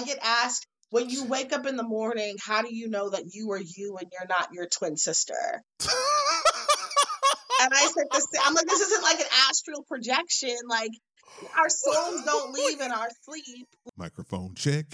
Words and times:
I 0.00 0.04
get 0.04 0.18
asked 0.22 0.66
when 0.88 1.10
you 1.10 1.24
wake 1.24 1.52
up 1.52 1.66
in 1.66 1.76
the 1.76 1.82
morning, 1.82 2.36
how 2.42 2.62
do 2.62 2.74
you 2.74 2.88
know 2.88 3.10
that 3.10 3.24
you 3.32 3.50
are 3.52 3.60
you 3.60 3.98
and 3.98 4.10
you're 4.10 4.26
not 4.28 4.48
your 4.52 4.66
twin 4.66 4.96
sister? 4.96 5.34
and 7.62 7.72
I 7.72 7.90
said 7.94 8.06
this. 8.10 8.26
I'm 8.44 8.54
like, 8.54 8.66
this 8.66 8.80
isn't 8.80 9.02
like 9.02 9.20
an 9.20 9.26
astral 9.48 9.82
projection. 9.82 10.56
Like 10.68 10.90
our 11.56 11.68
souls 11.68 12.24
don't 12.24 12.52
leave 12.52 12.80
in 12.80 12.90
our 12.90 13.08
sleep. 13.24 13.68
Microphone 13.96 14.54
check. 14.54 14.86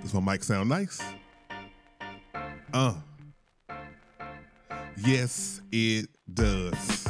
Does 0.00 0.14
my 0.14 0.32
mic 0.32 0.42
sound 0.42 0.70
nice? 0.70 1.02
Uh. 2.72 2.94
Yes, 4.96 5.60
it 5.70 6.08
does. 6.32 7.09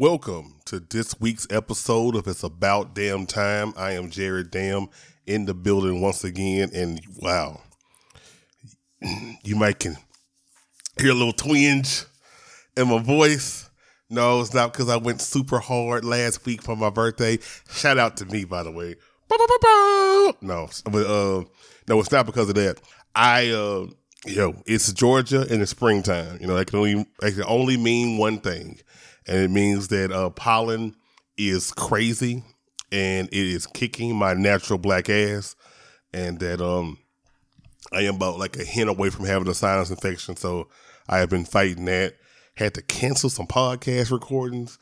Welcome 0.00 0.54
to 0.66 0.78
this 0.78 1.18
week's 1.18 1.48
episode 1.50 2.14
of 2.14 2.28
It's 2.28 2.44
About 2.44 2.94
Damn 2.94 3.26
Time. 3.26 3.74
I 3.76 3.94
am 3.94 4.10
Jared 4.10 4.52
Dam 4.52 4.86
in 5.26 5.44
the 5.44 5.54
building 5.54 6.00
once 6.00 6.22
again, 6.22 6.70
and 6.72 7.00
wow, 7.20 7.60
you 9.42 9.56
might 9.56 9.80
can 9.80 9.96
hear 11.00 11.10
a 11.10 11.14
little 11.14 11.32
twinge 11.32 12.04
in 12.76 12.86
my 12.86 13.02
voice. 13.02 13.68
No, 14.08 14.40
it's 14.40 14.54
not 14.54 14.72
because 14.72 14.88
I 14.88 14.98
went 14.98 15.20
super 15.20 15.58
hard 15.58 16.04
last 16.04 16.46
week 16.46 16.62
for 16.62 16.76
my 16.76 16.90
birthday. 16.90 17.40
Shout 17.68 17.98
out 17.98 18.16
to 18.18 18.24
me, 18.24 18.44
by 18.44 18.62
the 18.62 18.70
way. 18.70 18.94
No, 20.40 20.68
but 20.84 21.06
uh, 21.06 21.42
no, 21.88 21.98
it's 21.98 22.12
not 22.12 22.24
because 22.24 22.48
of 22.48 22.54
that. 22.54 22.80
I 23.16 23.48
uh, 23.48 23.88
yo, 24.26 24.62
it's 24.64 24.92
Georgia 24.92 25.52
in 25.52 25.58
the 25.58 25.66
springtime. 25.66 26.38
You 26.40 26.46
know, 26.46 26.54
that 26.54 26.68
can 26.68 26.78
only 26.78 27.04
that 27.18 27.32
can 27.32 27.42
only 27.48 27.76
mean 27.76 28.16
one 28.16 28.38
thing 28.38 28.78
and 29.28 29.38
it 29.38 29.50
means 29.50 29.88
that 29.88 30.10
uh, 30.10 30.30
pollen 30.30 30.96
is 31.36 31.70
crazy 31.72 32.42
and 32.90 33.28
it 33.28 33.34
is 33.34 33.66
kicking 33.66 34.16
my 34.16 34.34
natural 34.34 34.78
black 34.78 35.08
ass, 35.10 35.54
and 36.12 36.40
that 36.40 36.60
um 36.60 36.98
I 37.92 38.02
am 38.02 38.16
about 38.16 38.38
like 38.38 38.56
a 38.56 38.64
hint 38.64 38.90
away 38.90 39.10
from 39.10 39.24
having 39.24 39.48
a 39.48 39.54
sinus 39.54 39.90
infection, 39.90 40.36
so 40.36 40.68
I 41.08 41.18
have 41.18 41.30
been 41.30 41.44
fighting 41.44 41.84
that. 41.86 42.14
Had 42.54 42.74
to 42.74 42.82
cancel 42.82 43.30
some 43.30 43.46
podcast 43.46 44.10
recordings. 44.10 44.78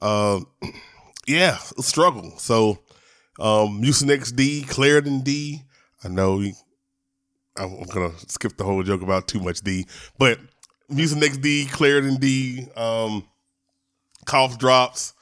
Um, 0.00 0.46
yeah, 1.26 1.56
struggle. 1.78 2.36
So, 2.38 2.80
um, 3.38 3.80
Mucinex 3.80 4.34
D, 4.34 4.64
Claritin 4.66 5.22
D. 5.22 5.62
I 6.02 6.08
know 6.08 6.42
I'm 7.56 7.82
gonna 7.84 8.12
skip 8.28 8.56
the 8.56 8.64
whole 8.64 8.82
joke 8.82 9.02
about 9.02 9.28
too 9.28 9.40
much 9.40 9.60
D, 9.60 9.86
but 10.18 10.38
Mucinex 10.90 11.40
D, 11.40 11.66
Claritin 11.70 12.18
D, 12.18 12.66
um, 12.76 13.24
cough 14.24 14.58
drops, 14.58 15.14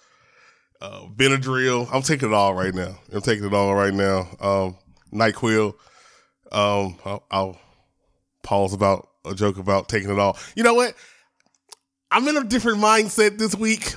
uh, 0.80 1.06
Benadryl. 1.14 1.88
I'm 1.92 2.02
taking 2.02 2.30
it 2.30 2.34
all 2.34 2.54
right 2.54 2.74
now. 2.74 2.98
I'm 3.12 3.20
taking 3.20 3.44
it 3.44 3.54
all 3.54 3.74
right 3.74 3.94
now. 3.94 4.28
Um, 4.40 4.76
Nyquil. 5.12 5.74
Um, 6.52 6.96
I'll, 7.04 7.24
I'll 7.30 7.60
pause 8.42 8.72
about 8.72 9.08
a 9.24 9.34
joke 9.34 9.58
about 9.58 9.88
taking 9.88 10.10
it 10.10 10.18
all. 10.18 10.36
You 10.54 10.62
know 10.62 10.74
what? 10.74 10.94
I'm 12.10 12.26
in 12.26 12.36
a 12.36 12.44
different 12.44 12.78
mindset 12.78 13.38
this 13.38 13.54
week, 13.54 13.94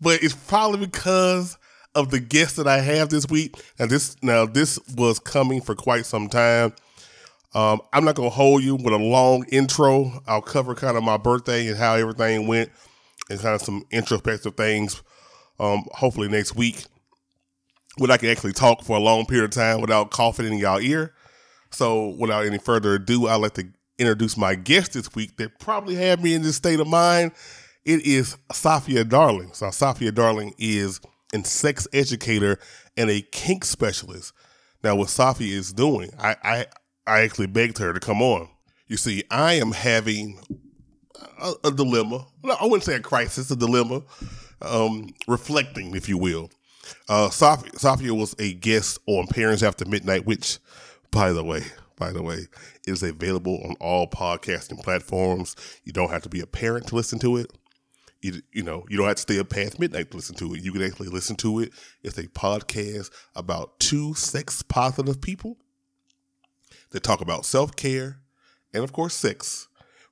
but 0.00 0.22
it's 0.22 0.34
probably 0.34 0.86
because 0.86 1.58
of 1.94 2.10
the 2.10 2.20
guests 2.20 2.56
that 2.56 2.66
I 2.66 2.78
have 2.78 3.10
this 3.10 3.28
week. 3.28 3.54
And 3.78 3.90
this 3.90 4.16
now 4.22 4.46
this 4.46 4.78
was 4.96 5.18
coming 5.18 5.60
for 5.60 5.74
quite 5.74 6.06
some 6.06 6.28
time. 6.28 6.72
Um, 7.54 7.80
I'm 7.92 8.04
not 8.04 8.14
gonna 8.14 8.30
hold 8.30 8.62
you 8.62 8.76
with 8.76 8.94
a 8.94 8.98
long 8.98 9.44
intro. 9.50 10.22
I'll 10.26 10.40
cover 10.42 10.74
kind 10.74 10.96
of 10.96 11.02
my 11.02 11.16
birthday 11.16 11.66
and 11.68 11.76
how 11.76 11.94
everything 11.94 12.46
went 12.46 12.70
and 13.28 13.40
kind 13.40 13.54
of 13.54 13.62
some 13.62 13.84
introspective 13.90 14.56
things. 14.56 15.02
Um, 15.60 15.84
hopefully 15.92 16.28
next 16.28 16.54
week, 16.54 16.84
when 17.96 18.10
I 18.10 18.16
can 18.16 18.30
actually 18.30 18.52
talk 18.52 18.82
for 18.82 18.96
a 18.96 19.00
long 19.00 19.26
period 19.26 19.44
of 19.44 19.50
time 19.50 19.80
without 19.80 20.10
coughing 20.10 20.46
in 20.46 20.58
y'all 20.58 20.80
ear. 20.80 21.14
So, 21.70 22.14
without 22.18 22.46
any 22.46 22.58
further 22.58 22.94
ado, 22.94 23.26
I'd 23.26 23.36
like 23.36 23.54
to 23.54 23.68
introduce 23.98 24.36
my 24.36 24.54
guest 24.54 24.94
this 24.94 25.14
week 25.14 25.36
that 25.36 25.58
probably 25.58 25.96
had 25.96 26.22
me 26.22 26.34
in 26.34 26.42
this 26.42 26.56
state 26.56 26.80
of 26.80 26.86
mind. 26.86 27.32
It 27.84 28.06
is 28.06 28.36
Safiya 28.52 29.08
Darling. 29.08 29.50
So, 29.52 29.66
Safiya 29.66 30.14
Darling 30.14 30.54
is 30.58 31.00
a 31.34 31.44
sex 31.44 31.86
educator 31.92 32.58
and 32.96 33.10
a 33.10 33.20
kink 33.20 33.64
specialist. 33.64 34.32
Now, 34.82 34.96
what 34.96 35.08
Safiya 35.08 35.52
is 35.52 35.72
doing, 35.72 36.10
I, 36.18 36.36
I, 36.42 36.66
I 37.06 37.20
actually 37.20 37.48
begged 37.48 37.78
her 37.78 37.92
to 37.92 38.00
come 38.00 38.22
on. 38.22 38.48
You 38.86 38.96
see, 38.96 39.24
I 39.30 39.54
am 39.54 39.72
having 39.72 40.40
a, 41.40 41.52
a 41.64 41.70
dilemma. 41.70 42.26
I 42.44 42.64
wouldn't 42.64 42.84
say 42.84 42.94
a 42.94 43.00
crisis, 43.00 43.50
a 43.50 43.56
dilemma, 43.56 44.02
um, 44.62 45.08
reflecting, 45.26 45.94
if 45.94 46.08
you 46.08 46.18
will. 46.18 46.50
Uh, 47.08 47.28
Safiya, 47.28 47.72
Safiya 47.72 48.18
was 48.18 48.34
a 48.38 48.54
guest 48.54 48.98
on 49.06 49.26
Parents 49.26 49.62
After 49.62 49.84
Midnight, 49.84 50.26
which, 50.26 50.58
by 51.10 51.32
the 51.32 51.44
way, 51.44 51.62
by 51.96 52.12
the 52.12 52.22
way, 52.22 52.46
is 52.86 53.02
available 53.02 53.60
on 53.64 53.74
all 53.80 54.06
podcasting 54.08 54.82
platforms. 54.82 55.56
You 55.84 55.92
don't 55.92 56.10
have 56.10 56.22
to 56.22 56.28
be 56.28 56.40
a 56.40 56.46
parent 56.46 56.86
to 56.88 56.96
listen 56.96 57.18
to 57.20 57.36
it. 57.36 57.52
You, 58.20 58.42
you 58.52 58.62
know, 58.62 58.84
you 58.88 58.96
don't 58.96 59.06
have 59.06 59.16
to 59.16 59.22
stay 59.22 59.38
up 59.38 59.48
past 59.48 59.78
midnight 59.78 60.10
to 60.10 60.16
listen 60.16 60.34
to 60.36 60.54
it. 60.54 60.62
You 60.62 60.72
can 60.72 60.82
actually 60.82 61.08
listen 61.08 61.36
to 61.36 61.60
it. 61.60 61.72
It's 62.02 62.18
a 62.18 62.24
podcast 62.24 63.10
about 63.36 63.78
two 63.78 64.14
sex 64.14 64.62
positive 64.62 65.20
people 65.20 65.56
that 66.90 67.02
talk 67.02 67.20
about 67.20 67.44
self 67.44 67.76
care 67.76 68.18
and, 68.74 68.82
of 68.82 68.92
course, 68.92 69.14
sex 69.14 69.67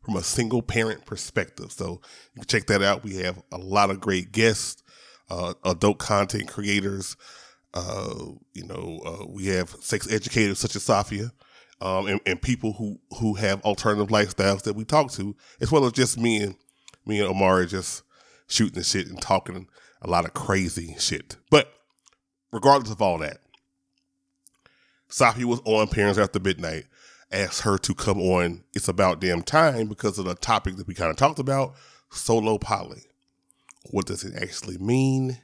from 0.06 0.16
a 0.16 0.22
single 0.22 0.62
parent 0.62 1.04
perspective. 1.04 1.72
So 1.72 2.00
you 2.34 2.40
can 2.40 2.44
check 2.44 2.66
that 2.68 2.80
out. 2.80 3.02
We 3.02 3.16
have 3.16 3.42
a 3.50 3.58
lot 3.58 3.90
of 3.90 4.00
great 4.00 4.30
guests, 4.30 4.84
uh, 5.28 5.54
adult 5.64 5.98
content 5.98 6.46
creators. 6.46 7.16
Uh, 7.74 8.26
you 8.54 8.64
know, 8.64 9.00
uh, 9.04 9.26
we 9.28 9.46
have 9.46 9.70
sex 9.80 10.10
educators 10.10 10.60
such 10.60 10.76
as 10.76 10.86
Safiya, 10.86 11.32
um, 11.80 12.06
and, 12.06 12.20
and, 12.24 12.40
people 12.40 12.72
who 12.74 12.98
who 13.18 13.34
have 13.34 13.60
alternative 13.62 14.08
lifestyles 14.08 14.62
that 14.62 14.76
we 14.76 14.84
talk 14.84 15.10
to, 15.12 15.36
as 15.60 15.72
well 15.72 15.84
as 15.84 15.92
just 15.92 16.16
me 16.16 16.40
and 16.40 16.54
me 17.04 17.18
and 17.18 17.28
Omari 17.28 17.66
just 17.66 18.02
shooting 18.46 18.78
the 18.78 18.84
shit 18.84 19.08
and 19.08 19.20
talking 19.20 19.68
a 20.00 20.08
lot 20.08 20.24
of 20.24 20.32
crazy 20.32 20.94
shit. 20.98 21.36
But 21.50 21.70
regardless 22.52 22.92
of 22.92 23.02
all 23.02 23.18
that, 23.18 23.38
Safiya 25.10 25.44
was 25.44 25.60
on 25.64 25.88
Parents 25.88 26.18
After 26.18 26.38
Midnight 26.38 26.84
asked 27.32 27.62
her 27.62 27.78
to 27.78 27.94
come 27.94 28.20
on 28.20 28.64
It's 28.74 28.88
About 28.88 29.20
Damn 29.20 29.42
Time 29.42 29.88
because 29.88 30.18
of 30.18 30.24
the 30.26 30.34
topic 30.34 30.76
that 30.76 30.86
we 30.86 30.94
kind 30.94 31.10
of 31.10 31.16
talked 31.16 31.38
about 31.38 31.74
solo 32.10 32.58
poly. 32.58 33.02
What 33.90 34.06
does 34.06 34.24
it 34.24 34.40
actually 34.40 34.78
mean? 34.78 35.38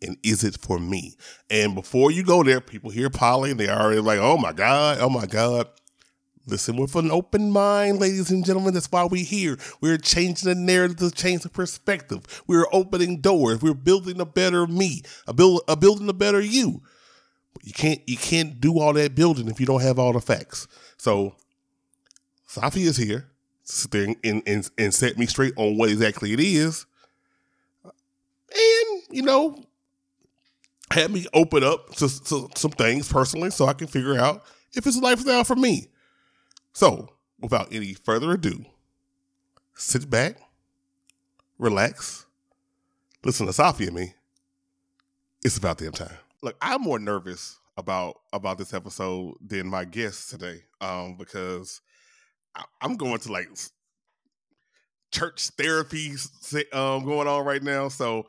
And 0.00 0.16
is 0.22 0.44
it 0.44 0.56
for 0.60 0.78
me? 0.78 1.16
And 1.50 1.74
before 1.74 2.10
you 2.10 2.22
go 2.22 2.42
there, 2.42 2.60
people 2.60 2.90
hear 2.90 3.10
poly 3.10 3.50
and 3.50 3.58
they 3.58 3.68
already 3.68 4.00
like, 4.00 4.20
oh 4.20 4.38
my 4.38 4.52
God, 4.52 4.98
oh 5.00 5.10
my 5.10 5.26
God. 5.26 5.68
Listen 6.46 6.76
with 6.76 6.96
an 6.96 7.10
open 7.10 7.50
mind, 7.50 7.98
ladies 8.00 8.30
and 8.30 8.42
gentlemen. 8.44 8.72
That's 8.72 8.90
why 8.90 9.04
we're 9.04 9.24
here. 9.24 9.58
We're 9.82 9.98
changing 9.98 10.48
the 10.48 10.54
narrative 10.54 10.96
to 10.98 11.10
change 11.10 11.42
the 11.42 11.50
perspective. 11.50 12.42
We're 12.46 12.66
opening 12.72 13.20
doors. 13.20 13.60
We're 13.60 13.74
building 13.74 14.18
a 14.18 14.24
better 14.24 14.66
me, 14.66 15.02
a 15.26 15.34
build, 15.34 15.60
a 15.68 15.76
building 15.76 16.08
a 16.08 16.14
better 16.14 16.40
you. 16.40 16.80
You 17.62 17.72
can't 17.72 18.00
you 18.06 18.16
can't 18.16 18.60
do 18.60 18.78
all 18.78 18.92
that 18.94 19.14
building 19.14 19.48
if 19.48 19.60
you 19.60 19.66
don't 19.66 19.82
have 19.82 19.98
all 19.98 20.12
the 20.12 20.20
facts. 20.20 20.68
So 20.96 21.34
Safiya 22.48 22.86
is 22.86 22.96
here 22.96 23.28
to 23.68 24.16
and, 24.24 24.42
and, 24.46 24.70
and 24.78 24.94
set 24.94 25.18
me 25.18 25.26
straight 25.26 25.52
on 25.56 25.76
what 25.76 25.90
exactly 25.90 26.32
it 26.32 26.40
is. 26.40 26.86
And, 27.84 29.02
you 29.10 29.22
know, 29.22 29.62
had 30.90 31.10
me 31.10 31.26
open 31.34 31.62
up 31.62 31.94
to, 31.96 32.08
to 32.24 32.48
some 32.56 32.70
things 32.70 33.10
personally 33.12 33.50
so 33.50 33.66
I 33.66 33.74
can 33.74 33.86
figure 33.86 34.18
out 34.18 34.44
if 34.72 34.86
it's 34.86 34.96
a 34.96 35.00
lifestyle 35.00 35.44
for 35.44 35.56
me. 35.56 35.88
So, 36.72 37.10
without 37.40 37.72
any 37.72 37.92
further 37.92 38.32
ado, 38.32 38.64
sit 39.74 40.08
back, 40.08 40.38
relax, 41.58 42.24
listen 43.24 43.46
to 43.46 43.52
Safiya 43.52 43.88
and 43.88 43.96
me. 43.96 44.14
It's 45.44 45.58
about 45.58 45.78
damn 45.78 45.92
time. 45.92 46.16
Look, 46.42 46.56
I'm 46.62 46.82
more 46.82 46.98
nervous 46.98 47.58
about 47.76 48.20
about 48.32 48.58
this 48.58 48.74
episode 48.74 49.34
than 49.40 49.68
my 49.68 49.84
guests 49.84 50.30
today, 50.30 50.62
um, 50.80 51.16
because 51.16 51.80
I, 52.54 52.64
am 52.82 52.96
going 52.96 53.18
to 53.20 53.32
like 53.32 53.48
church 55.12 55.50
therapy 55.58 56.12
um, 56.72 57.04
going 57.04 57.28
on 57.28 57.44
right 57.44 57.62
now. 57.62 57.88
So 57.88 58.26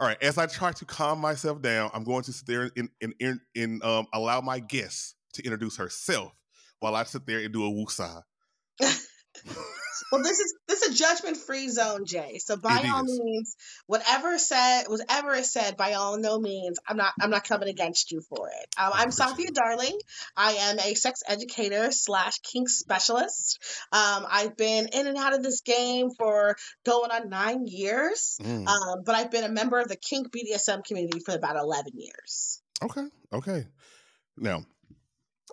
All 0.00 0.06
right. 0.06 0.22
As 0.22 0.38
I 0.38 0.46
try 0.46 0.72
to 0.72 0.84
calm 0.84 1.20
myself 1.20 1.60
down, 1.60 1.90
I'm 1.92 2.04
going 2.04 2.22
to 2.24 2.32
sit 2.32 2.46
there 2.46 2.70
and 2.76 2.88
and, 3.02 3.14
and, 3.20 3.40
and 3.56 3.84
um, 3.84 4.06
allow 4.14 4.40
my 4.40 4.60
guest 4.60 5.16
to 5.34 5.42
introduce 5.44 5.76
herself 5.76 6.32
while 6.80 6.96
I 6.96 7.04
sit 7.04 7.26
there 7.26 7.40
and 7.40 7.52
do 7.52 7.66
a 7.66 7.70
woosah. 7.70 8.22
well, 10.10 10.22
this 10.22 10.40
is 10.40 10.54
this 10.66 10.82
is 10.82 10.94
a 10.94 10.98
judgment 10.98 11.36
free 11.36 11.68
zone, 11.68 12.04
Jay. 12.04 12.38
So 12.38 12.56
by 12.56 12.90
all 12.92 13.04
means, 13.04 13.56
whatever 13.86 14.38
said, 14.38 14.84
whatever 14.88 15.34
is 15.34 15.52
said, 15.52 15.76
by 15.76 15.94
all 15.94 16.18
no 16.18 16.38
means, 16.38 16.78
I'm 16.86 16.96
not 16.96 17.12
I'm 17.20 17.30
not 17.30 17.44
coming 17.44 17.68
against 17.68 18.12
you 18.12 18.20
for 18.20 18.48
it. 18.48 18.68
Um, 18.78 18.90
I'm 18.94 19.10
Safiya. 19.10 19.52
Darling. 19.52 19.98
I 20.36 20.52
am 20.52 20.78
a 20.78 20.94
sex 20.94 21.22
educator 21.26 21.90
slash 21.90 22.38
kink 22.38 22.68
specialist. 22.68 23.58
Um, 23.92 24.26
I've 24.28 24.56
been 24.56 24.88
in 24.92 25.06
and 25.06 25.16
out 25.16 25.34
of 25.34 25.42
this 25.42 25.60
game 25.60 26.10
for 26.10 26.56
going 26.84 27.10
on 27.10 27.28
nine 27.28 27.66
years. 27.66 28.38
Mm. 28.42 28.66
Um, 28.66 29.02
but 29.04 29.14
I've 29.14 29.30
been 29.30 29.44
a 29.44 29.48
member 29.48 29.78
of 29.78 29.88
the 29.88 29.96
kink 29.96 30.28
BDSM 30.30 30.84
community 30.84 31.20
for 31.20 31.34
about 31.34 31.56
11 31.56 31.92
years. 31.96 32.62
Okay. 32.82 33.06
Okay. 33.32 33.66
Now, 34.36 34.64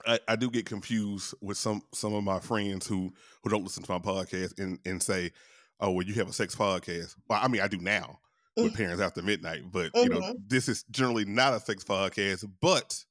I, 0.05 0.19
I 0.27 0.35
do 0.35 0.49
get 0.49 0.65
confused 0.65 1.33
with 1.41 1.57
some 1.57 1.81
some 1.93 2.13
of 2.13 2.23
my 2.23 2.39
friends 2.39 2.87
who 2.87 3.13
who 3.43 3.49
don't 3.49 3.63
listen 3.63 3.83
to 3.83 3.91
my 3.91 3.99
podcast 3.99 4.59
and 4.59 4.79
and 4.85 5.01
say, 5.01 5.31
"Oh, 5.79 5.91
well, 5.91 6.05
you 6.05 6.13
have 6.15 6.29
a 6.29 6.33
sex 6.33 6.55
podcast." 6.55 7.15
Well, 7.29 7.39
I 7.41 7.47
mean, 7.47 7.61
I 7.61 7.67
do 7.67 7.77
now 7.77 8.19
with 8.55 8.73
Mm. 8.73 8.77
Parents 8.77 9.01
After 9.01 9.21
Midnight, 9.21 9.71
but 9.71 9.91
you 9.95 10.09
know, 10.09 10.19
Mhm. 10.19 10.35
this 10.47 10.67
is 10.67 10.83
generally 10.91 11.25
not 11.25 11.53
a 11.53 11.59
sex 11.59 11.83
podcast. 11.83 12.49
But 12.61 13.03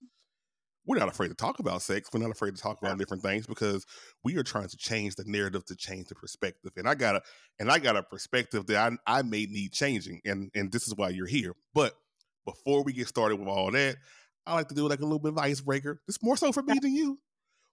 we're 0.84 0.98
not 0.98 1.08
afraid 1.08 1.28
to 1.28 1.34
talk 1.34 1.58
about 1.58 1.82
sex. 1.82 2.08
We're 2.12 2.20
not 2.20 2.30
afraid 2.30 2.54
to 2.54 2.62
talk 2.62 2.78
about 2.80 2.96
different 2.98 3.22
things 3.22 3.44
because 3.46 3.84
we 4.22 4.36
are 4.36 4.44
trying 4.44 4.68
to 4.68 4.76
change 4.76 5.16
the 5.16 5.24
narrative 5.26 5.64
to 5.66 5.74
change 5.76 6.06
the 6.08 6.14
perspective. 6.14 6.70
And 6.76 6.88
I 6.88 6.94
got 6.94 7.16
a 7.16 7.22
and 7.58 7.70
I 7.70 7.78
got 7.80 7.96
a 7.96 8.02
perspective 8.02 8.66
that 8.66 8.92
I 9.06 9.18
I 9.18 9.22
may 9.22 9.46
need 9.46 9.72
changing, 9.72 10.20
and 10.24 10.50
and 10.54 10.70
this 10.72 10.86
is 10.86 10.94
why 10.94 11.08
you're 11.10 11.26
here. 11.26 11.54
But 11.74 11.96
before 12.44 12.84
we 12.84 12.92
get 12.92 13.08
started 13.08 13.36
with 13.40 13.48
all 13.48 13.72
that, 13.72 13.96
I 14.46 14.54
like 14.54 14.68
to 14.68 14.74
do 14.74 14.88
like 14.88 15.00
a 15.00 15.04
little 15.04 15.18
bit 15.18 15.32
of 15.32 15.38
icebreaker. 15.38 16.00
It's 16.08 16.22
more 16.22 16.36
so 16.36 16.52
for 16.52 16.62
me 16.62 16.78
than 16.80 16.94
you. 16.94 17.18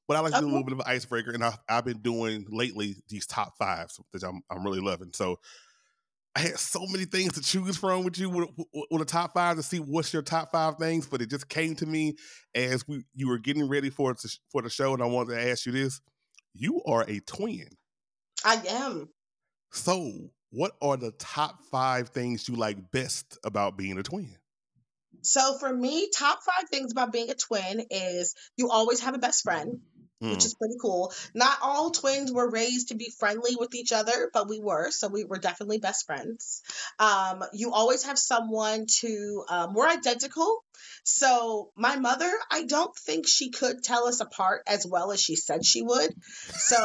But 0.08 0.18
I 0.18 0.20
like 0.20 0.34
to 0.34 0.40
do 0.42 0.46
a 0.46 0.48
little 0.48 0.66
bit 0.66 0.74
of 0.74 0.80
an 0.80 0.86
icebreaker, 0.88 1.32
and 1.32 1.44
I've, 1.44 1.58
I've 1.70 1.86
been 1.86 2.00
doing 2.00 2.46
lately 2.50 2.98
these 3.08 3.26
top 3.26 3.58
fives 3.58 4.00
that 4.12 4.24
I'm 4.24 4.42
I'm 4.50 4.64
really 4.64 4.82
loving. 4.82 5.12
So 5.14 5.40
I 6.36 6.40
had 6.40 6.60
so 6.60 6.86
many 6.88 7.06
things 7.06 7.34
to 7.34 7.42
choose 7.42 7.78
from 7.78 8.04
with 8.04 8.18
you 8.18 8.30
with, 8.30 8.50
with, 8.90 9.02
a 9.02 9.06
top 9.06 9.34
five 9.34 9.56
to 9.58 9.64
see 9.64 9.78
what's 9.78 10.12
your 10.12 10.24
top 10.24 10.52
five 10.52 10.78
things, 10.78 11.06
but 11.06 11.22
it 11.22 11.30
just 11.30 11.48
came 11.48 11.76
to 11.76 11.86
me 11.86 12.16
as 12.56 12.88
we 12.88 13.06
you 13.16 13.30
were 13.30 13.38
getting 13.38 13.70
ready 13.70 13.90
for 13.90 14.14
to, 14.14 14.40
for 14.52 14.62
the 14.62 14.70
show, 14.70 14.94
and 14.94 15.02
I 15.02 15.06
wanted 15.06 15.36
to 15.36 15.50
ask 15.52 15.66
you 15.66 15.72
this: 15.72 16.02
You 16.54 16.82
are 16.86 17.06
a 17.08 17.20
twin, 17.22 17.70
I 18.44 18.62
am. 18.68 19.10
so 19.72 20.12
what 20.50 20.74
are 20.82 20.98
the 20.98 21.12
top 21.12 21.64
five 21.72 22.10
things 22.10 22.48
you 22.48 22.56
like 22.56 22.92
best 22.92 23.38
about 23.44 23.78
being 23.78 23.98
a 23.98 24.04
twin? 24.04 24.36
So 25.22 25.58
for 25.58 25.72
me, 25.74 26.10
top 26.10 26.40
five 26.44 26.70
things 26.70 26.92
about 26.92 27.12
being 27.14 27.30
a 27.30 27.36
twin 27.36 27.86
is 27.90 28.36
you 28.58 28.70
always 28.70 29.02
have 29.02 29.16
a 29.16 29.20
best 29.20 29.44
friend, 29.44 29.80
which 30.28 30.44
Mm, 30.44 30.46
is 30.46 30.56
pretty 30.56 30.76
cool. 30.82 31.14
Not 31.34 31.58
all 31.62 31.92
twins 31.92 32.32
were 32.32 32.50
raised 32.50 32.90
to 32.90 32.96
be 32.96 33.10
friendly 33.20 33.56
with 33.56 33.74
each 33.76 33.92
other, 33.92 34.30
but 34.34 34.50
we 34.50 34.60
were, 34.60 34.92
so 34.92 35.08
we 35.08 35.24
were 35.26 35.38
definitely 35.38 35.80
best 35.80 36.06
friends. 36.06 36.62
Um, 37.00 37.44
you 37.54 37.72
always 37.72 38.04
have 38.04 38.18
someone 38.18 38.86
to, 39.00 39.46
um, 39.50 39.74
we're 39.74 39.88
identical. 39.88 40.64
So 41.04 41.72
my 41.76 41.96
mother, 41.98 42.32
I 42.52 42.64
don't 42.66 42.96
think 42.96 43.28
she 43.28 43.50
could 43.50 43.84
tell 43.84 44.08
us 44.08 44.20
apart 44.22 44.64
as 44.68 44.86
well 44.86 45.12
as 45.12 45.22
she 45.22 45.36
said 45.36 45.66
she 45.66 45.82
would. 45.82 46.14
So, 46.58 46.78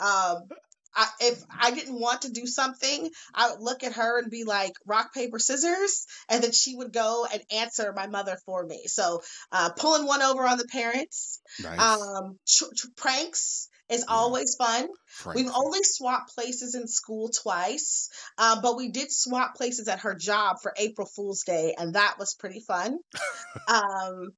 um, 0.00 0.48
I, 0.96 1.08
if 1.20 1.42
I 1.50 1.70
didn't 1.70 1.98
want 1.98 2.22
to 2.22 2.30
do 2.30 2.46
something, 2.46 3.10
I 3.34 3.50
would 3.50 3.60
look 3.60 3.82
at 3.84 3.94
her 3.94 4.18
and 4.18 4.30
be 4.30 4.44
like, 4.44 4.72
rock, 4.86 5.12
paper, 5.12 5.38
scissors. 5.38 6.06
And 6.28 6.42
then 6.42 6.52
she 6.52 6.76
would 6.76 6.92
go 6.92 7.26
and 7.30 7.42
answer 7.50 7.92
my 7.94 8.06
mother 8.06 8.38
for 8.46 8.64
me. 8.64 8.84
So, 8.86 9.22
uh, 9.52 9.70
pulling 9.70 10.06
one 10.06 10.22
over 10.22 10.46
on 10.46 10.58
the 10.58 10.66
parents, 10.66 11.40
nice. 11.62 11.80
um, 11.80 12.38
tr- 12.46 12.74
tr- 12.76 12.86
pranks 12.96 13.68
is 13.88 14.04
Yeah. 14.08 14.14
always 14.14 14.56
fun. 14.56 14.88
We've 15.36 15.52
only 15.54 15.80
swapped 15.82 16.34
places 16.34 16.74
in 16.74 16.88
school 16.88 17.28
twice, 17.28 18.08
um, 18.38 18.60
but 18.62 18.76
we 18.76 18.88
did 18.88 19.12
swap 19.12 19.56
places 19.56 19.88
at 19.88 20.00
her 20.00 20.14
job 20.14 20.56
for 20.62 20.72
April 20.76 21.06
Fool's 21.14 21.42
Day, 21.42 21.74
and 21.76 21.94
that 21.94 22.16
was 22.18 22.34
pretty 22.34 22.60
fun. 22.60 22.98
um, 23.68 24.30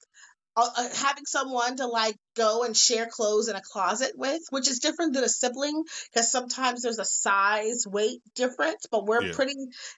uh, 0.57 0.69
uh, 0.75 0.89
having 0.95 1.25
someone 1.25 1.77
to 1.77 1.85
like 1.85 2.15
go 2.35 2.63
and 2.63 2.75
share 2.75 3.05
clothes 3.05 3.47
in 3.47 3.55
a 3.55 3.61
closet 3.61 4.13
with, 4.15 4.41
which 4.49 4.67
is 4.67 4.79
different 4.79 5.13
than 5.13 5.23
a 5.23 5.29
sibling 5.29 5.83
because 6.11 6.31
sometimes 6.31 6.81
there's 6.81 6.99
a 6.99 7.05
size 7.05 7.85
weight 7.87 8.21
difference, 8.35 8.87
but 8.91 9.05
we're 9.05 9.21
Yeah. 9.21 9.33
pretty 9.33 9.53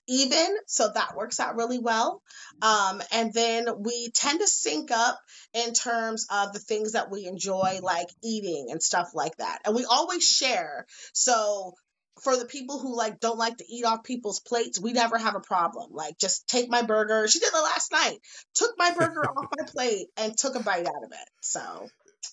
even, 0.08 0.48
so 0.68 0.90
that 0.94 1.16
works 1.16 1.40
out 1.40 1.56
really 1.56 1.80
well. 1.80 2.22
Um, 2.62 3.02
and 3.12 3.34
then 3.34 3.68
we 3.80 4.12
tend 4.14 4.42
to 4.42 4.48
sync 4.48 4.92
up 4.92 5.18
in 5.54 5.74
terms 5.74 6.28
of 6.30 6.52
the 6.54 6.60
things 6.60 6.92
that 6.92 7.10
we 7.10 7.26
enjoy, 7.26 7.80
like 7.82 8.08
eating 8.22 8.68
and 8.70 8.84
stuff 8.84 9.12
like 9.14 9.38
that, 9.38 9.60
and 9.66 9.74
we 9.76 9.86
always 9.86 10.28
share. 10.28 10.86
So 11.14 11.74
for 12.24 12.38
the 12.38 12.46
people 12.46 12.80
who 12.80 12.96
like 12.96 13.20
don't 13.20 13.38
like 13.38 13.58
to 13.58 13.66
eat 13.68 13.86
off 13.86 14.04
people's 14.04 14.40
plates, 14.40 14.80
we 14.80 14.94
never 14.94 15.18
have 15.18 15.36
a 15.36 15.40
problem. 15.40 15.92
Like 15.92 16.18
just 16.18 16.48
take 16.48 16.70
my 16.70 16.82
burger. 16.82 17.28
She 17.28 17.40
did 17.40 17.54
it 17.54 17.58
last 17.58 17.92
night. 17.92 18.20
Took 18.56 18.72
my 18.78 18.92
burger 18.92 19.22
off 19.24 19.50
my 19.58 19.66
plate 19.68 20.08
and 20.18 20.38
took 20.38 20.56
a 20.56 20.60
bite 20.62 20.88
out 20.88 21.04
of 21.04 21.12
it. 21.12 21.30
So 21.42 21.88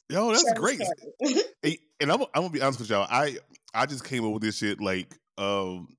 Yo, 0.08 0.30
that's 0.30 0.52
great. 0.54 0.80
Hey, 1.62 1.78
and 2.00 2.12
I'm, 2.12 2.22
I'm 2.22 2.42
gonna 2.42 2.50
be 2.50 2.60
honest 2.60 2.80
with 2.80 2.90
y'all. 2.90 3.06
I 3.10 3.38
I 3.74 3.86
just 3.86 4.04
came 4.04 4.24
up 4.24 4.32
with 4.32 4.42
this 4.42 4.58
shit 4.58 4.80
like 4.80 5.12
um 5.38 5.96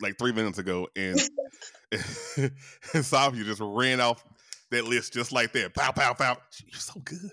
like 0.00 0.18
three 0.18 0.32
minutes 0.32 0.58
ago, 0.58 0.88
and 0.96 1.20
and 1.92 2.52
Safiya 2.92 3.44
just 3.44 3.60
ran 3.60 4.00
off 4.00 4.24
that 4.70 4.84
list 4.84 5.12
just 5.12 5.32
like 5.32 5.52
that. 5.52 5.74
Pow 5.74 5.92
pow 5.92 6.14
pow. 6.14 6.38
You're 6.66 6.80
so 6.80 7.00
good. 7.04 7.30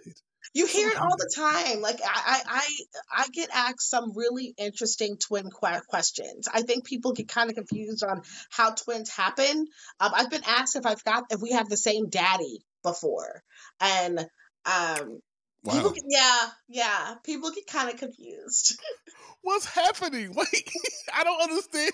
You 0.53 0.65
hear 0.65 0.89
it 0.89 0.98
all 0.98 1.15
the 1.18 1.31
time. 1.33 1.81
Like 1.81 2.00
I, 2.03 2.21
I, 2.25 2.42
I, 2.48 3.24
I 3.24 3.27
get 3.30 3.50
asked 3.53 3.89
some 3.89 4.12
really 4.15 4.53
interesting 4.57 5.18
twin 5.18 5.50
questions. 5.50 6.48
I 6.53 6.62
think 6.62 6.86
people 6.86 7.13
get 7.13 7.30
kind 7.30 7.50
of 7.50 7.56
confused 7.56 8.03
on 8.03 8.21
how 8.50 8.71
twins 8.71 9.09
happen. 9.09 9.68
Um, 10.00 10.12
I've 10.13 10.30
been 10.30 10.44
asked 10.45 10.75
if 10.75 10.86
I've 10.86 11.03
got 11.03 11.25
if 11.30 11.42
we 11.42 11.51
have 11.51 11.69
the 11.69 11.77
same 11.77 12.09
daddy 12.09 12.65
before, 12.83 13.44
and 13.80 14.19
um, 14.65 15.21
people 15.69 15.92
get, 15.92 16.03
yeah, 16.09 16.50
yeah, 16.68 17.15
people 17.24 17.51
get 17.51 17.68
kind 17.68 17.89
of 17.89 17.97
confused. 17.97 18.80
What's 19.42 19.65
happening? 19.65 20.33
Wait, 20.36 20.71
I 21.13 21.24
don't 21.24 21.42
understand. 21.42 21.94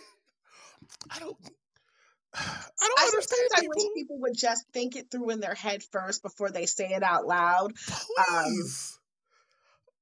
I 1.11 1.19
don't. 1.19 1.37
I 2.37 2.87
don't 2.87 2.99
I 2.99 3.03
understand 3.05 3.49
I 3.55 3.61
people. 3.61 3.75
wish 3.75 3.93
people 3.95 4.19
would 4.21 4.37
just 4.37 4.65
think 4.73 4.95
it 4.95 5.09
through 5.11 5.31
in 5.31 5.39
their 5.39 5.55
head 5.55 5.83
first 5.91 6.21
before 6.21 6.49
they 6.51 6.65
say 6.65 6.89
it 6.89 7.03
out 7.03 7.25
loud. 7.25 7.73
um, 8.17 8.43
Please. 8.43 8.99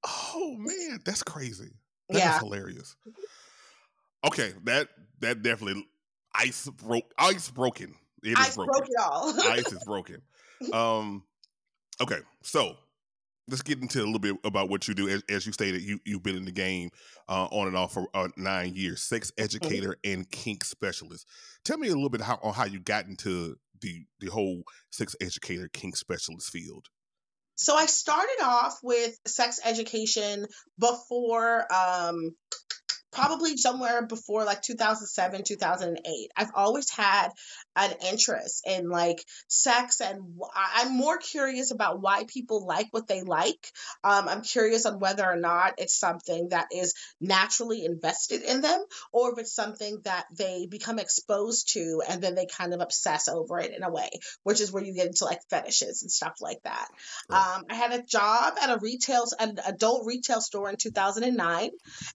oh 0.06 0.56
man, 0.58 1.00
that's 1.06 1.24
crazy. 1.24 1.72
That 2.10 2.18
is 2.18 2.24
yeah, 2.24 2.40
hilarious. 2.40 2.96
Okay, 4.26 4.54
that 4.64 4.90
that 5.22 5.42
definitely 5.42 5.88
ice 6.34 6.70
broke 6.70 7.12
ice 7.18 7.50
broken. 7.50 7.96
It 8.24 8.38
is 8.40 8.50
I 8.50 8.52
broken. 8.56 8.74
broke 8.74 8.88
it 8.90 9.02
all. 9.02 9.52
ice 9.52 9.72
is 9.72 9.84
broken. 9.84 10.22
Um 10.74 11.24
okay, 12.02 12.20
so 12.42 12.78
let's 13.48 13.62
get 13.62 13.82
into 13.82 14.00
a 14.00 14.06
little 14.06 14.20
bit 14.20 14.36
about 14.44 14.70
what 14.70 14.88
you 14.88 14.94
do. 14.94 15.08
As, 15.10 15.24
as 15.30 15.46
you 15.46 15.52
stated, 15.52 15.82
you 15.82 16.00
you've 16.06 16.24
been 16.24 16.36
in 16.36 16.46
the 16.46 16.52
game 16.52 16.90
uh, 17.30 17.48
on 17.52 17.68
and 17.68 17.78
off 17.78 17.94
for 17.94 18.08
uh, 18.14 18.28
nine 18.38 18.74
years. 18.76 19.02
Sex 19.02 19.32
educator 19.38 19.98
and 20.04 20.30
kink 20.30 20.64
specialist. 20.64 21.28
Tell 21.64 21.78
me 21.78 21.88
a 21.88 21.94
little 21.94 22.10
bit 22.10 22.22
how 22.22 22.40
on 22.42 22.54
how 22.54 22.66
you 22.66 22.80
got 22.80 23.06
into 23.06 23.56
the 23.82 24.06
the 24.20 24.28
whole 24.28 24.64
sex 24.92 25.16
educator 25.22 25.70
kink 25.72 25.96
specialist 25.96 26.50
field. 26.50 26.88
So 27.58 27.76
I 27.76 27.86
started 27.86 28.44
off 28.44 28.80
with 28.84 29.18
sex 29.26 29.60
education 29.64 30.46
before 30.80 31.66
um 31.74 32.36
probably 33.16 33.56
somewhere 33.56 34.06
before 34.06 34.44
like 34.44 34.62
2007 34.62 35.44
2008 35.46 36.32
i've 36.36 36.52
always 36.54 36.92
had 36.92 37.30
an 37.76 37.94
interest 38.08 38.64
in 38.66 38.90
like 38.90 39.24
sex 39.48 40.02
and 40.02 40.22
i'm 40.56 40.96
more 40.96 41.18
curious 41.18 41.72
about 41.72 42.02
why 42.02 42.24
people 42.28 42.66
like 42.66 42.88
what 42.92 43.08
they 43.08 43.22
like 43.22 43.72
um, 44.04 44.28
i'm 44.28 44.42
curious 44.42 44.86
on 44.86 45.00
whether 45.00 45.26
or 45.26 45.36
not 45.36 45.74
it's 45.78 45.98
something 45.98 46.50
that 46.50 46.68
is 46.74 46.94
naturally 47.20 47.86
invested 47.86 48.42
in 48.44 48.62
them 48.62 48.84
or 49.12 49.32
if 49.34 49.40
it's 49.40 49.54
something 49.54 50.00
that 50.04 50.26
they 50.38 50.68
become 50.70 51.00
exposed 51.00 51.74
to 51.74 52.02
and 52.10 52.22
then 52.22 52.36
they 52.36 52.46
kind 52.46 52.74
of 52.74 52.82
obsess 52.82 53.28
over 53.28 53.60
it 53.60 53.74
in 53.76 53.84
a 53.84 53.92
way 53.92 54.10
which 54.44 54.62
is 54.62 54.72
where 54.72 54.84
you 54.84 54.94
get 54.94 55.08
into 55.08 55.26
like 55.26 55.40
fetishes 55.50 56.02
and 56.04 56.12
stuff 56.12 56.36
like 56.42 56.62
that 56.64 56.88
Right. 57.30 57.56
um, 57.58 57.64
i 57.70 57.76
had 57.76 57.94
a 57.94 58.04
job 58.04 58.54
at 58.62 58.70
a 58.70 58.80
retail 58.80 59.26
an 59.40 59.58
adult 59.66 60.06
retail 60.06 60.42
store 60.42 60.70
in 60.70 60.76
2009 60.78 61.70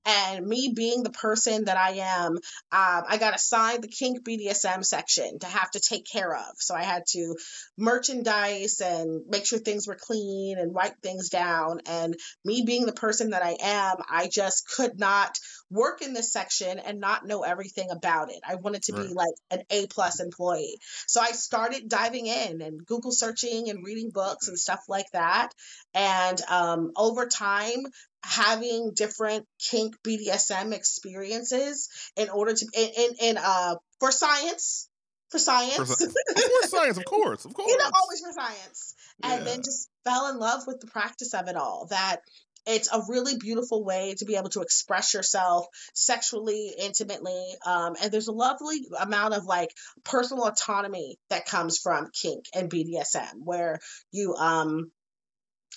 and 0.07 0.47
me 0.47 0.73
being 0.75 1.03
the 1.03 1.11
person 1.11 1.65
that 1.65 1.77
I 1.77 1.91
am, 1.93 2.33
um, 2.33 2.41
I 2.73 3.17
got 3.19 3.35
assigned 3.35 3.83
the 3.83 3.89
kink 3.89 4.25
BDSM 4.25 4.85
section 4.85 5.39
to 5.41 5.47
have 5.51 5.71
to 5.73 5.81
take 5.81 6.07
care 6.11 6.35
of. 6.35 6.55
So 6.59 6.75
I 6.75 6.83
had 6.83 7.05
to 7.11 7.37
merchandise 7.77 8.81
and 8.81 9.23
make 9.29 9.47
sure 9.47 9.59
things 9.59 9.87
were 9.87 9.99
clean 10.01 10.59
and 10.59 10.75
write 10.75 10.95
things 11.03 11.29
down. 11.29 11.81
And 11.87 12.15
me 12.45 12.63
being 12.67 12.87
the 12.87 12.93
person 12.93 13.31
that 13.31 13.45
I 13.45 13.57
am, 13.63 13.97
I 14.09 14.29
just 14.29 14.69
could 14.77 14.99
not 14.99 15.39
work 15.71 16.03
in 16.03 16.15
this 16.15 16.33
section 16.33 16.79
and 16.79 17.01
not 17.01 17.27
know 17.27 17.43
everything 17.43 17.91
about 17.91 18.31
it. 18.31 18.41
I 18.47 18.57
wanted 18.57 18.83
to 18.85 18.93
right. 18.95 19.09
be 19.09 19.15
like 19.15 19.35
an 19.51 19.63
A 19.71 19.87
plus 19.87 20.21
employee. 20.21 20.79
So 21.07 21.21
I 21.21 21.31
started 21.33 21.89
diving 21.89 22.27
in 22.27 22.61
and 22.61 22.85
Google 22.85 23.13
searching 23.13 23.71
and 23.71 23.85
reading 23.85 24.11
books 24.13 24.49
and 24.49 24.59
stuff 24.59 24.81
like 24.89 25.11
that. 25.13 25.51
And 25.95 26.41
um, 26.49 26.93
over 26.97 27.27
time, 27.27 27.85
having 28.23 28.93
different 28.95 29.47
kink 29.59 29.95
BDSM 30.07 30.75
experiences 30.75 31.89
in 32.17 32.29
order 32.29 32.53
to 32.53 32.67
in 32.75 32.91
in, 32.97 33.15
in 33.21 33.39
uh 33.39 33.77
for 33.99 34.13
science 34.13 34.90
for 35.31 35.39
science. 35.39 35.77
For, 35.77 35.87
for 35.87 36.69
science, 36.69 36.99
of 36.99 37.05
course, 37.05 37.45
of 37.45 37.55
course. 37.55 37.71
You 37.71 37.79
know, 37.79 37.91
always 38.03 38.21
for 38.21 38.33
science. 38.33 38.95
Yeah. 39.23 39.35
And 39.35 39.47
then 39.47 39.63
just 39.63 39.89
fell 40.05 40.29
in 40.29 40.39
love 40.39 40.67
with 40.67 40.81
the 40.81 40.87
practice 40.87 41.35
of 41.35 41.49
it 41.49 41.57
all. 41.57 41.87
That 41.91 42.21
it's 42.67 42.93
a 42.93 43.03
really 43.09 43.37
beautiful 43.37 43.85
way 43.85 44.15
to 44.19 44.25
be 44.25 44.37
able 44.37 44.51
to 44.51 44.61
express 44.61 45.15
yourself 45.15 45.67
sexually, 45.95 46.73
intimately. 46.79 47.45
Um, 47.65 47.95
and 48.03 48.13
there's 48.13 48.29
a 48.29 48.33
lovely 48.33 48.81
amount 48.99 49.35
of 49.35 49.45
like 49.45 49.71
personal 50.05 50.47
autonomy 50.47 51.19
that 51.31 51.47
comes 51.47 51.79
from 51.79 52.09
kink 52.13 52.45
and 52.55 52.71
BDSM, 52.71 53.35
where 53.39 53.79
you 54.13 54.35
um 54.35 54.91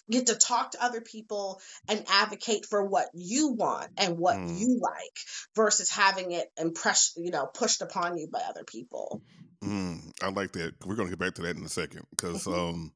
get 0.09 0.27
to 0.27 0.35
talk 0.35 0.71
to 0.71 0.83
other 0.83 1.01
people 1.01 1.61
and 1.87 2.03
advocate 2.09 2.65
for 2.65 2.83
what 2.83 3.07
you 3.13 3.49
want 3.49 3.87
and 3.97 4.17
what 4.17 4.37
mm. 4.37 4.59
you 4.59 4.79
like 4.81 5.17
versus 5.55 5.89
having 5.89 6.31
it 6.31 6.51
impress 6.57 7.13
you 7.17 7.31
know 7.31 7.45
pushed 7.45 7.81
upon 7.81 8.17
you 8.17 8.27
by 8.31 8.41
other 8.47 8.63
people 8.63 9.21
mm, 9.63 9.99
i 10.21 10.29
like 10.29 10.51
that 10.53 10.73
we're 10.85 10.95
going 10.95 11.07
to 11.07 11.15
get 11.15 11.19
back 11.19 11.35
to 11.35 11.41
that 11.41 11.55
in 11.55 11.63
a 11.63 11.69
second 11.69 12.05
because 12.11 12.45
mm-hmm. 12.45 12.59
um 12.59 12.91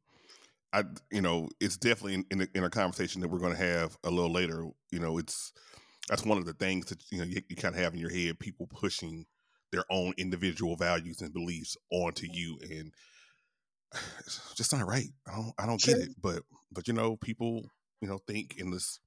i 0.73 0.83
you 1.11 1.21
know 1.21 1.47
it's 1.59 1.77
definitely 1.77 2.15
in, 2.15 2.25
in, 2.31 2.41
a, 2.41 2.47
in 2.55 2.63
a 2.63 2.69
conversation 2.69 3.21
that 3.21 3.29
we're 3.29 3.39
going 3.39 3.55
to 3.55 3.63
have 3.63 3.97
a 4.03 4.09
little 4.09 4.31
later 4.31 4.65
you 4.91 4.99
know 4.99 5.17
it's 5.17 5.53
that's 6.09 6.25
one 6.25 6.37
of 6.37 6.45
the 6.45 6.53
things 6.53 6.87
that 6.87 7.01
you 7.11 7.19
know 7.19 7.25
you, 7.25 7.41
you 7.49 7.55
kind 7.55 7.75
of 7.75 7.81
have 7.81 7.93
in 7.93 7.99
your 7.99 8.13
head 8.13 8.39
people 8.39 8.67
pushing 8.67 9.25
their 9.71 9.83
own 9.89 10.13
individual 10.17 10.75
values 10.75 11.21
and 11.21 11.33
beliefs 11.33 11.75
onto 11.91 12.27
you 12.31 12.57
and 12.69 12.93
it's 14.19 14.53
just 14.55 14.73
not 14.73 14.87
right. 14.87 15.09
I 15.27 15.35
don't 15.35 15.53
I 15.57 15.65
don't 15.65 15.81
get 15.81 15.97
it. 15.97 16.09
But 16.21 16.43
but 16.71 16.87
you 16.87 16.93
know, 16.93 17.15
people, 17.17 17.69
you 18.01 18.07
know, 18.07 18.19
think 18.27 18.55
in 18.57 18.71
this 18.71 18.99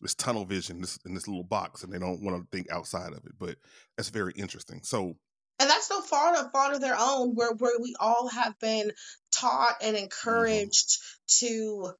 this 0.00 0.14
tunnel 0.14 0.44
vision, 0.44 0.80
this 0.80 0.98
in 1.04 1.14
this 1.14 1.28
little 1.28 1.44
box, 1.44 1.82
and 1.82 1.92
they 1.92 1.98
don't 1.98 2.22
want 2.22 2.36
to 2.36 2.56
think 2.56 2.70
outside 2.70 3.12
of 3.12 3.24
it. 3.24 3.32
But 3.38 3.56
that's 3.96 4.10
very 4.10 4.32
interesting. 4.36 4.80
So 4.82 5.16
and 5.60 5.70
that's 5.70 5.90
no 5.90 6.00
fault 6.00 6.36
of 6.36 6.50
fault 6.50 6.74
of 6.74 6.80
their 6.80 6.96
own 6.98 7.34
where 7.34 7.52
where 7.52 7.78
we 7.80 7.94
all 8.00 8.28
have 8.28 8.58
been 8.58 8.90
taught 9.30 9.76
and 9.80 9.96
mm-hmm. 9.96 10.04
encouraged 10.04 10.88
mm-hmm. 10.88 11.46
to 11.46 11.92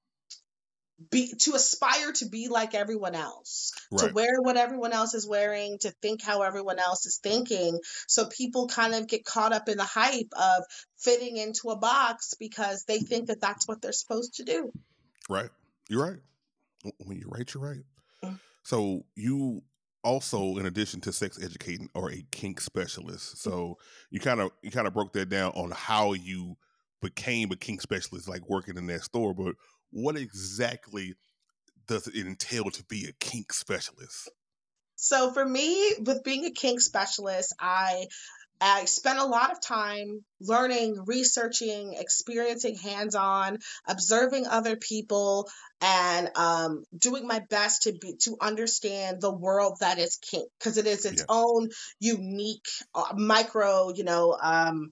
be 1.11 1.35
to 1.41 1.55
aspire 1.55 2.13
to 2.13 2.29
be 2.29 2.49
like 2.49 2.75
everyone 2.75 3.15
else 3.15 3.73
right. 3.91 4.09
to 4.09 4.15
wear 4.15 4.41
what 4.41 4.57
everyone 4.57 4.93
else 4.93 5.15
is 5.15 5.27
wearing 5.27 5.79
to 5.81 5.91
think 6.03 6.23
how 6.23 6.43
everyone 6.43 6.79
else 6.79 7.05
is 7.07 7.19
thinking. 7.23 7.79
So 8.07 8.27
people 8.27 8.69
kind 8.69 8.95
of 8.95 9.09
get 9.09 9.25
caught 9.25 9.53
up 9.53 9.69
in 9.69 9.77
the 9.77 9.85
hype 9.85 10.33
of 10.39 10.65
fitting 10.99 11.37
into 11.37 11.71
a 11.71 11.77
box 11.77 12.35
because 12.39 12.85
they 12.87 13.01
think 13.01 13.27
that 13.27 13.41
that's 13.41 13.67
what 13.67 13.83
they're 13.83 13.93
supposed 13.93 14.35
to 14.35 14.45
do. 14.45 14.71
Right. 15.29 15.51
You're 15.89 16.05
right. 16.05 16.21
When 16.99 17.19
you're 17.19 17.31
right 17.31 17.53
you're 17.53 17.63
right. 17.63 17.85
Mm-hmm. 18.23 18.37
so 18.63 19.05
you 19.17 19.63
also 20.05 20.59
in 20.59 20.67
addition 20.67 21.01
to 21.01 21.13
sex 21.13 21.43
educating 21.43 21.89
are 21.95 22.11
a 22.11 22.25
kink 22.31 22.61
specialist. 22.61 23.43
So 23.43 23.51
mm-hmm. 23.51 23.73
you 24.11 24.21
kind 24.21 24.41
of 24.41 24.51
you 24.63 24.71
kind 24.71 24.87
of 24.87 24.95
broke 24.95 25.13
that 25.15 25.29
down 25.29 25.53
on 25.53 25.73
how 25.73 26.13
you 26.13 26.57
became 27.05 27.53
a 27.53 27.57
kink 27.57 27.81
specialist 27.81 28.29
like 28.29 28.49
working 28.49 28.77
in 28.77 28.87
that 28.87 29.03
store. 29.03 29.35
But 29.35 29.57
what 29.95 30.17
exactly 30.17 31.15
does 31.87 32.09
it 32.09 32.17
entail 32.17 32.71
to 32.71 32.85
be 32.85 33.07
a 33.07 33.13
kink 33.25 33.53
specialist? 33.53 34.31
So 34.97 35.33
for 35.33 35.45
me, 35.45 35.93
with 36.01 36.25
being 36.25 36.45
a 36.45 36.51
kink 36.51 36.81
specialist, 36.81 37.55
I 37.61 38.07
I 38.61 38.87
spent 38.87 39.19
a 39.19 39.27
lot 39.27 39.53
of 39.53 39.61
time 39.61 40.25
learning, 40.41 40.97
researching, 41.07 41.95
experiencing 41.95 42.77
hands 42.77 43.15
on, 43.15 43.59
observing 43.87 44.47
other 44.47 44.77
people, 44.77 45.49
and 45.81 46.31
um, 46.37 46.85
doing 46.97 47.27
my 47.27 47.41
best 47.51 47.83
to 47.83 47.93
be 47.93 48.15
to 48.23 48.37
understand 48.41 49.21
the 49.21 49.33
world 49.33 49.79
that 49.81 49.99
is 49.99 50.17
kink 50.17 50.49
because 50.59 50.79
it 50.79 50.87
is 50.87 51.05
its 51.05 51.23
yeah. 51.23 51.27
own 51.29 51.69
unique 52.01 52.69
uh, 52.95 53.13
micro, 53.17 53.93
you 53.95 54.05
know. 54.05 54.37
Um, 54.41 54.91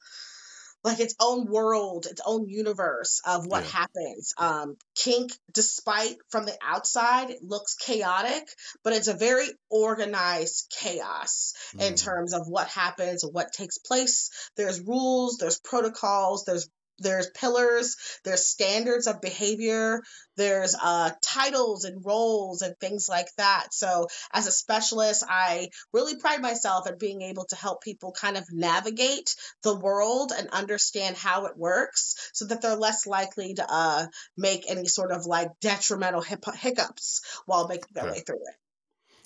like 0.85 1.01
its 1.01 1.15
own 1.21 1.47
world, 1.47 2.07
its 2.07 2.21
own 2.25 2.49
universe 2.49 3.21
of 3.27 3.47
what 3.47 3.65
yeah. 3.65 3.71
happens. 3.71 4.35
Um, 4.39 4.77
kink, 4.95 5.33
despite 5.53 6.17
from 6.29 6.45
the 6.45 6.57
outside, 6.63 7.35
looks 7.43 7.75
chaotic, 7.75 8.49
but 8.83 8.93
it's 8.93 9.09
a 9.09 9.15
very 9.15 9.47
organized 9.71 10.75
chaos 10.81 11.55
mm. 11.77 11.89
in 11.89 11.95
terms 11.95 12.35
of 12.35 12.49
what 12.49 12.69
happens, 12.69 13.25
what 13.25 13.53
takes 13.53 13.79
place. 13.79 14.31
There's 14.57 14.81
rules, 14.81 15.39
there's 15.39 15.61
protocols, 15.61 16.45
there's 16.45 16.69
there's 16.99 17.31
pillars, 17.31 17.97
there's 18.25 18.47
standards 18.47 19.07
of 19.07 19.21
behavior, 19.21 20.03
there's 20.37 20.75
uh, 20.81 21.11
titles 21.23 21.85
and 21.85 22.05
roles 22.05 22.63
and 22.63 22.77
things 22.79 23.09
like 23.09 23.29
that. 23.37 23.69
So, 23.73 24.09
as 24.33 24.47
a 24.47 24.53
specialist, 24.53 25.25
I 25.29 25.69
really 25.93 26.17
pride 26.17 26.41
myself 26.41 26.87
at 26.89 26.99
being 26.99 27.23
able 27.23 27.45
to 27.47 27.57
help 27.57 27.83
people 27.83 28.13
kind 28.13 28.37
of 28.37 28.45
navigate 28.51 29.35
the 29.63 29.77
world 29.77 30.33
and 30.37 30.49
understand 30.51 31.17
how 31.17 31.47
it 31.47 31.57
works 31.57 32.31
so 32.33 32.47
that 32.47 32.63
they're 32.63 32.77
less 32.77 33.07
likely 33.07 33.55
to 33.55 33.67
uh, 33.69 34.07
make 34.37 34.71
any 34.71 34.87
sort 34.87 35.13
of 35.13 35.27
like 35.27 35.49
detrimental 35.61 36.23
hiccups 36.23 37.23
while 37.47 37.69
making 37.69 37.91
their 37.95 38.07
way 38.07 38.21
through 38.21 38.37
it. 38.37 38.57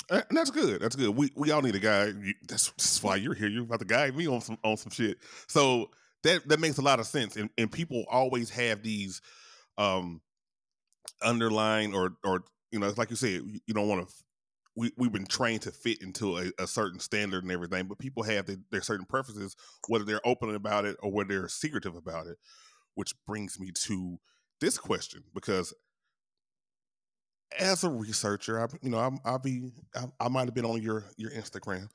And 0.09 0.39
that's 0.39 0.51
good. 0.51 0.81
That's 0.81 0.95
good. 0.95 1.17
We 1.17 1.33
we 1.35 1.51
all 1.51 1.63
need 1.63 1.75
a 1.75 1.81
guy. 1.81 2.13
That's, 2.47 2.69
that's 2.71 3.03
why 3.03 3.17
you're 3.17 3.35
here. 3.35 3.49
You're 3.49 3.65
about 3.65 3.81
to 3.81 3.85
guide 3.85 4.15
me 4.17 4.29
on 4.29 4.41
some 4.41 4.57
on 4.63 4.77
some 4.77 4.93
shit. 4.93 5.19
So 5.49 5.91
that 6.27 6.49
that 6.49 6.61
makes 6.61 6.79
a 6.79 6.83
lot 6.83 7.01
of 7.01 7.07
sense. 7.07 7.37
And 7.37 7.51
and 7.57 7.71
people 7.71 8.05
always 8.11 8.51
have 8.51 8.83
these 8.83 9.21
um 9.79 10.21
underlying 11.23 11.95
or 11.95 12.17
or 12.25 12.45
you 12.71 12.79
know, 12.79 12.87
it's 12.87 12.99
like 12.99 13.11
you 13.11 13.17
said, 13.17 13.43
you 13.67 13.75
don't 13.75 13.89
want 13.89 14.09
to 14.09 14.15
we, 14.77 14.93
we've 14.99 15.13
been 15.13 15.27
trained 15.27 15.63
to 15.63 15.71
fit 15.71 16.03
into 16.03 16.37
a, 16.37 16.53
a 16.63 16.67
certain 16.67 17.01
standard 17.01 17.43
and 17.43 17.51
everything, 17.51 17.87
but 17.87 17.99
people 17.99 18.23
have 18.23 18.45
the, 18.45 18.61
their 18.71 18.83
certain 18.83 19.07
preferences, 19.07 19.57
whether 19.89 20.05
they're 20.05 20.27
open 20.27 20.55
about 20.55 20.85
it 20.85 20.97
or 21.03 21.11
whether 21.11 21.29
they're 21.29 21.49
secretive 21.49 21.97
about 21.97 22.27
it, 22.27 22.37
which 22.95 23.15
brings 23.27 23.59
me 23.59 23.71
to 23.75 24.19
this 24.61 24.77
question 24.77 25.23
because 25.35 25.73
as 27.59 27.85
a 27.85 27.91
researcher, 27.91 28.61
I, 28.61 28.67
you 28.83 28.91
know, 28.91 28.99
I, 28.99 29.11
I'll 29.25 29.39
be, 29.39 29.71
I, 29.95 30.05
I 30.21 30.29
might 30.29 30.47
have 30.47 30.55
been 30.55 30.67
on 30.67 30.83
your 30.83 31.05
your 31.17 31.31
Instagram, 31.31 31.89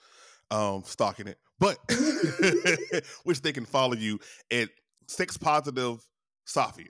um, 0.49 0.83
stalking 0.85 1.27
it, 1.27 1.37
but 1.61 1.77
which 3.23 3.41
they 3.41 3.53
can 3.53 3.65
follow 3.65 3.93
you 3.93 4.19
at 4.51 4.69
Sex 5.07 5.37
Positive 5.37 6.05
Safiya. 6.45 6.87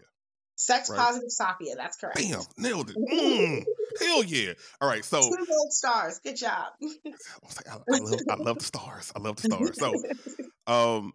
Sex 0.56 0.90
right? 0.90 0.98
Positive 0.98 1.30
Safiya, 1.30 1.76
that's 1.76 1.98
correct. 1.98 2.18
Bam, 2.18 2.42
nailed 2.58 2.90
it. 2.90 2.96
Mm, 2.96 3.66
hell 4.00 4.24
yeah! 4.24 4.54
All 4.80 4.88
right, 4.88 5.04
so 5.04 5.20
two 5.22 5.46
gold 5.46 5.72
stars. 5.72 6.20
Good 6.24 6.38
job. 6.38 6.68
I, 6.84 7.74
I, 7.74 7.98
love, 7.98 8.20
I 8.30 8.36
love 8.36 8.60
the 8.60 8.66
stars. 8.66 9.12
I 9.16 9.20
love 9.20 9.38
the 9.38 9.42
stars. 9.44 9.78
So, 9.80 9.94
um, 10.68 11.14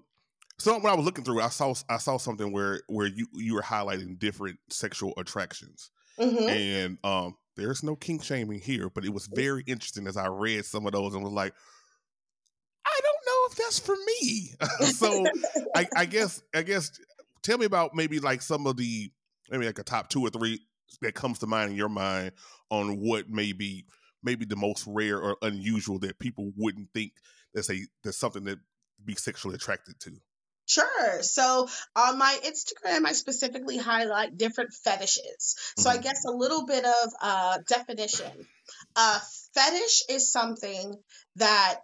so 0.59 0.77
when 0.79 0.93
I 0.93 0.97
was 0.97 1.05
looking 1.05 1.25
through, 1.25 1.41
I 1.41 1.49
saw 1.49 1.75
I 1.89 1.99
saw 1.99 2.19
something 2.19 2.53
where 2.53 2.83
where 2.89 3.07
you 3.07 3.29
you 3.35 3.55
were 3.55 3.63
highlighting 3.63 4.19
different 4.19 4.59
sexual 4.69 5.15
attractions, 5.17 5.91
mm-hmm. 6.19 6.49
and 6.49 6.99
um, 7.05 7.37
there's 7.57 7.85
no 7.85 7.95
kink 7.95 8.25
shaming 8.25 8.61
here, 8.61 8.91
but 8.91 9.05
it 9.05 9.13
was 9.13 9.29
very 9.29 9.63
interesting 9.67 10.09
as 10.09 10.17
I 10.17 10.27
read 10.27 10.65
some 10.65 10.87
of 10.87 10.93
those 10.93 11.15
and 11.15 11.23
was 11.23 11.33
like, 11.33 11.53
I 11.53 11.57
know 13.47 13.53
if 13.53 13.57
that's 13.57 13.79
for 13.79 13.97
me. 13.97 14.51
so 14.93 15.25
I, 15.75 15.87
I 15.97 16.05
guess 16.07 16.43
I 16.55 16.63
guess 16.63 16.91
tell 17.43 17.59
me 17.59 17.67
about 17.67 17.95
maybe 17.95 18.21
like 18.21 18.43
some 18.43 18.67
of 18.67 18.77
the 18.77 19.11
maybe 19.51 19.67
like 19.67 19.79
a 19.79 19.85
top 19.85 20.09
two 20.09 20.23
or 20.23 20.31
three 20.31 20.61
that 21.03 21.15
comes 21.15 21.39
to 21.41 21.47
mind 21.47 21.71
in 21.71 21.77
your 21.77 21.89
mind 21.89 22.33
on 22.71 23.01
what 23.01 23.29
may 23.29 23.53
be 23.53 23.85
maybe 24.23 24.45
the 24.45 24.57
most 24.57 24.85
rare 24.87 25.21
or 25.21 25.37
unusual 25.43 25.99
that 26.01 26.19
people 26.19 26.53
wouldn't 26.57 26.89
think 26.95 27.13
that's 27.55 27.71
a 27.71 27.79
that's 28.03 28.19
something 28.19 28.45
that 28.45 28.59
be 29.05 29.15
sexually 29.15 29.55
attracted 29.55 29.99
to. 30.01 30.13
Sure. 30.69 31.23
So 31.23 31.69
on 31.95 32.19
my 32.19 32.37
Instagram, 32.45 33.07
I 33.07 33.13
specifically 33.13 33.77
highlight 33.77 34.37
different 34.37 34.75
fetishes. 34.75 35.55
So 35.77 35.89
mm-hmm. 35.89 35.99
I 35.99 36.03
guess 36.03 36.25
a 36.25 36.33
little 36.33 36.67
bit 36.67 36.85
of 36.85 37.13
uh, 37.23 37.59
definition. 37.69 38.31
A 38.97 39.21
fetish 39.55 40.03
is 40.11 40.33
something 40.33 40.97
that 41.37 41.77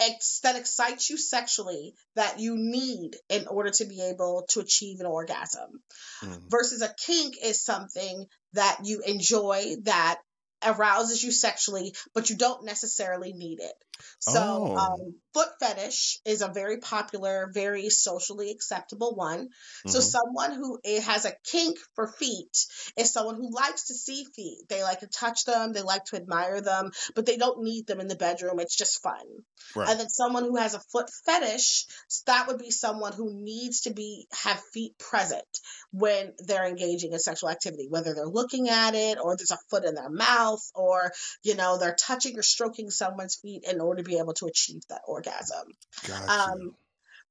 ex- 0.00 0.40
that 0.42 0.56
excites 0.56 1.10
you 1.10 1.16
sexually 1.16 1.94
that 2.14 2.38
you 2.38 2.56
need 2.56 3.16
in 3.28 3.46
order 3.46 3.70
to 3.70 3.84
be 3.84 4.00
able 4.02 4.46
to 4.50 4.60
achieve 4.60 5.00
an 5.00 5.06
orgasm 5.06 5.80
mm. 6.22 6.42
versus 6.48 6.82
a 6.82 6.94
kink 7.06 7.34
is 7.42 7.62
something 7.62 8.26
that 8.52 8.78
you 8.84 9.02
enjoy 9.06 9.76
that 9.82 10.20
arouses 10.64 11.22
you 11.22 11.30
sexually 11.30 11.94
but 12.14 12.30
you 12.30 12.36
don't 12.36 12.64
necessarily 12.64 13.32
need 13.32 13.60
it 13.60 13.74
So, 14.18 14.70
Oh. 14.70 14.76
um, 14.76 15.20
foot 15.34 15.48
fetish 15.60 16.18
is 16.24 16.42
a 16.42 16.48
very 16.48 16.78
popular, 16.78 17.50
very 17.52 17.88
socially 17.90 18.50
acceptable 18.50 19.14
one. 19.14 19.48
So, 19.86 20.00
Mhm. 20.00 20.02
someone 20.02 20.52
who 20.52 20.78
has 21.00 21.24
a 21.24 21.36
kink 21.44 21.78
for 21.94 22.08
feet 22.08 22.66
is 22.96 23.12
someone 23.12 23.36
who 23.36 23.54
likes 23.54 23.86
to 23.88 23.94
see 23.94 24.24
feet. 24.34 24.68
They 24.68 24.82
like 24.82 25.00
to 25.00 25.06
touch 25.06 25.44
them, 25.44 25.72
they 25.72 25.82
like 25.82 26.04
to 26.06 26.16
admire 26.16 26.60
them, 26.60 26.90
but 27.14 27.26
they 27.26 27.36
don't 27.36 27.62
need 27.62 27.86
them 27.86 28.00
in 28.00 28.08
the 28.08 28.16
bedroom. 28.16 28.60
It's 28.60 28.76
just 28.76 29.02
fun. 29.02 29.44
Right. 29.74 29.88
And 29.88 30.00
then 30.00 30.08
someone 30.08 30.44
who 30.44 30.56
has 30.56 30.74
a 30.74 30.80
foot 30.92 31.08
fetish, 31.24 31.86
that 32.26 32.46
would 32.48 32.58
be 32.58 32.70
someone 32.70 33.12
who 33.12 33.32
needs 33.42 33.82
to 33.82 33.92
be 33.92 34.26
have 34.32 34.60
feet 34.72 34.98
present 34.98 35.46
when 35.92 36.34
they're 36.38 36.66
engaging 36.66 37.12
in 37.12 37.18
sexual 37.18 37.50
activity, 37.50 37.86
whether 37.88 38.14
they're 38.14 38.26
looking 38.26 38.68
at 38.68 38.94
it 38.94 39.18
or 39.22 39.36
there's 39.36 39.50
a 39.50 39.58
foot 39.70 39.84
in 39.84 39.94
their 39.94 40.10
mouth 40.10 40.60
or 40.74 41.12
you 41.42 41.54
know 41.54 41.78
they're 41.78 41.94
touching 41.94 42.38
or 42.38 42.42
stroking 42.42 42.90
someone's 42.90 43.36
feet 43.36 43.64
in 43.68 43.80
order 43.86 44.02
to 44.02 44.08
be 44.08 44.18
able 44.18 44.34
to 44.34 44.46
achieve 44.46 44.82
that 44.88 45.02
orgasm. 45.06 45.68
Gotcha. 46.06 46.30
Um, 46.30 46.74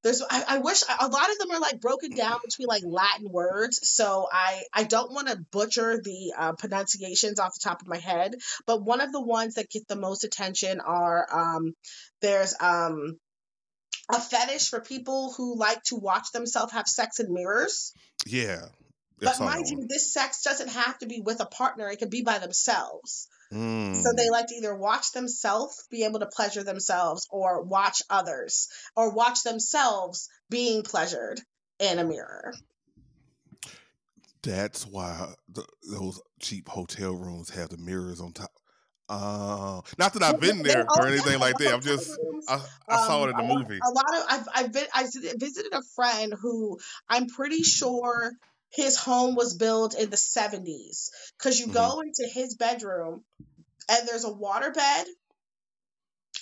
there's 0.02 0.22
I, 0.22 0.44
I 0.48 0.58
wish 0.58 0.82
a 0.82 1.08
lot 1.08 1.30
of 1.30 1.38
them 1.38 1.50
are 1.50 1.60
like 1.60 1.80
broken 1.80 2.14
down 2.14 2.38
between 2.44 2.68
like 2.68 2.82
Latin 2.84 3.28
words, 3.30 3.88
so 3.88 4.28
I 4.30 4.62
I 4.72 4.84
don't 4.84 5.12
want 5.12 5.28
to 5.28 5.44
butcher 5.50 6.00
the 6.02 6.32
uh, 6.38 6.52
pronunciations 6.52 7.40
off 7.40 7.54
the 7.54 7.68
top 7.68 7.82
of 7.82 7.88
my 7.88 7.98
head, 7.98 8.34
but 8.66 8.84
one 8.84 9.00
of 9.00 9.10
the 9.10 9.20
ones 9.20 9.54
that 9.54 9.70
get 9.70 9.88
the 9.88 9.96
most 9.96 10.24
attention 10.24 10.80
are 10.80 11.26
um 11.32 11.74
there's 12.20 12.54
um 12.60 13.18
a 14.08 14.20
fetish 14.20 14.68
for 14.68 14.80
people 14.80 15.32
who 15.36 15.56
like 15.56 15.82
to 15.84 15.96
watch 15.96 16.30
themselves 16.32 16.72
have 16.72 16.86
sex 16.86 17.18
in 17.18 17.32
mirrors. 17.32 17.92
yeah. 18.26 18.66
But 19.18 19.40
mind 19.40 19.66
you, 19.68 19.86
this 19.88 20.12
sex 20.12 20.42
doesn't 20.42 20.68
have 20.68 20.98
to 20.98 21.06
be 21.06 21.20
with 21.20 21.40
a 21.40 21.46
partner; 21.46 21.88
it 21.88 21.98
can 21.98 22.10
be 22.10 22.22
by 22.22 22.38
themselves. 22.38 23.28
Mm. 23.52 24.02
So 24.02 24.12
they 24.16 24.28
like 24.30 24.48
to 24.48 24.54
either 24.56 24.74
watch 24.74 25.12
themselves 25.12 25.86
be 25.90 26.04
able 26.04 26.20
to 26.20 26.26
pleasure 26.26 26.64
themselves 26.64 27.26
or 27.30 27.62
watch 27.62 28.02
others 28.10 28.68
or 28.96 29.14
watch 29.14 29.42
themselves 29.42 30.28
being 30.50 30.82
pleasured 30.82 31.40
in 31.78 31.98
a 31.98 32.04
mirror. 32.04 32.54
That's 34.42 34.86
why 34.86 35.34
the, 35.48 35.64
those 35.90 36.20
cheap 36.40 36.68
hotel 36.68 37.12
rooms 37.12 37.50
have 37.50 37.68
the 37.68 37.78
mirrors 37.78 38.20
on 38.20 38.32
top. 38.32 38.52
Uh, 39.08 39.80
not 39.98 40.12
that 40.14 40.22
I've 40.22 40.40
been 40.40 40.62
there 40.62 40.84
or 40.88 41.06
anything 41.06 41.38
like 41.38 41.56
that. 41.58 41.74
I'm 41.74 41.80
just. 41.80 42.18
I, 42.48 42.60
I 42.88 43.06
saw 43.06 43.22
Um, 43.22 43.28
it 43.28 43.32
in 43.32 43.36
the 43.46 43.54
movie. 43.54 43.78
A 43.78 43.90
lot 43.90 44.16
of 44.16 44.24
I've 44.28 44.48
I've 44.54 44.72
been 44.72 44.86
I 44.92 45.04
visited 45.04 45.72
a 45.72 45.82
friend 45.94 46.34
who 46.40 46.78
I'm 47.08 47.26
pretty 47.28 47.62
sure 47.62 48.32
his 48.76 48.96
home 48.96 49.34
was 49.34 49.54
built 49.54 49.94
in 49.94 50.10
the 50.10 50.16
70s 50.16 51.10
because 51.38 51.58
you 51.58 51.66
Mhm. 51.66 51.72
go 51.74 52.00
into 52.00 52.28
his 52.32 52.54
bedroom 52.54 53.24
and 53.88 54.06
there's 54.06 54.24
a 54.24 54.32
water 54.32 54.70
bed, 54.70 55.06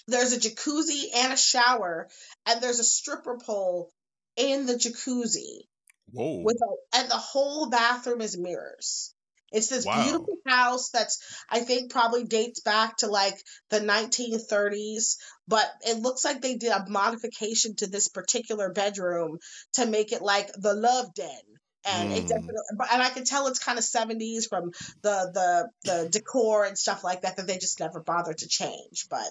there's 0.09 0.33
a 0.33 0.41
jacuzzi 0.41 1.15
and 1.15 1.33
a 1.33 1.37
shower, 1.37 2.09
and 2.47 2.61
there's 2.61 2.81
a 2.81 2.85
stripper 2.85 3.39
pole 3.39 3.91
in 4.37 4.67
the 4.67 4.75
jacuzzi 4.75 5.69
Whoa. 6.13 6.43
with 6.45 6.57
a, 6.61 6.99
and 6.99 7.11
the 7.11 7.17
whole 7.17 7.71
bathroom 7.71 8.21
is 8.21 8.37
mirrors. 8.37 9.15
It's 9.53 9.69
this 9.69 9.87
Wow. 9.87 10.03
beautiful 10.03 10.37
house 10.47 10.91
that's 10.91 11.19
I 11.49 11.61
think 11.61 11.93
probably 11.93 12.25
dates 12.25 12.61
back 12.61 12.97
to 12.99 13.07
like 13.07 13.41
the 13.71 13.81
1930s, 13.81 15.17
but 15.47 15.73
it 15.83 16.01
looks 16.01 16.25
like 16.25 16.41
they 16.43 16.57
did 16.57 16.73
a 16.73 16.85
modification 16.89 17.77
to 17.77 17.87
this 17.87 18.09
particular 18.09 18.73
bedroom 18.73 19.39
to 19.75 19.87
make 19.87 20.13
it 20.13 20.23
like 20.23 20.51
the 20.55 20.75
love 20.75 21.15
den. 21.15 21.41
And 21.87 22.11
it 22.13 22.25
Mm. 22.25 22.29
definitely, 22.29 22.89
and 22.93 23.03
I 23.03 23.11
can 23.11 23.25
tell 23.25 23.47
it's 23.47 23.59
kind 23.59 23.79
of 23.79 23.85
70s 23.85 24.47
from 24.47 24.73
the 25.03 25.31
the 25.35 25.71
the 25.85 26.09
decor 26.09 26.65
and 26.65 26.79
stuff 26.79 27.05
like 27.05 27.23
that 27.23 27.37
that 27.37 27.47
they 27.47 27.59
just 27.59 27.81
never 27.81 28.01
bothered 28.01 28.39
to 28.39 28.49
change. 28.49 29.07
But 29.11 29.31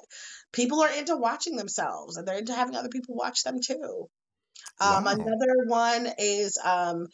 people 0.51 0.81
are 0.81 0.91
into 0.91 1.17
watching 1.17 1.55
themselves 1.55 2.17
and 2.17 2.27
they're 2.27 2.37
into 2.39 2.53
having 2.55 2.75
other 2.75 2.89
people 2.89 3.15
watch 3.15 3.43
them 3.43 3.59
too. 3.61 4.09
Um, 4.79 5.05
Wow. 5.05 5.11
Another 5.11 5.65
one 5.67 6.07
is 6.17 6.57
um, 6.63 7.07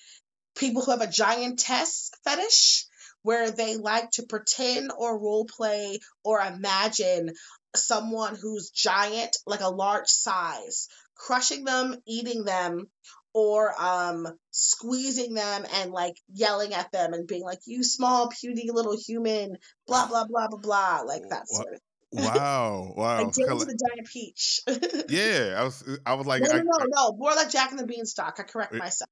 people 0.56 0.84
who 0.84 0.92
have 0.92 1.02
a 1.02 1.08
giantess 1.08 2.12
fetish, 2.24 2.86
where 3.24 3.52
they 3.52 3.76
like 3.78 4.12
to 4.12 4.24
pretend 4.24 4.92
or 4.98 5.20
role 5.20 5.46
play 5.46 6.00
or 6.24 6.40
imagine 6.40 7.34
someone 7.76 8.36
who's 8.36 8.70
giant, 8.72 9.38
like 9.46 9.62
a 9.62 9.70
large 9.70 10.08
size, 10.10 10.88
crushing 11.16 11.66
them, 11.66 11.96
eating 12.08 12.44
them, 12.46 12.90
or 13.34 13.74
um, 13.82 14.28
squeezing 14.52 15.34
them 15.34 15.66
and 15.76 15.92
like 15.92 16.16
yelling 16.34 16.74
at 16.74 16.92
them 16.92 17.14
and 17.14 17.28
being 17.28 17.44
like, 17.44 17.60
"You 17.66 17.84
small, 17.84 18.30
puny 18.30 18.70
little 18.72 18.98
human," 18.98 19.58
blah 19.88 20.08
blah 20.08 20.26
blah 20.26 20.48
blah 20.48 20.60
blah, 20.60 21.02
like 21.06 21.24
that 21.30 21.48
sort 21.48 21.74
of. 21.74 21.80
Wow. 22.12 22.96
Wow. 22.98 23.18
Like 23.26 23.36
James 23.36 23.66
the 23.68 23.88
Giant 23.94 24.08
Peach. 24.08 24.62
yeah. 25.10 25.56
I 25.60 25.64
was. 25.64 26.00
I 26.08 26.16
was 26.16 26.26
like. 26.26 26.42
no, 26.42 26.48
no, 26.48 26.58
no, 26.58 26.72
I- 26.80 26.86
no, 26.90 27.12
more 27.16 27.36
like 27.36 27.52
Jack 27.52 27.70
and 27.70 27.80
the 27.80 27.86
Beanstalk. 27.86 28.40
I 28.40 28.44
correct 28.44 28.72
Wait. 28.72 28.80
myself. 28.80 29.12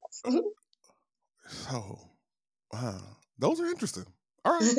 so. 1.47 1.99
Wow. 2.73 2.99
Those 3.37 3.59
are 3.59 3.67
interesting. 3.67 4.07
All 4.47 4.57
right. 4.59 4.73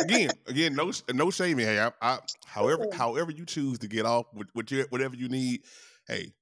again, 0.00 0.30
again, 0.46 0.74
no, 0.74 0.92
no 1.14 1.30
shaming. 1.30 1.64
Hey, 1.64 1.80
I, 1.80 1.92
I, 2.02 2.18
however, 2.44 2.86
however 2.92 3.30
you 3.30 3.46
choose 3.46 3.78
to 3.80 3.88
get 3.88 4.04
off 4.04 4.26
with, 4.34 4.48
with 4.54 4.70
your, 4.70 4.86
whatever 4.90 5.14
you 5.14 5.28
need. 5.28 5.62
Hey, 6.06 6.32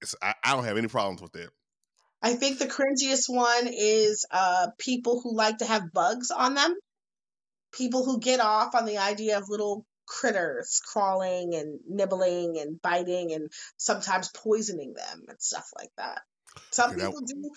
it's, 0.00 0.14
I, 0.22 0.34
I 0.42 0.54
don't 0.54 0.64
have 0.64 0.78
any 0.78 0.88
problems 0.88 1.20
with 1.20 1.32
that. 1.32 1.50
I 2.22 2.34
think 2.34 2.58
the 2.58 2.66
cringiest 2.66 3.28
one 3.28 3.68
is 3.68 4.26
uh, 4.30 4.68
people 4.78 5.20
who 5.20 5.36
like 5.36 5.58
to 5.58 5.66
have 5.66 5.92
bugs 5.92 6.30
on 6.30 6.54
them. 6.54 6.74
People 7.72 8.04
who 8.04 8.20
get 8.20 8.40
off 8.40 8.74
on 8.74 8.86
the 8.86 8.98
idea 8.98 9.38
of 9.38 9.48
little 9.48 9.84
critters 10.06 10.80
crawling 10.92 11.54
and 11.54 11.80
nibbling 11.88 12.58
and 12.58 12.80
biting 12.80 13.32
and 13.32 13.50
sometimes 13.76 14.30
poisoning 14.32 14.94
them 14.94 15.24
and 15.28 15.40
stuff 15.40 15.68
like 15.76 15.90
that. 15.98 16.22
Some 16.70 16.90
Okay, 16.90 17.00
that- 17.00 17.06
people 17.06 17.20
do 17.26 17.50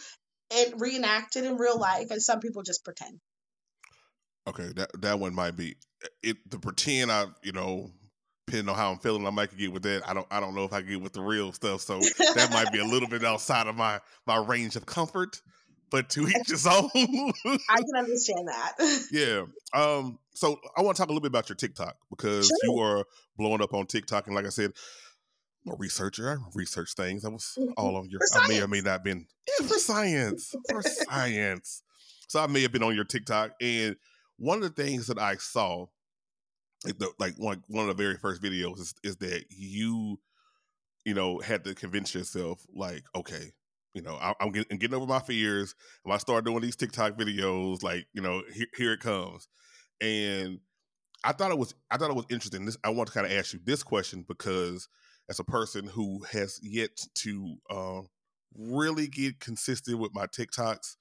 it 0.51 0.73
reenacted 0.79 1.45
in 1.45 1.57
real 1.57 1.79
life, 1.79 2.09
and 2.09 2.21
some 2.21 2.39
people 2.39 2.63
just 2.63 2.83
pretend. 2.83 3.19
Okay, 4.47 4.71
that 4.75 4.89
that 5.01 5.19
one 5.19 5.35
might 5.35 5.55
be 5.55 5.77
it. 6.23 6.37
The 6.49 6.57
pretend 6.57 7.11
I, 7.11 7.27
you 7.43 7.51
know, 7.51 7.91
depending 8.49 8.69
on 8.69 8.75
how 8.75 8.91
I'm 8.91 8.99
feeling, 8.99 9.25
I 9.25 9.29
might 9.29 9.55
get 9.55 9.71
with 9.71 9.83
that. 9.83 10.07
I 10.07 10.13
don't, 10.13 10.27
I 10.31 10.39
don't 10.39 10.55
know 10.55 10.63
if 10.63 10.73
I 10.73 10.81
can 10.81 10.89
get 10.89 11.01
with 11.01 11.13
the 11.13 11.21
real 11.21 11.51
stuff. 11.53 11.81
So 11.81 11.99
that 11.99 12.49
might 12.51 12.71
be 12.71 12.79
a 12.79 12.85
little 12.85 13.07
bit 13.07 13.23
outside 13.23 13.67
of 13.67 13.75
my 13.75 13.99
my 14.25 14.37
range 14.37 14.75
of 14.75 14.85
comfort. 14.85 15.41
But 15.91 16.07
to 16.11 16.27
each 16.27 16.47
his 16.49 16.67
own. 16.67 16.87
I 16.93 17.77
can 17.77 17.95
understand 17.97 18.47
that. 18.47 18.73
yeah. 19.11 19.45
Um. 19.73 20.19
So 20.35 20.59
I 20.77 20.81
want 20.83 20.95
to 20.95 21.01
talk 21.01 21.09
a 21.09 21.11
little 21.11 21.21
bit 21.21 21.31
about 21.31 21.49
your 21.49 21.55
TikTok 21.55 21.95
because 22.11 22.45
Sure. 22.47 22.57
you 22.63 22.79
are 22.79 23.05
blowing 23.37 23.61
up 23.61 23.73
on 23.73 23.87
TikTok, 23.87 24.27
and 24.27 24.35
like 24.35 24.45
I 24.45 24.49
said, 24.49 24.71
I'm 25.65 25.73
a 25.73 25.75
researcher. 25.77 26.29
I 26.31 26.35
research 26.53 26.93
things. 26.95 27.25
I 27.25 27.29
was 27.29 27.57
Mhm. 27.57 27.73
all 27.75 27.95
on 27.97 28.07
your. 28.09 28.21
I 28.35 28.47
may 28.47 28.61
or 28.61 28.67
may 28.67 28.81
not 28.81 29.03
been. 29.03 29.25
Yeah, 29.59 29.65
for 29.65 29.79
science. 29.79 30.53
For 30.69 30.81
science. 31.09 31.81
So 32.27 32.39
I 32.39 32.45
may 32.45 32.61
have 32.61 32.71
been 32.71 32.83
on 32.83 32.95
your 32.95 33.05
TikTok, 33.05 33.53
and 33.59 33.95
one 34.37 34.61
of 34.63 34.75
the 34.75 34.83
things 34.83 35.07
that 35.07 35.17
I 35.17 35.37
saw, 35.37 35.87
like 36.85 36.97
the 36.97 37.11
like 37.19 37.35
one 37.37 37.63
one 37.67 37.89
of 37.89 37.95
the 37.95 38.03
very 38.03 38.17
first 38.17 38.41
videos, 38.41 38.79
is 38.79 38.93
is 39.03 39.17
that 39.17 39.45
you, 39.49 40.19
you 41.05 41.13
know, 41.13 41.39
had 41.39 41.63
to 41.65 41.75
convince 41.75 42.13
yourself, 42.15 42.65
like, 42.73 43.03
okay, 43.15 43.51
you 43.93 44.01
know, 44.01 44.15
I, 44.15 44.33
I'm 44.39 44.51
getting, 44.51 44.77
getting 44.77 44.95
over 44.95 45.05
my 45.05 45.19
fears. 45.19 45.75
When 46.03 46.13
I 46.13 46.17
start 46.19 46.45
doing 46.45 46.61
these 46.61 46.75
TikTok 46.75 47.17
videos, 47.17 47.83
like, 47.83 48.05
you 48.13 48.21
know, 48.21 48.43
here, 48.53 48.67
here 48.75 48.93
it 48.93 48.99
comes, 48.99 49.47
and 49.99 50.59
I 51.23 51.33
thought 51.33 51.51
it 51.51 51.57
was 51.57 51.73
I 51.91 51.97
thought 51.97 52.11
it 52.11 52.15
was 52.15 52.27
interesting. 52.29 52.65
This 52.65 52.77
I 52.83 52.89
want 52.91 53.07
to 53.07 53.13
kind 53.13 53.25
of 53.25 53.33
ask 53.33 53.53
you 53.53 53.59
this 53.63 53.83
question 53.83 54.23
because 54.27 54.87
as 55.29 55.39
a 55.39 55.43
person 55.43 55.85
who 55.85 56.23
has 56.31 56.59
yet 56.63 56.91
to 57.15 57.55
uh, 57.69 58.01
really 58.57 59.07
get 59.07 59.39
consistent 59.39 59.99
with 59.99 60.15
my 60.15 60.25
TikToks, 60.27 60.95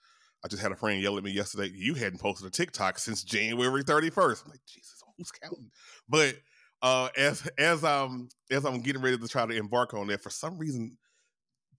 I 0.45 0.49
just 0.49 0.63
had 0.63 0.73
a 0.73 0.77
friend 0.77 1.01
yell 1.01 1.17
at 1.17 1.25
me 1.25 1.31
yesterday. 1.31 1.73
You 1.73 1.95
hadn't 1.95 2.21
posted 2.21 2.49
a 2.49 2.51
TikTok 2.51 2.99
since 2.99 3.23
January 3.23 3.85
thirty 3.85 4.11
first. 4.11 4.45
I'm 4.45 4.51
like, 4.51 4.61
Jesus, 4.67 4.98
who's 5.19 5.31
counting? 5.31 5.71
But 6.09 6.37
uh, 6.81 7.09
as 7.17 7.47
as 7.59 7.85
I'm 7.85 8.29
as 8.51 8.65
I'm 8.65 8.81
getting 8.81 9.03
ready 9.03 9.19
to 9.19 9.29
try 9.29 9.45
to 9.45 9.55
embark 9.55 9.93
on 9.95 10.07
that, 10.07 10.23
for 10.23 10.31
some 10.31 10.57
reason, 10.57 10.97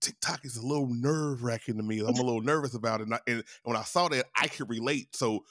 TikTok 0.00 0.44
is 0.44 0.56
a 0.56 0.66
little 0.66 0.88
nerve 0.88 1.42
wracking 1.42 1.76
to 1.78 1.82
me. 1.82 2.00
I'm 2.00 2.08
a 2.08 2.22
little 2.22 2.42
nervous 2.42 2.74
about 2.74 3.00
it, 3.00 3.04
and, 3.04 3.14
I, 3.14 3.20
and 3.26 3.44
when 3.64 3.76
I 3.76 3.82
saw 3.82 4.08
that, 4.08 4.26
I 4.36 4.46
could 4.48 4.68
relate. 4.68 5.16
So, 5.16 5.44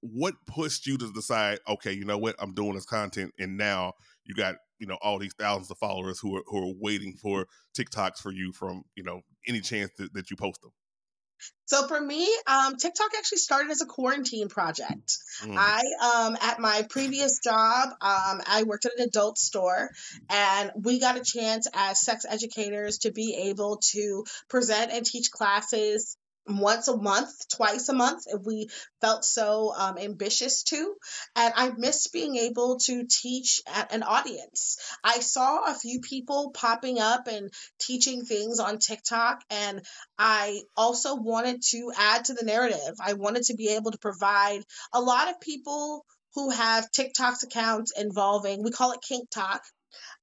what 0.00 0.34
pushed 0.46 0.86
you 0.86 0.98
to 0.98 1.12
decide? 1.12 1.60
Okay, 1.68 1.92
you 1.92 2.04
know 2.04 2.18
what? 2.18 2.36
I'm 2.38 2.52
doing 2.52 2.74
this 2.74 2.84
content, 2.84 3.32
and 3.38 3.56
now 3.56 3.92
you 4.24 4.34
got 4.34 4.56
you 4.78 4.86
know 4.86 4.98
all 5.02 5.18
these 5.18 5.34
thousands 5.38 5.70
of 5.70 5.78
followers 5.78 6.18
who 6.18 6.36
are 6.36 6.42
who 6.46 6.70
are 6.70 6.74
waiting 6.80 7.14
for 7.14 7.46
TikToks 7.78 8.18
for 8.18 8.32
you 8.32 8.52
from 8.52 8.82
you 8.96 9.04
know 9.04 9.20
any 9.46 9.60
chance 9.60 9.90
that, 9.98 10.12
that 10.14 10.30
you 10.30 10.36
post 10.36 10.60
them. 10.62 10.72
So 11.66 11.86
for 11.86 12.00
me, 12.00 12.28
um, 12.48 12.76
TikTok 12.76 13.10
actually 13.16 13.38
started 13.38 13.70
as 13.70 13.80
a 13.80 13.86
quarantine 13.86 14.48
project. 14.48 15.18
Mm. 15.42 15.56
I 15.56 15.82
um 16.02 16.36
at 16.40 16.58
my 16.58 16.84
previous 16.90 17.38
job, 17.38 17.90
um, 18.00 18.40
I 18.46 18.64
worked 18.66 18.86
at 18.86 18.92
an 18.98 19.04
adult 19.04 19.38
store 19.38 19.90
and 20.28 20.72
we 20.74 20.98
got 20.98 21.16
a 21.16 21.22
chance 21.22 21.68
as 21.72 22.00
sex 22.00 22.26
educators 22.28 22.98
to 22.98 23.12
be 23.12 23.36
able 23.50 23.78
to 23.92 24.24
present 24.48 24.90
and 24.90 25.06
teach 25.06 25.30
classes 25.30 26.16
once 26.46 26.88
a 26.88 26.96
month, 26.96 27.30
twice 27.48 27.88
a 27.88 27.92
month, 27.92 28.24
if 28.26 28.42
we 28.44 28.68
felt 29.00 29.24
so 29.24 29.72
um, 29.76 29.98
ambitious 29.98 30.62
to. 30.64 30.94
And 31.36 31.52
I 31.56 31.70
missed 31.76 32.12
being 32.12 32.36
able 32.36 32.78
to 32.80 33.06
teach 33.06 33.62
at 33.66 33.92
an 33.92 34.02
audience. 34.02 34.78
I 35.04 35.20
saw 35.20 35.70
a 35.70 35.74
few 35.74 36.00
people 36.00 36.50
popping 36.52 36.98
up 36.98 37.26
and 37.28 37.52
teaching 37.78 38.24
things 38.24 38.58
on 38.58 38.78
TikTok, 38.78 39.42
and 39.50 39.82
I 40.18 40.62
also 40.76 41.16
wanted 41.16 41.62
to 41.70 41.92
add 41.96 42.26
to 42.26 42.34
the 42.34 42.44
narrative. 42.44 42.96
I 43.00 43.14
wanted 43.14 43.44
to 43.44 43.54
be 43.54 43.68
able 43.68 43.92
to 43.92 43.98
provide 43.98 44.62
a 44.92 45.00
lot 45.00 45.28
of 45.28 45.40
people 45.40 46.04
who 46.34 46.50
have 46.50 46.90
TikTok's 46.92 47.42
accounts 47.42 47.92
involving, 47.98 48.62
we 48.62 48.70
call 48.70 48.92
it 48.92 49.00
Kink 49.06 49.28
Talk, 49.30 49.62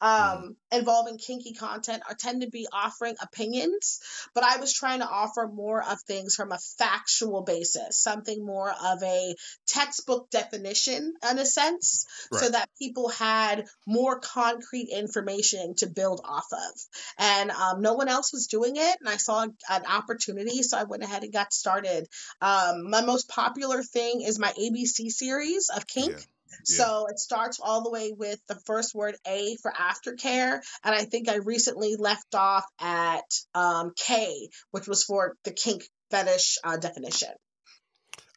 Mm-hmm. 0.02 0.44
um, 0.44 0.56
involving 0.72 1.18
kinky 1.18 1.54
content 1.54 2.04
are 2.08 2.16
tend 2.16 2.42
to 2.42 2.50
be 2.50 2.68
offering 2.72 3.16
opinions, 3.22 4.00
but 4.36 4.44
I 4.44 4.58
was 4.58 4.74
trying 4.74 5.00
to 5.00 5.08
offer 5.08 5.48
more 5.48 5.84
of 5.84 6.02
things 6.02 6.36
from 6.36 6.52
a 6.52 6.60
factual 6.78 7.42
basis, 7.42 7.98
something 7.98 8.46
more 8.46 8.70
of 8.70 9.02
a 9.02 9.36
textbook 9.66 10.30
definition 10.30 11.14
in 11.30 11.40
a 11.40 11.46
sense, 11.46 12.06
right. 12.32 12.44
so 12.44 12.50
that 12.52 12.70
people 12.78 13.10
had 13.10 13.66
more 13.88 14.20
concrete 14.20 14.90
information 14.92 15.74
to 15.78 15.88
build 15.88 16.22
off 16.24 16.48
of. 16.52 16.82
And 17.18 17.50
um, 17.52 17.82
no 17.82 17.94
one 17.94 18.08
else 18.08 18.32
was 18.32 18.48
doing 18.48 18.76
it, 18.76 18.98
and 19.00 19.10
I 19.10 19.18
saw 19.18 19.44
an 19.44 19.86
opportunity, 19.86 20.62
so 20.62 20.78
I 20.78 20.84
went 20.84 21.04
ahead 21.04 21.24
and 21.24 21.34
got 21.34 21.54
started. 21.54 22.08
Um, 22.42 22.90
my 22.90 23.02
most 23.02 23.30
popular 23.30 23.82
thing 23.82 24.22
is 24.22 24.38
my 24.38 24.52
ABC 24.52 25.10
series 25.10 25.70
of 25.76 25.88
kink. 25.88 26.12
Yeah 26.12 26.24
so 26.64 27.08
it 27.10 27.20
starts 27.20 27.60
all 27.62 27.84
the 27.84 27.92
way 27.92 28.14
with 28.18 28.40
the 28.48 28.60
first 28.66 28.96
word 28.96 29.16
A 29.28 29.58
for 29.62 29.72
aftercare. 29.72 30.62
And 30.84 30.96
I 30.96 31.04
think 31.06 31.30
I 31.30 31.36
recently 31.36 31.96
left 31.96 32.36
off 32.36 32.66
at 32.80 33.26
um, 33.54 33.94
K, 33.96 34.50
which 34.72 34.88
was 34.88 35.04
for 35.04 35.36
the 35.44 35.52
kink 35.52 35.84
fetish 36.12 36.58
uh, 36.64 36.78
definition. 36.78 37.30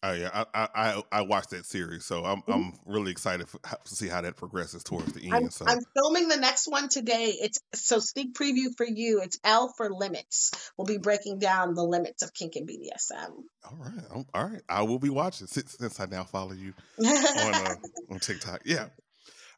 Oh 0.03 0.13
yeah, 0.13 0.45
I 0.55 0.69
I 0.75 1.03
I 1.13 1.23
watched 1.23 1.51
that 1.51 1.67
series, 1.67 2.07
so 2.07 2.25
I'm 2.25 2.39
mm-hmm. 2.39 2.53
I'm 2.53 2.73
really 2.87 3.13
excited 3.13 3.47
for, 3.51 3.59
to 3.59 3.95
see 3.95 4.09
how 4.09 4.23
that 4.23 4.35
progresses 4.35 4.83
towards 4.83 5.13
the 5.13 5.25
end. 5.25 5.35
I'm, 5.35 5.51
so 5.51 5.67
I'm 5.69 5.81
filming 5.95 6.29
the 6.29 6.39
next 6.39 6.69
one 6.69 6.89
today. 6.89 7.35
It's 7.39 7.59
so 7.75 7.99
sneak 7.99 8.35
preview 8.35 8.75
for 8.75 8.87
you. 8.87 9.21
It's 9.23 9.39
L 9.45 9.75
for 9.77 9.91
limits. 9.91 10.73
We'll 10.79 10.87
be 10.87 10.97
breaking 10.97 11.39
down 11.39 11.75
the 11.75 11.85
limits 11.85 12.23
of 12.23 12.33
kink 12.33 12.57
and 12.57 12.67
BDSM. 12.67 13.31
All 13.65 13.79
right, 13.79 14.05
I'm, 14.15 14.27
all 14.33 14.47
right. 14.47 14.63
I 14.71 14.83
will 14.83 14.99
be 14.99 15.11
watching 15.11 15.47
since, 15.49 15.77
since 15.79 16.01
I 16.01 16.07
now 16.07 16.25
follow 16.25 16.53
you 16.53 16.73
on 16.99 17.55
uh, 17.55 17.75
on 18.11 18.21
TikTok. 18.21 18.63
Yeah. 18.65 18.89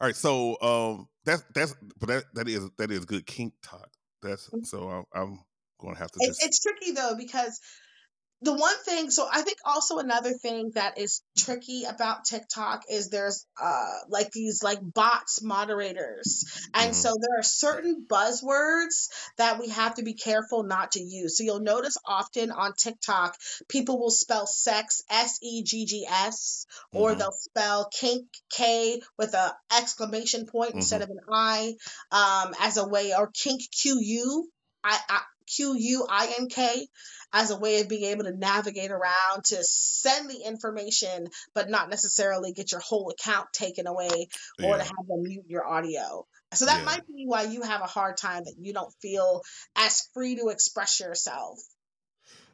All 0.01 0.09
right, 0.09 0.17
so 0.17 0.61
um, 0.61 1.09
that's 1.25 1.45
that's 1.55 1.77
but 2.01 2.09
that 2.09 2.25
that 2.35 2.49
is 2.49 2.69
that 2.79 2.91
is 2.91 3.05
good 3.05 3.27
kink 3.27 3.55
talk. 3.63 3.89
That's 4.21 4.49
mm-hmm. 4.49 4.65
so 4.65 4.89
I'm, 4.89 5.05
I'm 5.15 5.39
going 5.81 5.95
to 5.95 6.01
have 6.01 6.11
to. 6.11 6.19
It's, 6.21 6.39
just... 6.41 6.45
it's 6.45 6.61
tricky 6.61 6.91
though 6.91 7.15
because 7.17 7.61
the 8.43 8.53
one 8.53 8.77
thing 8.85 9.11
so 9.11 9.27
i 9.33 9.43
think 9.43 9.59
also 9.65 9.99
another 9.99 10.33
thing 10.33 10.73
that 10.75 10.99
is 10.99 11.23
tricky 11.39 11.85
about 11.85 12.25
tiktok 12.25 12.83
is 12.91 13.09
there's 13.09 13.47
uh 13.61 13.95
like 14.09 14.31
these 14.33 14.63
like 14.63 14.79
bots 14.83 15.43
moderators 15.43 16.45
and 16.75 16.91
mm-hmm. 16.91 16.93
so 16.93 17.15
there 17.21 17.39
are 17.39 17.43
certain 17.43 18.05
buzzwords 18.09 19.09
that 19.39 19.61
we 19.61 19.69
have 19.69 19.95
to 19.95 20.03
be 20.03 20.15
careful 20.15 20.63
not 20.65 20.93
to 20.93 21.01
use 21.01 21.39
so 21.39 21.45
you'll 21.45 21.61
notice 21.61 21.97
often 22.05 22.51
on 22.51 22.73
tiktok 22.75 23.37
people 23.69 23.99
will 23.99 24.11
spell 24.11 24.47
sex 24.47 25.03
s-e-g-g-s 25.09 26.67
or 26.93 27.11
mm-hmm. 27.11 27.19
they'll 27.19 27.33
spell 27.33 27.89
kink 27.93 28.27
k 28.51 29.01
with 29.19 29.35
a 29.35 29.55
exclamation 29.79 30.47
point 30.47 30.71
mm-hmm. 30.71 30.79
instead 30.79 31.03
of 31.03 31.11
an 31.11 31.21
i 31.33 31.75
um 32.11 32.55
as 32.61 32.77
a 32.77 32.87
way 32.87 33.15
or 33.17 33.31
kink 33.33 33.63
q-u 33.71 34.49
I, 34.85 34.99
I 35.09 35.21
Q 35.55 35.75
U 35.77 36.07
I 36.09 36.35
N 36.39 36.49
K 36.49 36.87
as 37.33 37.51
a 37.51 37.59
way 37.59 37.81
of 37.81 37.89
being 37.89 38.05
able 38.05 38.25
to 38.25 38.37
navigate 38.37 38.91
around 38.91 39.45
to 39.45 39.63
send 39.63 40.29
the 40.29 40.43
information, 40.47 41.29
but 41.55 41.71
not 41.71 41.91
necessarily 41.91 42.53
get 42.53 42.73
your 42.73 42.81
whole 42.81 43.11
account 43.11 43.49
taken 43.53 43.87
away 43.87 44.29
or 44.63 44.71
yeah. 44.71 44.77
to 44.77 44.83
have 44.83 45.07
them 45.09 45.23
mute 45.23 45.45
your 45.49 45.67
audio. 45.67 46.27
So 46.55 46.67
that 46.67 46.81
yeah. 46.81 46.85
might 46.85 47.07
be 47.07 47.25
why 47.27 47.45
you 47.45 47.63
have 47.63 47.81
a 47.81 47.87
hard 47.87 48.19
time 48.19 48.45
that 48.45 48.55
you 48.59 48.73
don't 48.75 48.93
feel 49.01 49.43
as 49.77 50.09
free 50.13 50.37
to 50.37 50.49
express 50.49 51.01
yourself. 51.01 51.59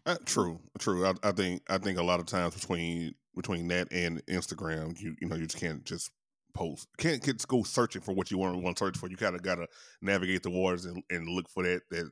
Uh, 0.07 0.17
true, 0.25 0.61
true. 0.79 1.05
I, 1.05 1.15
I, 1.23 1.33
think 1.33 1.63
I 1.69 1.79
think 1.79 1.99
a 1.99 2.03
lot 2.03 2.21
of 2.21 2.27
times 2.27 2.55
between 2.55 3.15
between 3.35 3.69
that 3.69 3.89
and 3.93 4.25
Instagram, 4.27 4.99
you 5.01 5.15
you 5.21 5.29
know 5.29 5.37
you 5.37 5.47
just 5.47 5.59
can't 5.59 5.85
just 5.85 6.11
post 6.55 6.89
can't, 6.99 7.23
can't 7.23 7.47
go 7.47 7.63
searching 7.63 8.03
for 8.03 8.13
what 8.13 8.31
you 8.31 8.39
want 8.39 8.55
to 8.55 8.61
want 8.61 8.77
to 8.77 8.85
search 8.85 8.97
for. 8.97 9.09
You 9.09 9.17
kind 9.17 9.35
of 9.35 9.43
got 9.43 9.57
to 9.57 9.67
navigate 10.01 10.43
the 10.43 10.51
waters 10.51 10.85
and, 10.85 11.03
and 11.11 11.29
look 11.29 11.49
for 11.49 11.63
that 11.65 11.83
that 11.91 12.11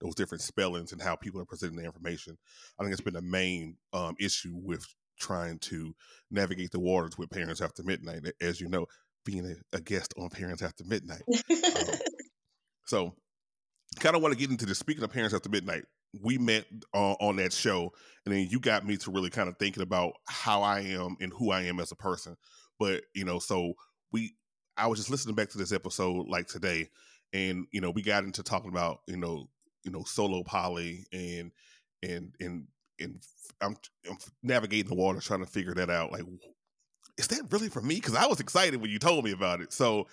those 0.00 0.14
different 0.14 0.42
spellings 0.42 0.92
and 0.92 1.02
how 1.02 1.14
people 1.16 1.40
are 1.40 1.46
presenting 1.46 1.76
the 1.76 1.84
information. 1.84 2.36
I 2.78 2.82
think 2.82 2.92
it's 2.92 3.02
been 3.02 3.16
a 3.16 3.22
main 3.22 3.76
um, 3.92 4.14
issue 4.18 4.54
with 4.54 4.86
trying 5.18 5.58
to 5.58 5.94
navigate 6.30 6.72
the 6.72 6.80
waters 6.80 7.18
with 7.18 7.30
Parents 7.30 7.60
After 7.60 7.82
Midnight. 7.82 8.22
As 8.40 8.60
you 8.60 8.68
know, 8.68 8.86
being 9.24 9.46
a, 9.46 9.76
a 9.76 9.80
guest 9.80 10.14
on 10.18 10.30
Parents 10.30 10.62
After 10.62 10.84
Midnight. 10.84 11.22
um, 11.28 11.94
so, 12.86 13.14
kind 13.98 14.16
of 14.16 14.22
want 14.22 14.32
to 14.32 14.38
get 14.38 14.50
into 14.50 14.66
the 14.66 14.74
speaking 14.74 15.04
of 15.04 15.12
Parents 15.12 15.34
After 15.34 15.50
Midnight. 15.50 15.84
We 16.20 16.38
met 16.38 16.64
uh, 16.92 17.12
on 17.20 17.36
that 17.36 17.52
show, 17.52 17.92
and 18.24 18.34
then 18.34 18.48
you 18.50 18.58
got 18.58 18.84
me 18.84 18.96
to 18.96 19.10
really 19.12 19.30
kind 19.30 19.48
of 19.48 19.56
thinking 19.58 19.82
about 19.82 20.14
how 20.26 20.62
I 20.62 20.80
am 20.80 21.16
and 21.20 21.32
who 21.32 21.52
I 21.52 21.62
am 21.62 21.78
as 21.78 21.92
a 21.92 21.96
person. 21.96 22.36
But 22.80 23.02
you 23.14 23.24
know, 23.24 23.38
so 23.38 23.74
we, 24.10 24.34
I 24.76 24.88
was 24.88 24.98
just 24.98 25.10
listening 25.10 25.36
back 25.36 25.50
to 25.50 25.58
this 25.58 25.72
episode 25.72 26.26
like 26.28 26.48
today, 26.48 26.88
and 27.32 27.66
you 27.70 27.80
know, 27.80 27.90
we 27.90 28.02
got 28.02 28.24
into 28.24 28.42
talking 28.42 28.70
about 28.70 29.00
you 29.06 29.18
know 29.18 29.48
you 29.84 29.90
know 29.90 30.04
solo 30.04 30.42
poly 30.42 31.06
and 31.12 31.50
and 32.02 32.34
and 32.40 32.66
and 32.98 33.22
I'm, 33.60 33.76
I'm 34.08 34.18
navigating 34.42 34.88
the 34.88 34.94
water 34.94 35.20
trying 35.20 35.40
to 35.40 35.50
figure 35.50 35.74
that 35.74 35.90
out 35.90 36.12
like 36.12 36.22
is 37.18 37.28
that 37.28 37.42
really 37.50 37.68
for 37.68 37.82
me 37.82 37.96
because 37.96 38.14
i 38.14 38.26
was 38.26 38.40
excited 38.40 38.80
when 38.80 38.90
you 38.90 38.98
told 38.98 39.24
me 39.24 39.32
about 39.32 39.60
it 39.60 39.72
so 39.72 40.06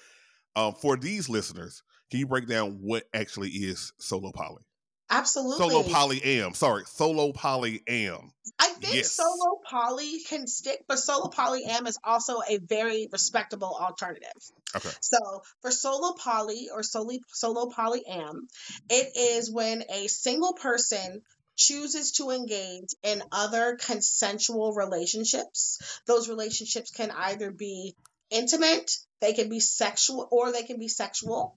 um, 0.56 0.74
for 0.74 0.98
these 0.98 1.30
listeners 1.30 1.84
can 2.10 2.20
you 2.20 2.28
break 2.28 2.48
down 2.48 2.80
what 2.82 3.04
actually 3.14 3.50
is 3.50 3.94
solo 4.00 4.32
poly 4.32 4.64
Absolutely. 5.10 5.70
Solo 5.70 5.84
poly 5.84 6.22
am. 6.24 6.54
Sorry, 6.54 6.84
solo 6.86 7.32
poly 7.32 7.82
am. 7.88 8.34
I 8.78 8.80
think 8.80 8.96
yes. 8.96 9.12
solo 9.14 9.60
poly 9.66 10.20
can 10.22 10.48
stick, 10.48 10.84
but 10.88 11.00
solo 11.00 11.30
poly 11.30 11.64
am 11.66 11.88
is 11.88 11.98
also 12.04 12.42
a 12.48 12.58
very 12.58 13.08
respectable 13.12 13.76
alternative. 13.80 14.32
Okay. 14.76 14.90
So 15.02 15.44
for 15.62 15.72
solo 15.72 16.14
poly 16.14 16.70
or 16.72 16.84
solo 16.84 17.18
solo 17.34 17.70
poly 17.70 18.06
am, 18.06 18.48
it 18.90 19.18
is 19.18 19.52
when 19.52 19.84
a 19.90 20.08
single 20.08 20.54
person 20.54 21.22
chooses 21.56 22.12
to 22.14 22.30
engage 22.30 22.94
in 23.04 23.24
other 23.32 23.78
consensual 23.78 24.74
relationships. 24.74 25.80
Those 26.06 26.30
relationships 26.30 26.92
can 26.92 27.12
either 27.12 27.50
be 27.50 27.96
intimate, 28.30 28.92
they 29.22 29.34
can 29.34 29.50
be 29.50 29.60
sexual, 29.60 30.28
or 30.32 30.52
they 30.52 30.64
can 30.64 30.78
be 30.78 30.88
sexual. 30.88 31.56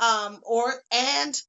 Um, 0.00 0.40
or 0.42 0.74
and 0.92 1.40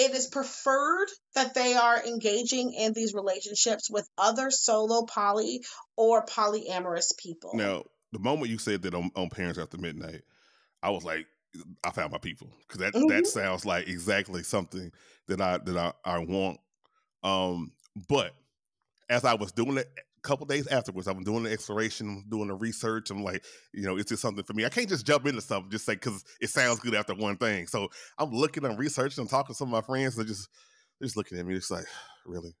it 0.00 0.14
is 0.14 0.26
preferred 0.28 1.08
that 1.34 1.52
they 1.52 1.74
are 1.74 2.02
engaging 2.02 2.72
in 2.72 2.94
these 2.94 3.12
relationships 3.12 3.90
with 3.90 4.08
other 4.16 4.50
solo 4.50 5.04
poly 5.04 5.62
or 5.94 6.24
polyamorous 6.24 7.16
people. 7.18 7.50
Now, 7.54 7.84
the 8.12 8.18
moment 8.18 8.50
you 8.50 8.56
said 8.56 8.80
that 8.82 8.94
on, 8.94 9.10
on 9.14 9.28
Parents 9.28 9.58
After 9.58 9.76
Midnight, 9.76 10.22
I 10.82 10.88
was 10.88 11.04
like, 11.04 11.26
I 11.84 11.90
found 11.90 12.12
my 12.12 12.18
people 12.18 12.48
because 12.60 12.80
that 12.80 12.94
mm-hmm. 12.94 13.08
that 13.08 13.26
sounds 13.26 13.66
like 13.66 13.88
exactly 13.88 14.42
something 14.42 14.90
that 15.28 15.40
I 15.40 15.58
that 15.58 15.76
I, 15.76 15.92
I 16.04 16.18
want. 16.20 16.60
Um, 17.22 17.72
but 18.08 18.34
as 19.10 19.24
I 19.24 19.34
was 19.34 19.52
doing 19.52 19.76
it, 19.76 19.90
couple 20.22 20.46
days 20.46 20.66
afterwards, 20.66 21.08
I'm 21.08 21.22
doing 21.22 21.44
the 21.44 21.52
exploration, 21.52 22.24
doing 22.28 22.48
the 22.48 22.54
research. 22.54 23.10
I'm 23.10 23.22
like, 23.22 23.44
you 23.72 23.82
know, 23.82 23.96
it's 23.96 24.08
just 24.08 24.22
something 24.22 24.44
for 24.44 24.52
me. 24.52 24.64
I 24.64 24.68
can't 24.68 24.88
just 24.88 25.06
jump 25.06 25.26
into 25.26 25.40
something 25.40 25.70
just 25.70 25.86
say 25.86 25.94
because 25.94 26.24
it 26.40 26.50
sounds 26.50 26.80
good 26.80 26.94
after 26.94 27.14
one 27.14 27.36
thing. 27.36 27.66
So 27.66 27.88
I'm 28.18 28.30
looking, 28.30 28.64
I'm 28.64 28.76
researching, 28.76 29.22
I'm 29.22 29.28
talking 29.28 29.54
to 29.54 29.56
some 29.56 29.68
of 29.68 29.72
my 29.72 29.80
friends. 29.80 30.16
They're 30.16 30.24
just 30.24 30.48
they're 30.98 31.06
just 31.06 31.16
looking 31.16 31.38
at 31.38 31.46
me, 31.46 31.54
just 31.54 31.70
like, 31.70 31.86
really, 32.26 32.54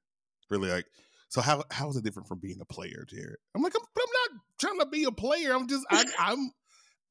really 0.48 0.70
like. 0.70 0.86
So 1.28 1.40
how 1.40 1.62
how 1.70 1.88
is 1.88 1.96
it 1.96 2.04
different 2.04 2.28
from 2.28 2.40
being 2.40 2.60
a 2.60 2.64
player, 2.64 3.04
Jared? 3.08 3.36
I'm 3.54 3.62
like, 3.62 3.74
I'm, 3.76 3.84
but 3.94 4.02
I'm 4.02 4.34
not 4.34 4.42
trying 4.58 4.78
to 4.80 4.86
be 4.86 5.04
a 5.04 5.12
player. 5.12 5.54
I'm 5.54 5.68
just 5.68 5.86
I, 5.90 6.04
I'm 6.18 6.50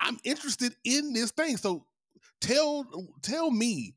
I'm 0.02 0.18
interested 0.24 0.76
in 0.84 1.14
this 1.14 1.32
thing. 1.32 1.58
So 1.58 1.86
tell 2.42 2.86
tell 3.22 3.52
me 3.52 3.96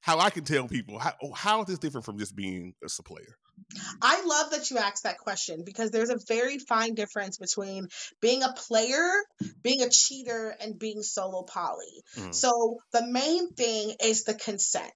how 0.00 0.18
I 0.18 0.30
can 0.30 0.44
tell 0.44 0.68
people 0.68 0.98
how 0.98 1.12
oh, 1.22 1.32
how 1.32 1.60
is 1.62 1.68
this 1.68 1.78
different 1.78 2.04
from 2.04 2.18
just 2.18 2.36
being 2.36 2.74
a 2.82 3.02
player. 3.02 3.36
I 4.00 4.24
love 4.24 4.50
that 4.50 4.70
you 4.70 4.78
asked 4.78 5.04
that 5.04 5.18
question 5.18 5.62
because 5.64 5.90
there's 5.90 6.10
a 6.10 6.18
very 6.28 6.58
fine 6.58 6.94
difference 6.94 7.38
between 7.38 7.88
being 8.20 8.42
a 8.42 8.52
player, 8.52 9.08
being 9.62 9.82
a 9.82 9.90
cheater, 9.90 10.54
and 10.60 10.78
being 10.78 11.02
solo 11.02 11.42
poly. 11.42 12.02
Mm. 12.16 12.34
So 12.34 12.78
the 12.92 13.06
main 13.06 13.52
thing 13.52 13.94
is 14.02 14.24
the 14.24 14.34
consent 14.34 14.92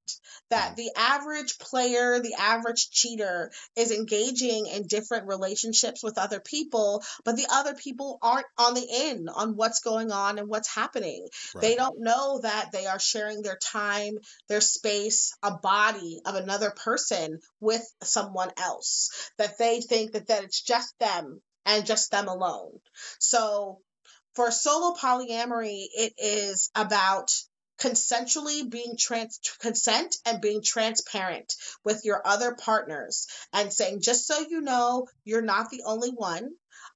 that 0.51 0.73
mm. 0.73 0.77
the 0.77 0.91
average 0.97 1.59
player, 1.59 2.21
the 2.21 2.35
average 2.39 2.91
cheater 2.91 3.51
is 3.77 3.91
engaging 3.93 4.67
in 4.67 4.87
different 4.87 5.27
relationships 5.27 6.03
with 6.03 6.19
other 6.19 6.41
people, 6.41 7.03
but 7.25 7.37
the 7.37 7.47
other 7.51 7.75
people 7.75 8.19
aren't 8.23 8.47
on 8.59 8.75
the 8.75 8.87
in 9.11 9.29
on 9.29 9.57
what's 9.57 9.81
going 9.81 10.11
on 10.11 10.39
and 10.39 10.49
what's 10.49 10.73
happening. 10.73 11.27
Right. 11.55 11.63
They 11.63 11.75
don't 11.77 12.01
know 12.01 12.41
that 12.43 12.71
they 12.73 12.87
are 12.87 13.01
sharing 13.01 13.43
their 13.43 13.59
time, 13.59 14.19
their 14.49 14.61
space, 14.61 15.35
a 15.43 15.53
body 15.53 16.21
of 16.25 16.35
another 16.35 16.71
person 16.71 17.41
with 17.61 17.83
someone 18.03 18.51
else, 18.57 19.11
that 19.38 19.59
they 19.59 19.81
think 19.81 20.12
that, 20.12 20.29
that 20.29 20.45
it's 20.45 20.62
just 20.62 20.99
them 20.99 21.40
and 21.64 21.87
just 21.87 22.11
them 22.11 22.29
alone. 22.29 22.81
So 23.19 23.81
for 24.35 24.51
solo 24.51 24.95
polyamory, 24.95 25.87
it 25.95 26.14
is 26.19 26.71
about 26.75 27.31
consensually 27.79 28.69
being 28.69 28.97
trans 28.99 29.38
consent 29.61 30.16
and 30.25 30.40
being 30.40 30.62
transparent 30.62 31.55
with 31.85 32.05
your 32.05 32.27
other 32.27 32.55
partners 32.55 33.27
and 33.53 33.73
saying 33.73 34.01
just 34.01 34.27
so 34.27 34.40
you 34.49 34.61
know 34.61 35.07
you're 35.25 35.42
not 35.42 35.69
the 35.71 35.83
only 35.85 36.11
one 36.11 36.45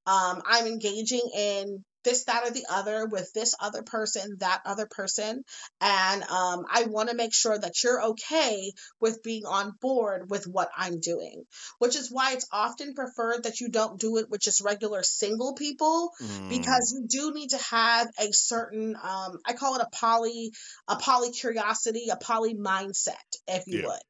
um, 0.07 0.43
i'm 0.47 0.67
engaging 0.67 1.29
in 1.37 1.85
this, 2.05 2.25
that, 2.25 2.47
or 2.47 2.51
the 2.51 2.67
other 2.71 3.07
with 3.07 3.33
this 3.33 3.55
other 3.61 3.83
person, 3.83 4.37
that 4.41 4.63
other 4.65 4.87
person. 4.87 5.45
And 5.81 6.23
um, 6.25 6.65
I 6.71 6.85
want 6.85 7.11
to 7.11 7.17
make 7.17 7.35
sure 7.35 7.59
that 7.59 7.83
you're 7.83 8.03
okay 8.11 8.73
with 9.01 9.23
being 9.23 9.45
on 9.47 9.75
board 9.81 10.31
with 10.31 10.47
what 10.47 10.71
I'm 10.77 11.01
doing, 11.01 11.45
which 11.79 11.97
is 11.97 12.11
why 12.11 12.33
it's 12.33 12.49
often 12.53 12.95
preferred 12.95 13.45
that 13.45 13.61
you 13.61 13.69
don't 13.69 14.01
do 14.01 14.19
it 14.19 14.31
with 14.31 14.41
just 14.41 14.63
regular 14.63 15.03
single 15.03 15.55
people 15.55 16.11
mm. 16.21 16.49
because 16.49 16.93
you 16.93 17.07
do 17.07 17.35
need 17.35 17.51
to 17.51 17.59
have 17.71 18.09
a 18.19 18.33
certain, 18.33 18.97
um, 19.03 19.39
I 19.45 19.53
call 19.53 19.77
it 19.77 19.83
a 19.83 19.97
poly, 19.97 20.53
a 20.89 20.97
poly 20.97 21.33
curiosity, 21.33 22.09
a 22.11 22.17
poly 22.17 22.55
mindset, 22.55 23.15
if 23.47 23.67
you 23.67 23.81
yeah. 23.81 23.87
would. 23.87 24.01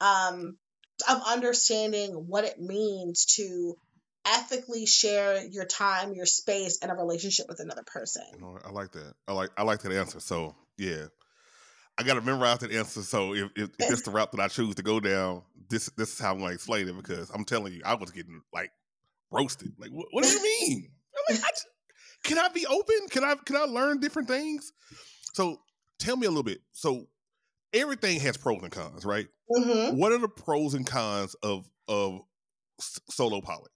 Um, 0.00 0.56
of 1.08 1.22
understanding 1.26 2.12
what 2.12 2.44
it 2.44 2.58
means 2.58 3.26
to 3.36 3.76
ethically 4.26 4.86
share 4.86 5.44
your 5.44 5.64
time, 5.64 6.12
your 6.12 6.26
space, 6.26 6.78
and 6.82 6.90
a 6.90 6.94
relationship 6.94 7.46
with 7.48 7.60
another 7.60 7.84
person. 7.84 8.24
You 8.34 8.40
know, 8.40 8.58
I 8.64 8.70
like 8.70 8.92
that. 8.92 9.14
I 9.28 9.32
like 9.32 9.50
I 9.56 9.62
like 9.62 9.80
that 9.82 9.92
answer. 9.92 10.20
So 10.20 10.54
yeah, 10.76 11.06
I 11.98 12.02
got 12.02 12.14
to 12.14 12.20
memorize 12.20 12.58
that 12.58 12.72
answer. 12.72 13.02
So 13.02 13.34
if, 13.34 13.50
if, 13.56 13.70
if 13.70 13.76
this 13.78 13.90
is 13.90 14.02
the 14.02 14.10
route 14.10 14.32
that 14.32 14.40
I 14.40 14.48
choose 14.48 14.74
to 14.74 14.82
go 14.82 15.00
down, 15.00 15.42
this 15.68 15.88
this 15.96 16.12
is 16.12 16.18
how 16.18 16.32
I'm 16.32 16.38
going 16.38 16.50
to 16.50 16.54
explain 16.54 16.88
it 16.88 16.96
because 16.96 17.30
I'm 17.30 17.44
telling 17.44 17.72
you, 17.72 17.82
I 17.84 17.94
was 17.94 18.10
getting 18.10 18.42
like 18.52 18.70
roasted. 19.30 19.72
Like, 19.78 19.90
what, 19.90 20.06
what 20.10 20.24
do 20.24 20.30
you 20.30 20.42
mean? 20.42 20.90
Like, 21.30 21.40
I 21.42 21.48
can 22.22 22.38
I 22.38 22.48
be 22.48 22.66
open? 22.66 23.08
Can 23.10 23.24
I 23.24 23.34
can 23.44 23.56
I 23.56 23.64
learn 23.64 24.00
different 24.00 24.28
things? 24.28 24.72
So 25.32 25.60
tell 25.98 26.16
me 26.16 26.26
a 26.26 26.30
little 26.30 26.42
bit. 26.42 26.60
So 26.72 27.06
everything 27.72 28.20
has 28.20 28.36
pros 28.36 28.62
and 28.62 28.70
cons, 28.70 29.04
right? 29.04 29.28
Mm-hmm. 29.50 29.96
What 29.96 30.12
are 30.12 30.18
the 30.18 30.28
pros 30.28 30.74
and 30.74 30.86
cons 30.86 31.34
of 31.42 31.68
of 31.88 32.20
solo 32.78 33.40
poly? 33.40 33.70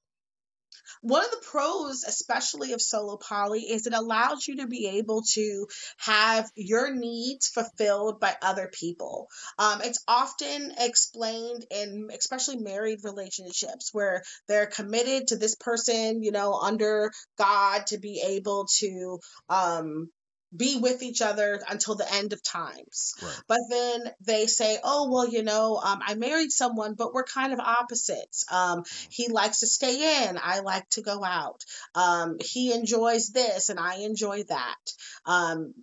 One 1.03 1.25
of 1.25 1.31
the 1.31 1.39
pros, 1.39 2.05
especially 2.05 2.73
of 2.73 2.83
solo 2.83 3.17
poly, 3.17 3.63
is 3.63 3.87
it 3.87 3.95
allows 3.95 4.47
you 4.47 4.57
to 4.57 4.67
be 4.67 4.99
able 4.99 5.23
to 5.33 5.67
have 5.99 6.51
your 6.55 6.95
needs 6.95 7.49
fulfilled 7.49 8.21
by 8.21 8.37
other 8.43 8.69
people. 8.73 9.29
Um, 9.59 9.81
it's 9.83 10.03
often 10.07 10.75
explained 10.79 11.65
in 11.71 12.09
especially 12.13 12.59
married 12.59 13.01
relationships 13.03 13.91
where 13.93 14.23
they're 14.47 14.67
committed 14.67 15.29
to 15.29 15.37
this 15.37 15.55
person, 15.55 16.23
you 16.23 16.33
know, 16.33 16.55
under 16.55 17.11
God 17.39 17.87
to 17.89 17.99
be 17.99 18.23
able 18.23 18.67
to 18.81 19.21
um, 19.49 20.11
be 20.55 20.79
with 20.79 21.03
each 21.03 21.23
other 21.23 21.61
until 21.69 21.95
the 21.95 22.13
end 22.13 22.33
of 22.33 22.43
times. 22.43 23.15
Right. 23.23 23.43
But 23.47 23.59
then 23.71 24.01
they 24.21 24.47
say, 24.47 24.79
oh, 24.83 25.11
well, 25.11 25.29
you 25.29 25.43
know, 25.43 25.77
um, 25.83 26.01
I 26.05 26.15
married 26.15 26.51
someone, 26.51 26.95
but 26.95 27.15
we're 27.15 27.25
kind 27.25 27.53
of 27.53 27.61
opposites. 27.61 28.45
Um, 28.51 28.83
mm. 28.83 29.07
he 29.11 29.29
likes 29.29 29.61
to 29.61 29.67
stay 29.67 30.27
in, 30.27 30.39
I 30.43 30.61
like 30.61 30.89
to 30.91 31.03
go 31.03 31.23
out. 31.25 31.65
Um, 31.95 32.37
he 32.41 32.73
enjoys 32.73 33.29
this, 33.29 33.69
and 33.69 33.79
I 33.79 33.97
enjoy 34.01 34.45
that. 34.45 34.93
Um, 35.25 35.75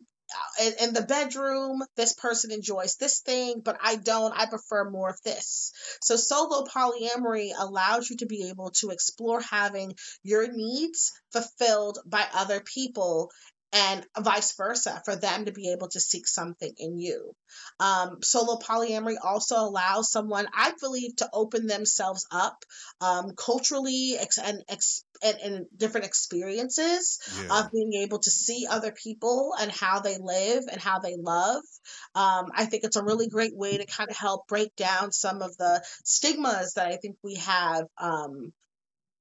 in, 0.61 0.73
in, 0.81 0.93
the 0.93 1.03
bedroom, 1.03 1.81
this 1.95 2.13
person 2.13 2.51
enjoys 2.51 2.95
this 2.95 3.21
thing, 3.21 3.61
but 3.63 3.77
I 3.81 3.95
don't. 3.95 4.33
I 4.37 4.45
prefer 4.45 4.89
more 4.89 5.09
of 5.09 5.21
this. 5.23 5.71
So, 6.01 6.17
solo 6.17 6.65
polyamory 6.65 7.51
allows 7.57 8.09
you 8.09 8.17
to 8.17 8.25
be 8.25 8.49
able 8.49 8.71
to 8.81 8.89
explore 8.89 9.39
having 9.39 9.95
your 10.23 10.51
needs 10.51 11.13
fulfilled 11.31 11.99
by 12.05 12.25
other 12.33 12.59
people 12.59 13.31
and 13.77 14.05
vice 14.19 14.55
versa 14.55 15.01
for 15.05 15.15
them 15.15 15.45
to 15.45 15.51
be 15.51 15.71
able 15.71 15.87
to 15.89 15.99
seek 15.99 16.27
something 16.27 16.73
in 16.77 16.97
you. 16.97 17.33
Um, 17.79 18.23
solo 18.23 18.57
polyamory 18.57 19.17
also 19.23 19.57
allows 19.57 20.11
someone, 20.11 20.47
I 20.53 20.73
believe, 20.81 21.15
to 21.17 21.29
open 21.31 21.67
themselves 21.67 22.25
up 22.31 22.57
um, 23.01 23.33
culturally 23.35 24.15
ex- 24.19 24.39
and, 24.39 24.63
and, 25.21 25.39
and, 25.43 25.65
different 25.77 26.07
experiences 26.07 27.19
yeah. 27.39 27.59
of 27.59 27.71
being 27.71 27.93
able 28.01 28.19
to 28.19 28.31
see 28.31 28.65
other 28.69 28.91
people 28.91 29.53
and 29.59 29.71
how 29.71 29.99
they 29.99 30.17
live 30.17 30.63
and 30.71 30.81
how 30.81 30.99
they 30.99 31.15
love. 31.15 31.61
Um, 32.15 32.47
I 32.55 32.65
think 32.65 32.83
it's 32.83 32.95
a 32.95 33.03
really 33.03 33.27
great 33.27 33.55
way 33.55 33.77
to 33.77 33.85
kind 33.85 34.09
of 34.09 34.17
help 34.17 34.47
break 34.47 34.75
down 34.75 35.11
some 35.11 35.41
of 35.41 35.55
the 35.57 35.83
stigmas 36.03 36.73
that 36.73 36.87
I 36.87 36.97
think 36.97 37.17
we 37.23 37.35
have 37.35 37.85
um, 37.99 38.53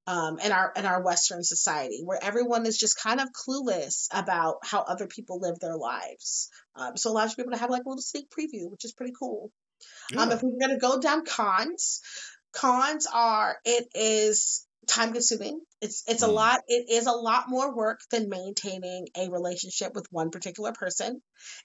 um, 0.07 0.39
in 0.39 0.53
our 0.53 0.73
in 0.77 0.87
our 0.87 1.03
Western 1.03 1.43
society, 1.43 2.03
where 2.05 2.23
everyone 2.23 2.67
is 2.67 2.79
just 2.79 3.01
kind 3.01 3.21
of 3.21 3.29
clueless 3.33 4.07
about 4.13 4.59
how 4.63 4.81
other 4.81 5.07
people 5.07 5.41
live 5.41 5.59
their 5.59 5.77
lives. 5.77 6.49
Um, 6.75 6.97
so 6.97 7.11
allows 7.11 7.35
people 7.35 7.53
to 7.53 7.59
have 7.59 7.71
like 7.71 7.85
a 7.85 7.89
little 7.89 8.03
sneak 8.03 8.29
preview, 8.31 8.71
which 8.71 8.85
is 8.85 8.93
pretty 8.93 9.13
cool. 9.19 9.51
Yeah. 10.11 10.23
Um, 10.23 10.33
if 10.33 10.43
we're 10.43 10.59
going 10.59 10.79
to 10.79 10.81
go 10.81 11.01
down 11.01 11.25
cons, 11.25 12.01
cons 12.53 13.07
are 13.13 13.57
it 13.65 13.89
is 13.95 14.67
time 14.87 15.13
consuming. 15.13 15.61
It's 15.81 16.05
it's 16.07 16.23
mm. 16.23 16.29
a 16.29 16.31
lot. 16.31 16.61
It 16.69 16.91
is 16.91 17.07
a 17.07 17.13
lot 17.13 17.49
more 17.49 17.75
work 17.75 18.01
than 18.11 18.29
maintaining 18.29 19.09
a 19.17 19.29
relationship 19.31 19.95
with 19.95 20.07
one 20.11 20.31
particular 20.31 20.73
person. 20.73 21.21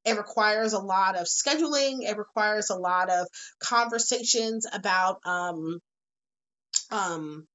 It 0.05 0.17
requires 0.17 0.73
a 0.73 0.79
lot 0.79 1.15
of 1.15 1.27
scheduling. 1.27 1.99
It 2.01 2.17
requires 2.17 2.69
a 2.69 2.75
lot 2.75 3.09
of 3.09 3.27
conversations 3.59 4.65
about 4.71 5.19
um 5.25 5.79
um 6.89 7.47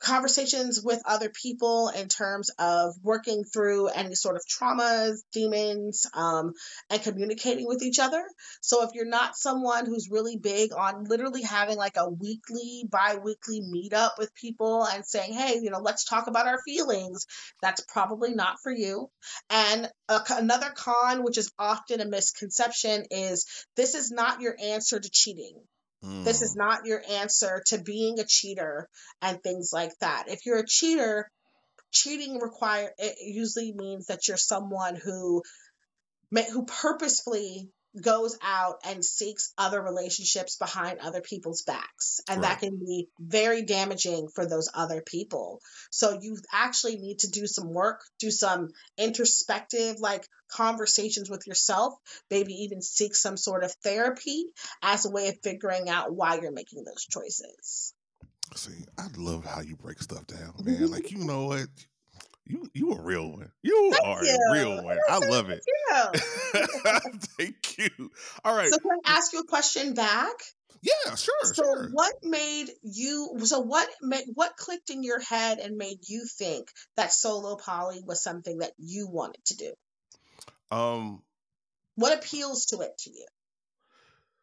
conversations 0.00 0.82
with 0.82 1.00
other 1.06 1.30
people 1.30 1.88
in 1.88 2.08
terms 2.08 2.50
of 2.58 2.94
working 3.02 3.44
through 3.44 3.88
any 3.88 4.14
sort 4.14 4.36
of 4.36 4.42
traumas, 4.46 5.18
demons, 5.32 6.06
um, 6.14 6.52
and 6.90 7.02
communicating 7.02 7.66
with 7.66 7.82
each 7.82 7.98
other. 7.98 8.22
So 8.60 8.82
if 8.82 8.90
you're 8.94 9.06
not 9.06 9.36
someone 9.36 9.86
who's 9.86 10.10
really 10.10 10.36
big 10.36 10.72
on 10.72 11.04
literally 11.04 11.42
having 11.42 11.76
like 11.76 11.96
a 11.96 12.10
weekly, 12.10 12.84
bi 12.90 13.16
weekly 13.16 13.60
meetup 13.60 14.10
with 14.18 14.34
people 14.34 14.84
and 14.84 15.04
saying, 15.04 15.32
hey, 15.32 15.58
you 15.62 15.70
know, 15.70 15.80
let's 15.80 16.04
talk 16.04 16.26
about 16.26 16.46
our 16.46 16.60
feelings, 16.64 17.26
that's 17.62 17.82
probably 17.82 18.34
not 18.34 18.56
for 18.62 18.72
you. 18.72 19.08
And 19.50 19.90
a, 20.08 20.20
another 20.30 20.70
con, 20.74 21.22
which 21.24 21.38
is 21.38 21.50
often 21.58 22.00
a 22.00 22.06
misconception, 22.06 23.04
is 23.10 23.46
this 23.76 23.94
is 23.94 24.10
not 24.10 24.40
your 24.40 24.56
answer 24.60 24.98
to 24.98 25.10
cheating. 25.10 25.60
This 26.24 26.42
is 26.42 26.54
mm. 26.54 26.58
not 26.58 26.86
your 26.86 27.02
answer 27.10 27.62
to 27.66 27.78
being 27.78 28.20
a 28.20 28.24
cheater 28.24 28.88
and 29.22 29.42
things 29.42 29.70
like 29.72 29.92
that. 30.00 30.24
If 30.28 30.46
you're 30.46 30.58
a 30.58 30.66
cheater, 30.66 31.30
cheating 31.92 32.38
require 32.38 32.92
it 32.98 33.16
usually 33.20 33.72
means 33.72 34.06
that 34.06 34.28
you're 34.28 34.36
someone 34.36 34.96
who 34.96 35.42
who 36.52 36.64
purposefully 36.64 37.70
goes 38.00 38.38
out 38.42 38.80
and 38.84 39.04
seeks 39.04 39.52
other 39.56 39.80
relationships 39.80 40.56
behind 40.56 40.98
other 40.98 41.20
people's 41.20 41.62
backs. 41.62 42.20
And 42.28 42.40
right. 42.40 42.48
that 42.48 42.60
can 42.60 42.78
be 42.78 43.08
very 43.18 43.62
damaging 43.62 44.28
for 44.34 44.46
those 44.46 44.68
other 44.74 45.02
people. 45.02 45.60
So 45.90 46.18
you 46.20 46.38
actually 46.52 46.96
need 46.96 47.20
to 47.20 47.30
do 47.30 47.46
some 47.46 47.72
work, 47.72 48.02
do 48.18 48.30
some 48.30 48.70
introspective, 48.98 49.96
like 50.00 50.26
conversations 50.48 51.30
with 51.30 51.46
yourself, 51.46 51.94
maybe 52.30 52.52
even 52.64 52.82
seek 52.82 53.14
some 53.14 53.36
sort 53.36 53.64
of 53.64 53.72
therapy 53.82 54.46
as 54.82 55.06
a 55.06 55.10
way 55.10 55.28
of 55.28 55.40
figuring 55.42 55.88
out 55.88 56.14
why 56.14 56.38
you're 56.40 56.52
making 56.52 56.84
those 56.84 57.04
choices. 57.04 57.94
See, 58.54 58.84
I 58.98 59.06
love 59.16 59.44
how 59.44 59.62
you 59.62 59.76
break 59.76 60.00
stuff 60.02 60.26
down, 60.26 60.54
man. 60.62 60.76
Mm-hmm. 60.76 60.86
like, 60.86 61.10
you 61.10 61.18
know 61.18 61.46
what? 61.46 61.66
You 62.46 62.68
you 62.74 62.92
a 62.92 63.00
real 63.00 63.30
one. 63.30 63.50
You 63.62 63.90
Thank 63.92 64.06
are 64.06 64.24
you. 64.24 64.36
a 64.36 64.52
real 64.52 64.84
one. 64.84 64.98
I 65.08 65.18
love 65.18 65.48
it. 65.48 65.64
Thank 67.38 67.78
you. 67.78 68.10
All 68.44 68.54
right. 68.54 68.70
So 68.70 68.78
can 68.78 68.90
I 69.04 69.16
ask 69.16 69.32
you 69.32 69.40
a 69.40 69.46
question 69.46 69.94
back? 69.94 70.34
Yeah, 70.82 71.14
sure. 71.14 71.34
So 71.44 71.62
sure. 71.62 71.88
what 71.92 72.12
made 72.22 72.68
you 72.82 73.38
so 73.44 73.60
what 73.60 73.88
made 74.02 74.24
what 74.34 74.56
clicked 74.56 74.90
in 74.90 75.02
your 75.02 75.20
head 75.20 75.58
and 75.58 75.78
made 75.78 76.00
you 76.06 76.26
think 76.26 76.68
that 76.96 77.12
solo 77.12 77.56
poly 77.56 78.02
was 78.04 78.22
something 78.22 78.58
that 78.58 78.72
you 78.76 79.08
wanted 79.08 79.42
to 79.46 79.56
do? 79.56 79.72
Um 80.70 81.22
what 81.94 82.16
appeals 82.18 82.66
to 82.66 82.80
it 82.80 82.92
to 82.98 83.10
you? 83.10 83.26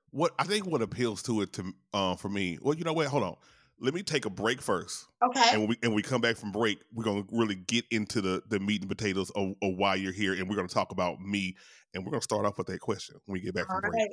What 0.09 0.31
I 0.39 0.45
think 0.45 0.65
what 0.65 0.81
appeals 0.81 1.21
to 1.23 1.41
it 1.41 1.53
to 1.53 1.61
um 1.61 1.75
uh, 1.93 2.15
for 2.15 2.29
me. 2.29 2.57
Well, 2.59 2.75
you 2.75 2.83
know 2.83 2.93
what? 2.93 3.05
Hold 3.07 3.23
on 3.23 3.35
let 3.81 3.95
me 3.95 4.03
take 4.03 4.25
a 4.25 4.29
break 4.29 4.61
first. 4.61 5.07
Okay. 5.23 5.49
And 5.51 5.61
when 5.61 5.69
we 5.69 5.77
and 5.81 5.95
we 5.95 6.03
come 6.03 6.21
back 6.21 6.37
from 6.37 6.51
break, 6.51 6.79
we're 6.93 7.03
gonna 7.03 7.25
really 7.31 7.55
get 7.55 7.83
into 7.89 8.21
the 8.21 8.43
the 8.47 8.59
meat 8.59 8.81
and 8.81 8.89
potatoes 8.89 9.31
of, 9.31 9.55
of 9.61 9.75
why 9.75 9.95
you're 9.95 10.13
here, 10.13 10.33
and 10.33 10.47
we're 10.47 10.55
gonna 10.55 10.67
talk 10.67 10.91
about 10.91 11.19
me, 11.19 11.55
and 11.93 12.05
we're 12.05 12.11
gonna 12.11 12.21
start 12.21 12.45
off 12.45 12.57
with 12.59 12.67
that 12.67 12.79
question 12.79 13.15
when 13.25 13.33
we 13.33 13.41
get 13.41 13.55
back 13.55 13.65
from 13.65 13.81
All 13.83 13.89
break. 13.89 14.11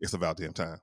It's 0.00 0.14
about 0.14 0.36
damn 0.36 0.52
time. 0.52 0.78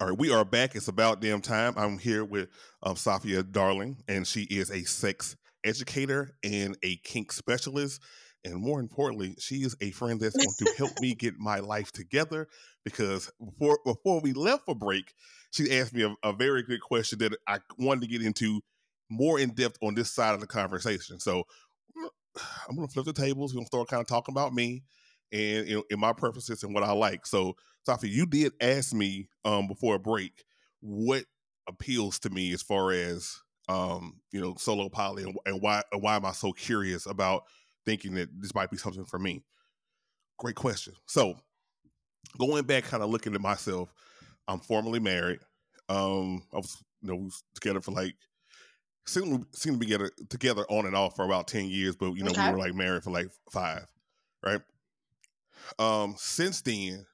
All 0.00 0.08
right, 0.08 0.18
we 0.18 0.32
are 0.32 0.44
back. 0.44 0.74
It's 0.74 0.88
about 0.88 1.20
damn 1.20 1.42
time. 1.42 1.74
I'm 1.76 1.98
here 1.98 2.24
with 2.24 2.48
um, 2.82 2.96
Safiya 2.96 3.48
Darling, 3.52 3.98
and 4.08 4.26
she 4.26 4.42
is 4.44 4.70
a 4.70 4.82
sex 4.82 5.36
educator 5.62 6.30
and 6.42 6.76
a 6.82 6.96
kink 6.96 7.32
specialist. 7.32 8.00
And 8.44 8.56
more 8.56 8.80
importantly, 8.80 9.36
she 9.38 9.56
is 9.56 9.76
a 9.80 9.90
friend 9.90 10.18
that's 10.20 10.36
going 10.36 10.54
to 10.58 10.74
help 10.78 10.92
me 11.00 11.14
get 11.14 11.38
my 11.38 11.58
life 11.60 11.92
together 11.92 12.48
because 12.84 13.30
before 13.44 13.78
before 13.84 14.20
we 14.20 14.32
left 14.32 14.64
for 14.64 14.74
break, 14.74 15.12
she 15.50 15.78
asked 15.78 15.92
me 15.92 16.02
a, 16.02 16.14
a 16.22 16.32
very 16.32 16.62
good 16.62 16.80
question 16.80 17.18
that 17.18 17.36
I 17.46 17.58
wanted 17.78 18.02
to 18.02 18.06
get 18.06 18.22
into 18.22 18.62
more 19.10 19.38
in 19.38 19.50
depth 19.54 19.78
on 19.82 19.94
this 19.94 20.10
side 20.10 20.34
of 20.34 20.40
the 20.40 20.46
conversation. 20.46 21.20
So 21.20 21.44
I'm 22.68 22.76
gonna 22.76 22.88
flip 22.88 23.06
the 23.06 23.12
tables. 23.12 23.52
We're 23.52 23.58
gonna 23.58 23.66
start 23.66 23.88
kind 23.88 24.00
of 24.00 24.06
talking 24.06 24.32
about 24.32 24.54
me 24.54 24.84
and 25.32 25.66
in 25.90 26.00
my 26.00 26.12
preferences 26.12 26.62
and 26.62 26.74
what 26.74 26.82
I 26.82 26.92
like. 26.92 27.26
So, 27.26 27.54
Safi, 27.86 28.10
you 28.10 28.26
did 28.26 28.52
ask 28.60 28.92
me 28.92 29.28
um, 29.44 29.68
before 29.68 29.96
a 29.96 29.98
break 29.98 30.44
what 30.80 31.24
appeals 31.68 32.18
to 32.20 32.30
me 32.30 32.52
as 32.52 32.62
far 32.62 32.92
as 32.92 33.36
um, 33.68 34.20
you 34.32 34.40
know 34.40 34.54
solo 34.56 34.88
poly 34.88 35.22
and, 35.24 35.36
and 35.46 35.60
why 35.60 35.82
and 35.92 36.02
why 36.02 36.16
am 36.16 36.24
I 36.24 36.32
so 36.32 36.52
curious 36.52 37.06
about 37.06 37.44
thinking 37.84 38.14
that 38.14 38.28
this 38.40 38.54
might 38.54 38.70
be 38.70 38.76
something 38.76 39.04
for 39.04 39.18
me? 39.18 39.42
Great 40.38 40.56
question. 40.56 40.94
So, 41.06 41.34
going 42.38 42.64
back, 42.64 42.84
kind 42.84 43.02
of 43.02 43.10
looking 43.10 43.34
at 43.34 43.40
myself, 43.40 43.92
I'm 44.48 44.60
formally 44.60 45.00
married. 45.00 45.40
Um, 45.88 46.42
I 46.52 46.56
was 46.56 46.82
you 47.02 47.08
know 47.08 47.16
we 47.16 47.24
was 47.24 47.42
together 47.54 47.80
for 47.80 47.92
like 47.92 48.14
seem 49.06 49.46
seem 49.52 49.74
to 49.74 49.78
be 49.78 49.86
together 49.86 50.10
together 50.28 50.64
on 50.68 50.86
and 50.86 50.96
off 50.96 51.16
for 51.16 51.24
about 51.24 51.48
ten 51.48 51.66
years, 51.66 51.96
but 51.96 52.12
you 52.12 52.22
know 52.22 52.30
okay. 52.30 52.46
we 52.46 52.52
were 52.52 52.58
like 52.58 52.74
married 52.74 53.02
for 53.02 53.10
like 53.10 53.28
five, 53.50 53.86
right? 54.44 54.60
Um, 55.78 56.14
since 56.16 56.62
then, 56.62 57.06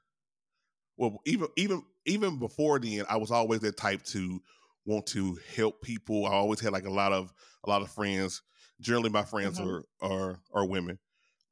well, 0.97 1.21
even 1.25 1.49
even 1.57 1.83
even 2.05 2.39
before 2.39 2.79
then, 2.79 3.05
I 3.09 3.17
was 3.17 3.31
always 3.31 3.61
that 3.61 3.77
type 3.77 4.03
to 4.05 4.41
want 4.85 5.07
to 5.09 5.39
help 5.55 5.83
people. 5.83 6.27
I 6.27 6.33
always 6.33 6.61
had 6.61 6.73
like 6.73 6.87
a 6.87 6.93
lot 6.93 7.13
of 7.13 7.33
a 7.65 7.71
lot 7.71 7.83
of 7.83 7.91
friends. 7.91 8.43
Generally, 8.81 9.11
my 9.11 9.25
friends 9.25 9.59
mm-hmm. 9.59 9.69
are 9.69 9.85
are 10.11 10.41
are 10.53 10.67
women, 10.67 10.99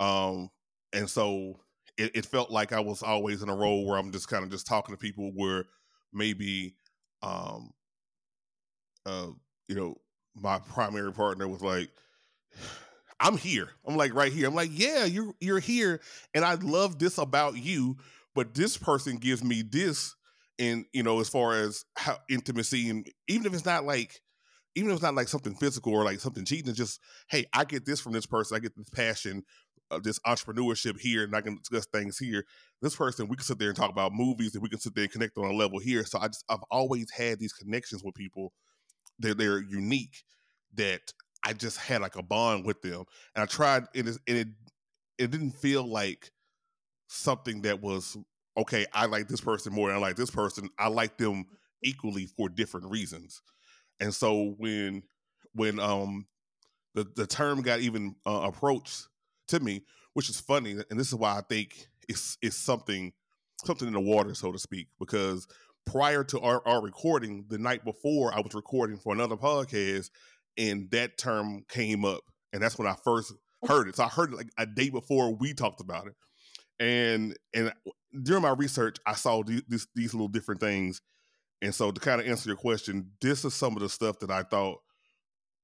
um, 0.00 0.50
and 0.92 1.08
so 1.08 1.60
it, 1.96 2.12
it, 2.14 2.26
felt 2.26 2.50
like 2.50 2.72
I 2.72 2.80
was 2.80 3.02
always 3.02 3.42
in 3.42 3.48
a 3.48 3.54
role 3.54 3.86
where 3.86 3.98
I'm 3.98 4.12
just 4.12 4.28
kind 4.28 4.44
of 4.44 4.50
just 4.50 4.66
talking 4.66 4.94
to 4.94 4.98
people 4.98 5.30
where 5.34 5.64
maybe, 6.12 6.76
um, 7.22 7.70
uh, 9.06 9.28
you 9.68 9.74
know, 9.74 9.96
my 10.34 10.58
primary 10.58 11.12
partner 11.12 11.46
was 11.46 11.62
like, 11.62 11.90
I'm 13.20 13.36
here. 13.36 13.70
I'm 13.86 13.96
like 13.96 14.14
right 14.14 14.32
here. 14.32 14.48
I'm 14.48 14.54
like, 14.54 14.70
yeah, 14.72 15.04
you're 15.04 15.34
you're 15.40 15.60
here, 15.60 16.00
and 16.34 16.44
I 16.44 16.54
love 16.54 16.98
this 16.98 17.18
about 17.18 17.56
you. 17.56 17.96
But 18.34 18.54
this 18.54 18.76
person 18.76 19.16
gives 19.16 19.44
me 19.44 19.62
this, 19.62 20.14
and 20.58 20.84
you 20.92 21.02
know, 21.02 21.20
as 21.20 21.28
far 21.28 21.54
as 21.54 21.84
how 21.96 22.18
intimacy, 22.28 22.90
and 22.90 23.08
even 23.28 23.46
if 23.46 23.54
it's 23.54 23.64
not 23.64 23.84
like, 23.84 24.20
even 24.74 24.90
if 24.90 24.94
it's 24.94 25.02
not 25.02 25.14
like 25.14 25.28
something 25.28 25.54
physical 25.54 25.92
or 25.92 26.04
like 26.04 26.20
something 26.20 26.44
cheating, 26.44 26.68
it's 26.68 26.78
just, 26.78 27.00
hey, 27.28 27.44
I 27.52 27.64
get 27.64 27.84
this 27.84 28.00
from 28.00 28.12
this 28.12 28.26
person. 28.26 28.56
I 28.56 28.60
get 28.60 28.76
this 28.76 28.88
passion, 28.90 29.44
uh, 29.90 30.00
this 30.02 30.18
entrepreneurship 30.20 31.00
here, 31.00 31.24
and 31.24 31.34
I 31.34 31.40
can 31.40 31.56
discuss 31.56 31.86
things 31.86 32.18
here. 32.18 32.44
This 32.82 32.96
person, 32.96 33.28
we 33.28 33.36
can 33.36 33.44
sit 33.44 33.58
there 33.58 33.68
and 33.68 33.76
talk 33.76 33.90
about 33.90 34.12
movies, 34.12 34.54
and 34.54 34.62
we 34.62 34.68
can 34.68 34.80
sit 34.80 34.94
there 34.94 35.04
and 35.04 35.12
connect 35.12 35.38
on 35.38 35.44
a 35.44 35.52
level 35.52 35.78
here. 35.78 36.04
So 36.04 36.18
I 36.18 36.26
just, 36.26 36.44
I've 36.48 36.64
always 36.70 37.10
had 37.10 37.38
these 37.38 37.52
connections 37.52 38.02
with 38.02 38.14
people. 38.14 38.52
They're 39.18 39.34
they're 39.34 39.62
unique 39.62 40.24
that 40.74 41.00
I 41.44 41.52
just 41.52 41.78
had 41.78 42.00
like 42.00 42.16
a 42.16 42.22
bond 42.22 42.64
with 42.64 42.82
them, 42.82 43.04
and 43.34 43.42
I 43.42 43.46
tried, 43.46 43.84
and 43.94 44.08
it 44.08 44.18
and 44.26 44.36
it, 44.38 44.48
it 45.18 45.30
didn't 45.30 45.52
feel 45.52 45.86
like 45.86 46.30
something 47.06 47.62
that 47.62 47.80
was 47.80 48.16
okay. 48.56 48.86
I 48.92 49.06
like 49.06 49.28
this 49.28 49.40
person 49.40 49.72
more 49.72 49.88
than 49.88 49.96
I 49.98 50.00
like 50.00 50.16
this 50.16 50.32
person. 50.32 50.68
I 50.78 50.88
like 50.88 51.16
them 51.16 51.44
equally 51.82 52.26
for 52.26 52.48
different 52.48 52.90
reasons, 52.90 53.40
and 54.00 54.14
so 54.14 54.54
when 54.58 55.02
when 55.54 55.78
um 55.80 56.26
the 56.94 57.06
the 57.16 57.26
term 57.26 57.62
got 57.62 57.80
even 57.80 58.14
uh, 58.26 58.42
approached 58.44 59.08
to 59.48 59.60
me, 59.60 59.82
which 60.14 60.30
is 60.30 60.40
funny, 60.40 60.76
and 60.90 60.98
this 60.98 61.08
is 61.08 61.14
why 61.14 61.36
I 61.36 61.42
think 61.42 61.88
it's 62.08 62.38
it's 62.40 62.56
something 62.56 63.12
something 63.64 63.88
in 63.88 63.94
the 63.94 64.00
water, 64.00 64.34
so 64.34 64.52
to 64.52 64.58
speak, 64.58 64.88
because 64.98 65.46
prior 65.86 66.24
to 66.24 66.40
our, 66.40 66.66
our 66.66 66.82
recording, 66.82 67.44
the 67.48 67.58
night 67.58 67.84
before 67.84 68.32
I 68.34 68.40
was 68.40 68.54
recording 68.54 68.96
for 68.96 69.12
another 69.12 69.36
podcast, 69.36 70.10
and 70.56 70.90
that 70.90 71.18
term 71.18 71.64
came 71.68 72.04
up, 72.04 72.22
and 72.52 72.62
that's 72.62 72.78
when 72.78 72.88
I 72.88 72.94
first 73.04 73.32
heard 73.66 73.88
it. 73.88 73.96
So 73.96 74.04
I 74.04 74.08
heard 74.08 74.32
it 74.32 74.36
like 74.36 74.50
a 74.58 74.66
day 74.66 74.90
before 74.90 75.34
we 75.34 75.54
talked 75.54 75.80
about 75.80 76.06
it, 76.06 76.14
and 76.78 77.36
and 77.54 77.72
during 78.22 78.42
my 78.42 78.52
research, 78.52 78.96
I 79.06 79.14
saw 79.14 79.42
these 79.42 79.86
these 79.94 80.14
little 80.14 80.28
different 80.28 80.60
things, 80.60 81.00
and 81.64 81.74
so 81.74 81.90
to 81.90 81.98
kind 81.98 82.20
of 82.20 82.26
answer 82.26 82.50
your 82.50 82.58
question, 82.58 83.10
this 83.22 83.42
is 83.42 83.54
some 83.54 83.74
of 83.74 83.80
the 83.80 83.88
stuff 83.88 84.18
that 84.18 84.30
I 84.30 84.42
thought 84.42 84.80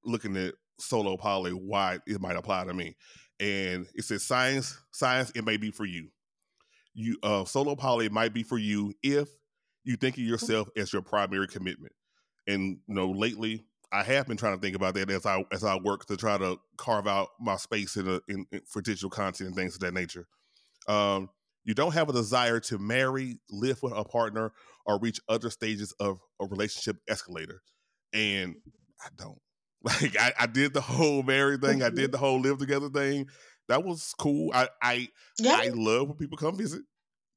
looking 0.03 0.35
at 0.39 0.55
solo 0.79 1.19
poly 1.19 1.51
why 1.51 1.99
it 2.07 2.23
might 2.23 2.37
apply 2.37 2.65
to 2.65 2.73
me, 2.73 2.97
and 3.39 3.87
it 3.95 4.05
says 4.05 4.23
science 4.23 4.79
science 4.93 5.31
it 5.35 5.45
may 5.45 5.59
be 5.59 5.71
for 5.71 5.85
you. 5.85 6.09
You 6.95 7.19
uh, 7.23 7.45
solo 7.45 7.77
poly 7.77 8.09
might 8.09 8.33
be 8.33 8.43
for 8.43 8.57
you 8.57 8.95
if 9.03 9.29
you 9.85 9.97
think 9.97 10.17
of 10.17 10.25
yourself 10.25 10.69
as 10.75 10.91
your 10.91 11.03
primary 11.03 11.47
commitment. 11.47 11.93
And 12.49 12.79
you 12.87 12.95
know, 12.95 13.11
lately 13.11 13.67
I 13.93 14.03
have 14.03 14.27
been 14.27 14.39
trying 14.39 14.57
to 14.57 14.61
think 14.61 14.77
about 14.77 14.95
that 14.95 15.11
as 15.11 15.27
I 15.27 15.45
as 15.53 15.65
I 15.65 15.77
work 15.77 16.07
to 16.07 16.17
try 16.17 16.39
to 16.39 16.57
carve 16.79 17.09
out 17.09 17.29
my 17.39 17.57
space 17.57 17.97
in, 17.97 18.09
a, 18.09 18.21
in, 18.27 18.47
in 18.53 18.63
for 18.67 18.81
digital 18.81 19.11
content 19.11 19.49
and 19.49 19.55
things 19.55 19.75
of 19.75 19.81
that 19.81 19.93
nature. 19.93 20.27
Um, 20.89 21.29
you 21.65 21.75
don't 21.75 21.93
have 21.95 22.09
a 22.09 22.13
desire 22.13 22.61
to 22.61 22.79
marry, 22.79 23.39
live 23.51 23.83
with 23.83 23.93
a 23.95 24.05
partner, 24.05 24.53
or 24.87 24.99
reach 24.99 25.21
other 25.29 25.51
stages 25.51 25.93
of 26.01 26.19
a 26.41 26.47
relationship 26.47 26.97
escalator, 27.09 27.63
and 28.13 28.57
I 29.03 29.09
don't. 29.17 29.39
Like 29.83 30.15
I, 30.21 30.35
I 30.41 30.47
did 30.47 30.75
the 30.75 30.83
whole 30.83 31.23
marry 31.23 31.57
thing, 31.57 31.83
I 31.83 31.89
did 31.89 31.97
mm-hmm. 31.97 32.11
the 32.11 32.19
whole 32.19 32.39
live 32.39 32.59
together 32.59 32.91
thing. 32.91 33.29
That 33.69 33.83
was 33.83 34.13
cool. 34.19 34.51
I 34.53 34.69
I 34.83 35.09
yeah. 35.39 35.59
I 35.59 35.71
love 35.73 36.09
when 36.09 36.19
people 36.19 36.37
come 36.37 36.59
visit 36.59 36.83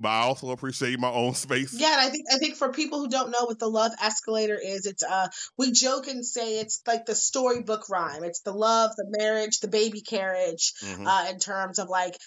but 0.03 0.09
I 0.09 0.21
also 0.23 0.51
appreciate 0.51 0.99
my 0.99 1.09
own 1.09 1.33
space. 1.33 1.73
Yeah, 1.73 1.93
and 1.93 2.01
I 2.01 2.09
think 2.09 2.25
I 2.31 2.38
think 2.38 2.57
for 2.57 2.73
people 2.73 2.99
who 2.99 3.07
don't 3.07 3.31
know 3.31 3.45
what 3.45 3.57
the 3.57 3.69
love 3.69 3.93
escalator 4.01 4.59
is, 4.62 4.86
it's 4.86 5.01
uh 5.01 5.29
we 5.57 5.71
joke 5.71 6.07
and 6.07 6.25
say 6.25 6.59
it's 6.59 6.81
like 6.86 7.05
the 7.05 7.15
storybook 7.15 7.89
rhyme. 7.89 8.23
It's 8.23 8.41
the 8.41 8.51
love, 8.51 8.91
the 8.97 9.05
marriage, 9.07 9.59
the 9.59 9.69
baby 9.69 10.01
carriage, 10.01 10.73
mm-hmm. 10.83 11.07
uh, 11.07 11.29
in 11.29 11.39
terms 11.39 11.79
of 11.79 11.88
like 11.88 12.17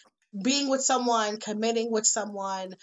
being 0.42 0.68
with 0.68 0.82
someone, 0.82 1.38
committing 1.38 1.90
with 1.90 2.06
someone, 2.06 2.74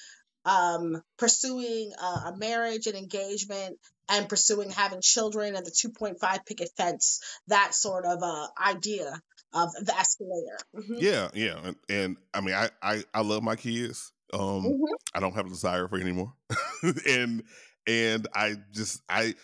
um, 0.46 1.02
pursuing 1.18 1.92
uh, 2.02 2.32
a 2.34 2.38
marriage 2.38 2.88
and 2.88 2.96
engagement, 2.96 3.78
and 4.10 4.28
pursuing 4.28 4.70
having 4.70 5.02
children 5.02 5.56
and 5.56 5.66
the 5.66 5.72
2.5 5.72 6.46
picket 6.46 6.70
fence, 6.76 7.22
that 7.48 7.74
sort 7.74 8.06
of 8.06 8.22
uh, 8.22 8.48
idea 8.62 9.22
of 9.54 9.72
the 9.74 9.96
escalator. 9.98 10.58
Mm-hmm. 10.76 10.96
Yeah, 10.98 11.30
yeah, 11.34 11.60
and, 11.64 11.76
and 11.90 12.18
I 12.34 12.42
mean, 12.42 12.56
I, 12.56 12.70
I 12.82 13.04
I 13.14 13.22
love 13.22 13.44
my 13.44 13.56
kids. 13.56 14.12
Um, 14.34 14.64
mm-hmm. 14.64 14.94
I 15.14 15.20
don't 15.20 15.36
have 15.36 15.46
a 15.46 15.50
desire 15.50 15.88
for 15.88 16.00
anymore, 16.00 16.34
and 17.08 17.44
and 17.88 18.28
I 18.34 18.56
just 18.72 19.02
I 19.08 19.36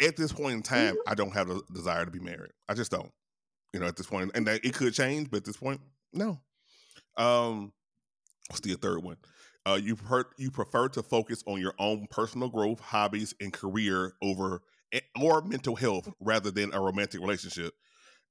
at 0.00 0.16
this 0.16 0.32
point 0.32 0.54
in 0.54 0.62
time 0.62 0.94
mm-hmm. 0.94 1.10
I 1.10 1.14
don't 1.14 1.32
have 1.32 1.50
a 1.50 1.60
desire 1.72 2.04
to 2.04 2.10
be 2.10 2.20
married. 2.20 2.52
I 2.68 2.74
just 2.74 2.90
don't. 2.90 3.10
You 3.74 3.80
know, 3.80 3.86
at 3.86 3.96
this 3.96 4.06
point, 4.06 4.30
and 4.34 4.46
that, 4.46 4.64
it 4.64 4.74
could 4.74 4.94
change, 4.94 5.30
but 5.30 5.38
at 5.38 5.44
this 5.44 5.58
point, 5.58 5.80
no. 6.14 6.40
Um, 7.18 7.72
what's 8.48 8.60
the 8.60 8.74
third 8.74 9.02
one? 9.02 9.16
Uh, 9.66 9.78
you 9.82 9.96
prefer 9.96 10.24
you 10.38 10.50
prefer 10.50 10.88
to 10.88 11.02
focus 11.02 11.42
on 11.46 11.60
your 11.60 11.74
own 11.78 12.06
personal 12.10 12.48
growth, 12.48 12.80
hobbies, 12.80 13.34
and 13.40 13.52
career 13.52 14.14
over 14.22 14.62
eh, 14.92 15.00
or 15.20 15.42
mental 15.42 15.76
health 15.76 16.10
rather 16.20 16.50
than 16.50 16.72
a 16.72 16.80
romantic 16.80 17.20
relationship. 17.20 17.74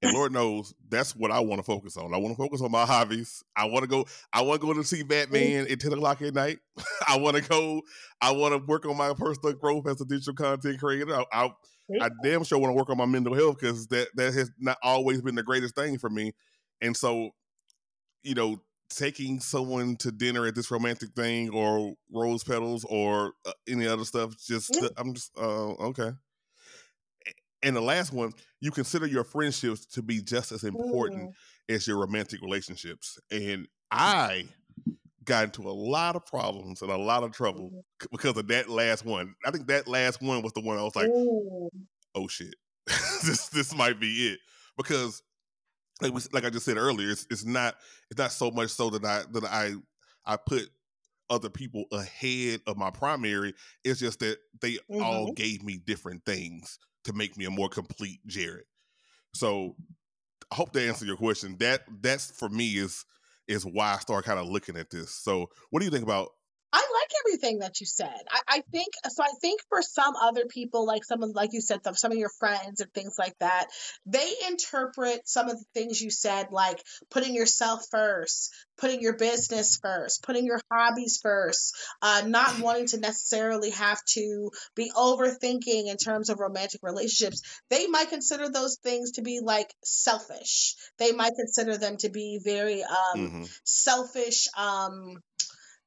And 0.01 0.13
Lord 0.13 0.31
knows 0.31 0.73
that's 0.89 1.15
what 1.15 1.31
I 1.31 1.39
want 1.39 1.59
to 1.59 1.63
focus 1.63 1.97
on. 1.97 2.13
I 2.13 2.17
want 2.17 2.35
to 2.35 2.41
focus 2.41 2.61
on 2.61 2.71
my 2.71 2.85
hobbies. 2.85 3.43
I 3.55 3.65
want 3.65 3.83
to 3.83 3.87
go. 3.87 4.05
I 4.31 4.41
want 4.41 4.61
to 4.61 4.67
go 4.67 4.73
to 4.73 4.83
see 4.83 5.03
Batman 5.03 5.67
at 5.69 5.79
ten 5.79 5.93
o'clock 5.93 6.21
at 6.21 6.33
night. 6.33 6.59
I 7.07 7.17
want 7.17 7.35
to 7.35 7.43
go. 7.43 7.81
I 8.21 8.31
want 8.31 8.53
to 8.53 8.65
work 8.65 8.85
on 8.85 8.95
my 8.95 9.13
personal 9.13 9.53
growth 9.53 9.87
as 9.87 9.99
a 9.99 10.05
digital 10.05 10.35
content 10.35 10.79
creator. 10.79 11.15
I, 11.15 11.25
I, 11.31 11.49
I 12.01 12.09
damn 12.23 12.43
sure 12.43 12.59
want 12.59 12.71
to 12.71 12.75
work 12.75 12.89
on 12.89 12.97
my 12.97 13.05
mental 13.05 13.33
health 13.33 13.57
because 13.59 13.87
that 13.87 14.09
that 14.15 14.33
has 14.33 14.51
not 14.59 14.77
always 14.83 15.21
been 15.21 15.35
the 15.35 15.43
greatest 15.43 15.75
thing 15.75 15.97
for 15.97 16.09
me. 16.09 16.33
And 16.81 16.95
so, 16.95 17.31
you 18.21 18.35
know, 18.35 18.61
taking 18.89 19.39
someone 19.39 19.95
to 19.97 20.11
dinner 20.11 20.45
at 20.45 20.55
this 20.55 20.71
romantic 20.71 21.13
thing 21.13 21.49
or 21.49 21.93
rose 22.11 22.43
petals 22.43 22.85
or 22.89 23.33
uh, 23.45 23.51
any 23.67 23.87
other 23.87 24.05
stuff, 24.05 24.35
just 24.37 24.75
yeah. 24.81 24.89
I'm 24.97 25.13
just 25.13 25.31
uh, 25.37 25.71
okay. 25.73 26.11
And 27.63 27.75
the 27.75 27.81
last 27.81 28.13
one, 28.13 28.33
you 28.61 28.71
consider 28.71 29.07
your 29.07 29.23
friendships 29.23 29.85
to 29.87 30.01
be 30.01 30.21
just 30.21 30.51
as 30.51 30.63
important 30.63 31.31
mm. 31.31 31.73
as 31.75 31.87
your 31.87 31.97
romantic 31.97 32.41
relationships. 32.41 33.17
And 33.31 33.67
I 33.91 34.45
got 35.25 35.45
into 35.45 35.67
a 35.67 35.73
lot 35.73 36.15
of 36.15 36.25
problems 36.25 36.81
and 36.81 36.91
a 36.91 36.97
lot 36.97 37.23
of 37.23 37.31
trouble 37.31 37.71
mm. 37.73 38.07
because 38.11 38.37
of 38.37 38.47
that 38.47 38.69
last 38.69 39.05
one. 39.05 39.33
I 39.45 39.51
think 39.51 39.67
that 39.67 39.87
last 39.87 40.21
one 40.21 40.41
was 40.41 40.53
the 40.53 40.61
one 40.61 40.77
I 40.77 40.83
was 40.83 40.95
like, 40.95 41.09
oh 41.09 42.27
shit, 42.27 42.55
this 42.85 43.49
this 43.49 43.75
might 43.75 43.99
be 43.99 44.33
it 44.33 44.39
because. 44.77 45.21
Like, 46.01 46.13
we, 46.13 46.21
like 46.31 46.45
I 46.45 46.49
just 46.49 46.65
said 46.65 46.77
earlier, 46.77 47.09
it's, 47.09 47.25
it's 47.29 47.45
not 47.45 47.75
it's 48.09 48.19
not 48.19 48.31
so 48.31 48.51
much 48.51 48.69
so 48.69 48.89
that 48.91 49.03
I 49.03 49.23
that 49.31 49.45
I 49.45 49.73
I 50.25 50.37
put 50.37 50.69
other 51.29 51.49
people 51.49 51.85
ahead 51.91 52.61
of 52.67 52.77
my 52.77 52.89
primary. 52.89 53.53
It's 53.83 53.99
just 53.99 54.19
that 54.19 54.37
they 54.61 54.73
mm-hmm. 54.73 55.01
all 55.01 55.33
gave 55.33 55.63
me 55.63 55.77
different 55.85 56.23
things 56.25 56.79
to 57.03 57.13
make 57.13 57.37
me 57.37 57.45
a 57.45 57.49
more 57.49 57.69
complete 57.69 58.19
Jared. 58.27 58.65
So 59.33 59.75
I 60.51 60.55
hope 60.55 60.71
to 60.73 60.87
answer 60.87 61.05
your 61.05 61.17
question. 61.17 61.57
That 61.59 61.83
that's 62.01 62.31
for 62.31 62.49
me 62.49 62.77
is 62.77 63.05
is 63.47 63.65
why 63.65 63.93
I 63.93 63.97
start 63.97 64.25
kind 64.25 64.39
of 64.39 64.47
looking 64.47 64.77
at 64.77 64.89
this. 64.89 65.11
So, 65.11 65.49
what 65.69 65.79
do 65.79 65.85
you 65.85 65.91
think 65.91 66.03
about 66.03 66.29
like 67.07 67.21
everything 67.25 67.59
that 67.59 67.79
you 67.79 67.85
said. 67.85 68.21
I, 68.29 68.41
I 68.47 68.61
think 68.71 68.93
so. 69.09 69.23
I 69.23 69.31
think 69.41 69.61
for 69.69 69.81
some 69.81 70.15
other 70.15 70.45
people, 70.45 70.85
like 70.85 71.03
some 71.03 71.23
of, 71.23 71.31
like 71.35 71.53
you 71.53 71.61
said, 71.61 71.79
some, 71.95 72.11
of 72.11 72.17
your 72.17 72.31
friends 72.39 72.81
and 72.81 72.93
things 72.93 73.15
like 73.17 73.35
that, 73.39 73.67
they 74.05 74.31
interpret 74.47 75.27
some 75.27 75.49
of 75.49 75.57
the 75.57 75.65
things 75.73 76.01
you 76.01 76.09
said, 76.09 76.47
like 76.51 76.81
putting 77.09 77.35
yourself 77.35 77.85
first, 77.91 78.53
putting 78.77 79.01
your 79.01 79.15
business 79.15 79.79
first, 79.81 80.23
putting 80.23 80.45
your 80.45 80.59
hobbies 80.71 81.19
first, 81.21 81.75
uh, 82.01 82.23
not 82.25 82.59
wanting 82.59 82.87
to 82.87 82.99
necessarily 82.99 83.71
have 83.71 84.03
to 84.05 84.51
be 84.75 84.91
overthinking 84.95 85.87
in 85.87 85.97
terms 85.97 86.29
of 86.29 86.39
romantic 86.39 86.81
relationships. 86.83 87.41
They 87.69 87.87
might 87.87 88.09
consider 88.09 88.49
those 88.49 88.77
things 88.83 89.11
to 89.13 89.21
be 89.21 89.39
like 89.41 89.73
selfish. 89.83 90.75
They 90.97 91.11
might 91.11 91.33
consider 91.35 91.77
them 91.77 91.97
to 91.97 92.09
be 92.09 92.39
very 92.43 92.83
um, 92.83 93.15
mm-hmm. 93.15 93.43
selfish. 93.63 94.47
Um, 94.57 95.21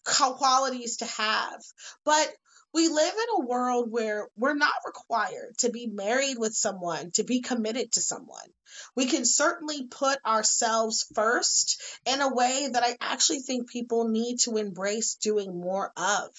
qualities 0.05 0.99
to 0.99 1.07
have. 1.07 1.63
But 2.05 2.33
we 2.73 2.89
live 2.89 3.15
in 3.15 3.43
a 3.43 3.47
world 3.47 3.91
where 3.91 4.29
we're 4.37 4.55
not 4.55 4.73
required 4.87 5.59
to 5.59 5.71
be 5.71 5.89
married 5.89 6.39
with 6.39 6.55
someone, 6.55 7.11
to 7.13 7.25
be 7.25 7.41
committed 7.41 7.93
to 7.93 8.01
someone. 8.01 8.47
We 8.95 9.07
can 9.07 9.25
certainly 9.25 9.89
put 9.89 10.19
ourselves 10.25 11.07
first 11.15 11.83
in 12.07 12.21
a 12.21 12.33
way 12.33 12.69
that 12.73 12.85
I 12.85 12.97
actually 13.01 13.41
think 13.41 13.69
people 13.69 14.09
need 14.09 14.39
to 14.41 14.57
embrace 14.57 15.17
doing 15.17 15.61
more 15.61 15.93
of. 15.97 16.31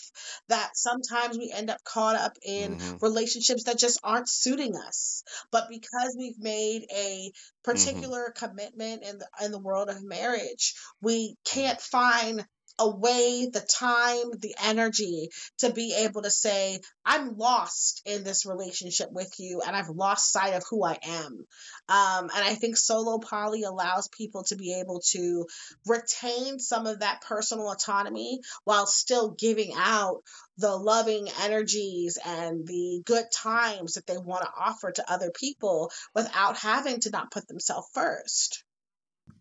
That 0.47 0.77
sometimes 0.77 1.37
we 1.37 1.51
end 1.53 1.69
up 1.69 1.83
caught 1.83 2.15
up 2.15 2.37
in 2.41 2.77
mm-hmm. 2.77 2.97
relationships 3.01 3.65
that 3.65 3.77
just 3.77 3.99
aren't 4.01 4.29
suiting 4.29 4.77
us. 4.77 5.23
But 5.51 5.67
because 5.69 6.15
we've 6.17 6.39
made 6.39 6.85
a 6.95 7.27
mm-hmm. 7.27 7.71
particular 7.71 8.33
mm-hmm. 8.33 8.45
commitment 8.45 9.03
in 9.03 9.17
the 9.17 9.27
in 9.43 9.51
the 9.51 9.59
world 9.59 9.89
of 9.89 10.01
marriage, 10.01 10.75
we 11.01 11.35
can't 11.43 11.81
find 11.81 12.45
away 12.81 13.47
the 13.51 13.61
time, 13.61 14.31
the 14.39 14.55
energy 14.61 15.29
to 15.59 15.71
be 15.71 15.93
able 15.99 16.23
to 16.23 16.31
say, 16.31 16.79
I'm 17.05 17.37
lost 17.37 18.01
in 18.05 18.23
this 18.23 18.45
relationship 18.45 19.11
with 19.11 19.31
you 19.37 19.61
and 19.65 19.75
I've 19.75 19.89
lost 19.89 20.31
sight 20.31 20.55
of 20.55 20.63
who 20.69 20.83
I 20.83 20.97
am. 21.03 21.45
Um, 21.87 22.29
and 22.35 22.43
I 22.43 22.55
think 22.55 22.75
solo 22.75 23.19
poly 23.19 23.63
allows 23.63 24.07
people 24.07 24.43
to 24.45 24.55
be 24.55 24.79
able 24.79 25.01
to 25.11 25.45
retain 25.85 26.59
some 26.59 26.87
of 26.87 26.99
that 26.99 27.21
personal 27.21 27.71
autonomy 27.71 28.39
while 28.63 28.87
still 28.87 29.29
giving 29.31 29.73
out 29.75 30.23
the 30.57 30.75
loving 30.75 31.27
energies 31.41 32.17
and 32.25 32.65
the 32.65 33.01
good 33.05 33.25
times 33.31 33.93
that 33.93 34.07
they 34.07 34.17
want 34.17 34.43
to 34.43 34.51
offer 34.57 34.91
to 34.91 35.11
other 35.11 35.31
people 35.31 35.91
without 36.15 36.57
having 36.57 36.99
to 37.01 37.11
not 37.11 37.31
put 37.31 37.47
themselves 37.47 37.87
first. 37.93 38.63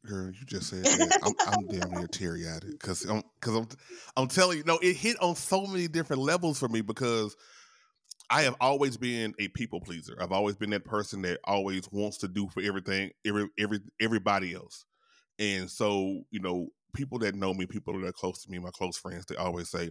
Girl, 0.07 0.31
you 0.31 0.47
just 0.47 0.71
said 0.71 0.91
that. 0.93 1.13
I'm, 1.23 1.35
I'm 1.47 1.67
damn 1.67 1.91
near 1.91 2.09
teary 2.09 2.49
eyed 2.49 2.65
because 2.67 3.05
I'm 3.05 3.23
because 3.39 3.55
I'm 3.55 3.69
I'm 4.17 4.29
telling 4.29 4.59
you, 4.59 4.65
no, 4.65 4.79
it 4.79 4.97
hit 4.97 5.21
on 5.21 5.37
so 5.37 5.67
many 5.67 5.89
different 5.89 6.23
levels 6.23 6.59
for 6.59 6.69
me 6.69 6.81
because 6.81 7.37
I 8.31 8.43
have 8.43 8.57
always 8.61 8.97
been 8.97 9.35
a 9.39 9.49
people 9.49 9.81
pleaser. 9.81 10.17
I've 10.21 10.33
always 10.33 10.57
been 10.57 10.71
that 10.71 10.85
person 10.85 11.23
that 11.23 11.41
always 11.45 11.91
wants 11.93 12.19
to 12.19 12.29
do 12.29 12.49
for 12.49 12.63
everything, 12.63 13.11
every 13.27 13.49
every 13.59 13.81
everybody 14.01 14.55
else. 14.55 14.87
And 15.39 15.71
so, 15.71 16.23
you 16.31 16.41
know, 16.41 16.69
people 16.95 17.19
that 17.21 17.35
know 17.35 17.53
me, 17.53 17.67
people 17.67 17.99
that 18.01 18.07
are 18.07 18.13
close 18.13 18.43
to 18.45 18.51
me, 18.51 18.59
my 18.59 18.71
close 18.71 18.97
friends, 18.97 19.27
they 19.27 19.37
always 19.37 19.69
say, 19.69 19.91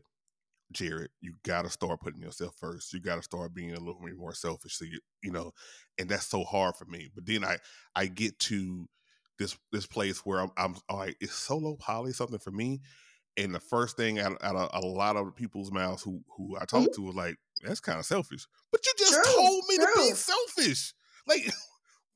Jared, 0.72 1.10
you 1.22 1.34
got 1.44 1.64
to 1.64 1.70
start 1.70 2.00
putting 2.02 2.22
yourself 2.22 2.56
first. 2.60 2.94
You 2.94 3.02
got 3.02 3.16
to 3.16 3.24
start 3.24 3.54
being 3.54 3.74
a 3.74 3.80
little 3.80 4.02
bit 4.04 4.18
more 4.18 4.34
selfish. 4.34 4.78
So 4.78 4.86
you, 4.86 5.00
you 5.24 5.32
know, 5.32 5.52
and 5.98 6.10
that's 6.10 6.28
so 6.28 6.44
hard 6.44 6.76
for 6.76 6.86
me. 6.86 7.10
But 7.14 7.26
then 7.26 7.44
I, 7.44 7.58
I 7.96 8.08
get 8.08 8.40
to 8.40 8.88
this 9.40 9.58
this 9.72 9.88
place 9.88 10.20
where 10.20 10.42
I'm, 10.42 10.52
I'm 10.58 10.76
like, 10.92 11.18
is 11.20 11.32
solo 11.32 11.76
poly 11.76 12.12
something 12.14 12.40
for 12.40 12.52
me? 12.52 12.82
And 13.38 13.56
the 13.56 13.60
first 13.60 13.96
thing 13.96 14.20
out, 14.20 14.38
out 14.44 14.56
of 14.56 14.84
a 14.84 14.86
lot 14.86 15.16
of 15.16 15.36
people's 15.36 15.72
mouths 15.72 16.04
who 16.04 16.22
who 16.36 16.56
I 16.58 16.66
talk 16.66 16.82
mm-hmm. 16.82 16.94
to 16.96 17.02
was 17.02 17.16
like, 17.16 17.38
that's 17.64 17.80
kind 17.80 18.00
of 18.00 18.06
selfish. 18.06 18.46
But 18.72 18.86
you 18.86 18.92
just 18.98 19.14
true, 19.14 19.34
told 19.36 19.64
me 19.70 19.78
true. 19.78 19.86
to 19.86 19.92
be 19.96 20.12
selfish. 20.12 20.94
Like 21.26 21.52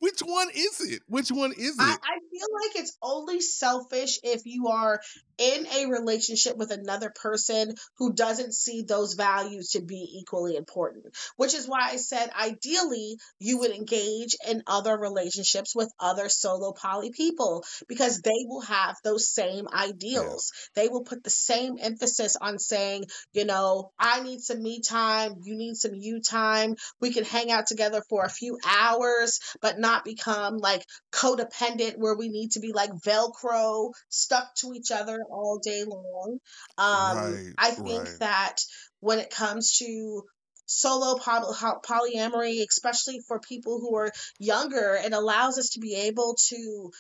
Which 0.03 0.19
one 0.19 0.49
is 0.53 0.82
it? 0.82 1.01
Which 1.07 1.32
one 1.32 1.53
is 1.53 1.76
it? 1.76 1.82
I, 1.82 1.93
I, 1.93 2.19
feel 2.30 2.47
like 2.61 2.76
it's 2.76 2.97
only 3.01 3.39
selfish 3.39 4.19
if 4.21 4.41
you 4.45 4.67
are 4.67 4.99
in 5.38 5.65
a 5.67 5.88
relationship 5.88 6.57
with 6.57 6.71
another 6.71 7.09
person 7.09 7.73
who 7.97 8.13
doesn't 8.13 8.53
see 8.53 8.84
those 8.84 9.13
values 9.13 9.69
to 9.71 9.81
be 9.81 10.19
equally 10.19 10.55
important. 10.55 11.05
Which 11.38 11.53
is 11.53 11.67
why 11.67 11.89
I 11.91 11.95
said 11.95 12.29
ideally 12.39 13.17
you 13.39 13.59
would 13.59 13.71
engage 13.71 14.36
in 14.47 14.63
other 14.67 14.97
relationships 14.97 15.75
with 15.75 15.91
other 15.99 16.29
solo 16.29 16.73
poly 16.73 17.11
people 17.11 17.63
because 17.88 18.21
they 18.21 18.45
will 18.45 18.61
have 18.61 18.95
those 19.03 19.27
same 19.27 19.67
ideals. 19.73 20.51
Yeah. 20.75 20.84
They 20.84 20.89
will 20.89 21.03
put 21.03 21.23
the 21.23 21.29
same 21.29 21.77
emphasis 21.79 22.36
on 22.36 22.59
saying, 22.59 23.05
you 23.31 23.45
know, 23.45 23.91
I 23.97 24.21
need 24.21 24.41
some 24.41 24.61
me 24.61 24.81
time, 24.81 25.36
you 25.43 25.55
need 25.55 25.75
some 25.75 25.95
you 25.95 26.21
time. 26.21 26.75
We 26.99 27.13
can 27.13 27.23
hang 27.23 27.51
out 27.51 27.67
together 27.67 28.03
for 28.09 28.23
a 28.23 28.29
few 28.29 28.57
hours, 28.65 29.39
but 29.61 29.79
not 29.79 29.93
not 29.93 30.03
become 30.03 30.57
like 30.57 30.84
codependent 31.11 31.97
where 31.97 32.15
we 32.15 32.29
need 32.29 32.51
to 32.51 32.59
be 32.59 32.73
like 32.73 32.91
Velcro 32.91 33.91
stuck 34.09 34.55
to 34.55 34.73
each 34.73 34.91
other 34.91 35.19
all 35.30 35.59
day 35.59 35.84
long. 35.84 36.39
Um, 36.78 37.17
right, 37.17 37.53
I 37.57 37.71
think 37.71 38.03
right. 38.03 38.19
that 38.19 38.57
when 38.99 39.19
it 39.19 39.30
comes 39.30 39.78
to 39.80 40.24
solo 40.65 41.17
poly- 41.19 41.53
polyamory, 41.86 42.65
especially 42.67 43.21
for 43.28 43.39
people 43.39 43.80
who 43.80 43.95
are 43.95 44.11
younger, 44.39 44.99
it 45.03 45.13
allows 45.13 45.57
us 45.57 45.71
to 45.71 45.80
be 45.80 45.95
able 45.95 46.36
to 46.49 46.91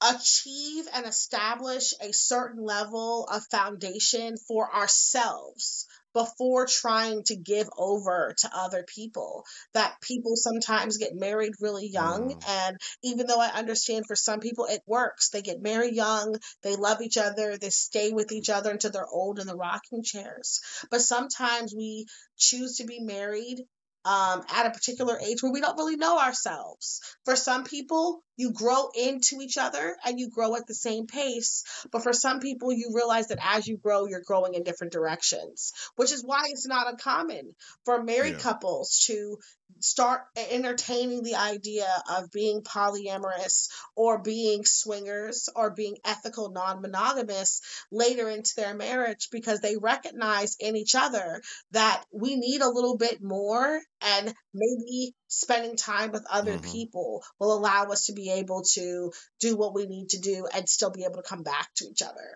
achieve 0.00 0.86
and 0.92 1.06
establish 1.06 1.94
a 2.00 2.12
certain 2.12 2.62
level 2.62 3.26
of 3.30 3.46
foundation 3.50 4.36
for 4.36 4.74
ourselves 4.74 5.86
before 6.14 6.66
trying 6.66 7.22
to 7.24 7.36
give 7.36 7.68
over 7.76 8.34
to 8.38 8.50
other 8.54 8.84
people. 8.84 9.44
That 9.74 10.00
people 10.00 10.36
sometimes 10.36 10.96
get 10.96 11.14
married 11.14 11.52
really 11.60 11.88
young. 11.88 12.30
Mm. 12.30 12.48
And 12.48 12.76
even 13.02 13.26
though 13.26 13.40
I 13.40 13.48
understand 13.48 14.06
for 14.06 14.16
some 14.16 14.40
people 14.40 14.66
it 14.66 14.82
works, 14.86 15.30
they 15.30 15.42
get 15.42 15.60
married 15.60 15.94
young, 15.94 16.36
they 16.62 16.76
love 16.76 17.02
each 17.02 17.18
other, 17.18 17.58
they 17.58 17.70
stay 17.70 18.12
with 18.12 18.32
each 18.32 18.48
other 18.48 18.70
until 18.70 18.90
they're 18.90 19.06
old 19.06 19.38
in 19.38 19.46
the 19.46 19.56
rocking 19.56 20.02
chairs. 20.02 20.60
But 20.90 21.02
sometimes 21.02 21.74
we 21.76 22.06
choose 22.36 22.78
to 22.78 22.84
be 22.84 23.00
married 23.00 23.64
um, 24.04 24.42
at 24.54 24.66
a 24.66 24.70
particular 24.70 25.18
age 25.18 25.42
where 25.42 25.52
we 25.52 25.60
don't 25.60 25.78
really 25.78 25.96
know 25.96 26.18
ourselves. 26.18 27.00
For 27.24 27.36
some 27.36 27.64
people, 27.64 28.22
you 28.36 28.52
grow 28.52 28.88
into 28.94 29.40
each 29.40 29.56
other 29.56 29.96
and 30.04 30.18
you 30.18 30.28
grow 30.30 30.56
at 30.56 30.66
the 30.66 30.74
same 30.74 31.06
pace. 31.06 31.64
But 31.90 32.02
for 32.02 32.12
some 32.12 32.40
people, 32.40 32.72
you 32.72 32.90
realize 32.92 33.28
that 33.28 33.38
as 33.42 33.66
you 33.66 33.76
grow, 33.76 34.06
you're 34.06 34.22
growing 34.26 34.54
in 34.54 34.64
different 34.64 34.92
directions, 34.92 35.72
which 35.96 36.12
is 36.12 36.24
why 36.24 36.42
it's 36.48 36.66
not 36.66 36.90
uncommon 36.90 37.54
for 37.84 38.02
married 38.02 38.34
yeah. 38.34 38.40
couples 38.40 39.04
to 39.06 39.38
start 39.80 40.22
entertaining 40.36 41.22
the 41.22 41.34
idea 41.34 41.86
of 42.10 42.30
being 42.30 42.62
polyamorous 42.62 43.68
or 43.94 44.18
being 44.18 44.64
swingers 44.64 45.48
or 45.54 45.70
being 45.70 45.98
ethical 46.04 46.50
non 46.50 46.80
monogamous 46.80 47.60
later 47.92 48.28
into 48.30 48.54
their 48.56 48.74
marriage 48.74 49.28
because 49.30 49.60
they 49.60 49.76
recognize 49.76 50.56
in 50.58 50.76
each 50.76 50.94
other 50.94 51.42
that 51.72 52.02
we 52.12 52.36
need 52.36 52.62
a 52.62 52.70
little 52.70 52.96
bit 52.96 53.22
more 53.22 53.80
and 54.00 54.34
maybe 54.54 55.14
spending 55.28 55.76
time 55.76 56.12
with 56.12 56.24
other 56.30 56.58
mm-hmm. 56.58 56.72
people 56.72 57.22
will 57.38 57.52
allow 57.52 57.84
us 57.84 58.06
to 58.06 58.12
be 58.12 58.30
able 58.30 58.62
to 58.62 59.12
do 59.40 59.56
what 59.56 59.74
we 59.74 59.86
need 59.86 60.08
to 60.10 60.18
do 60.18 60.46
and 60.54 60.68
still 60.68 60.90
be 60.90 61.04
able 61.04 61.16
to 61.16 61.28
come 61.28 61.42
back 61.42 61.68
to 61.76 61.84
each 61.84 62.02
other. 62.02 62.34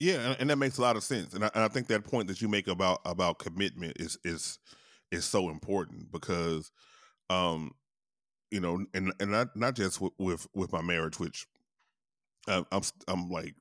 Yeah, 0.00 0.36
and, 0.38 0.48
that 0.50 0.56
makes 0.56 0.78
a 0.78 0.82
lot 0.82 0.94
of 0.94 1.02
sense, 1.02 1.34
and 1.34 1.44
I, 1.44 1.50
and 1.54 1.64
I 1.64 1.68
think 1.68 1.88
that 1.88 2.04
point 2.04 2.28
that 2.28 2.40
you 2.40 2.46
make 2.46 2.68
about 2.68 3.00
about 3.04 3.40
commitment 3.40 3.94
is 3.96 4.16
is 4.22 4.60
is 5.10 5.24
so 5.24 5.48
important 5.50 6.12
because, 6.12 6.70
um, 7.30 7.72
you 8.50 8.60
know, 8.60 8.84
and 8.94 9.12
and 9.20 9.30
not 9.30 9.56
not 9.56 9.74
just 9.74 10.00
with 10.00 10.12
with, 10.18 10.46
with 10.54 10.72
my 10.72 10.82
marriage, 10.82 11.18
which 11.18 11.46
I'm 12.46 12.64
I'm, 12.72 12.82
I'm 13.06 13.30
like 13.30 13.54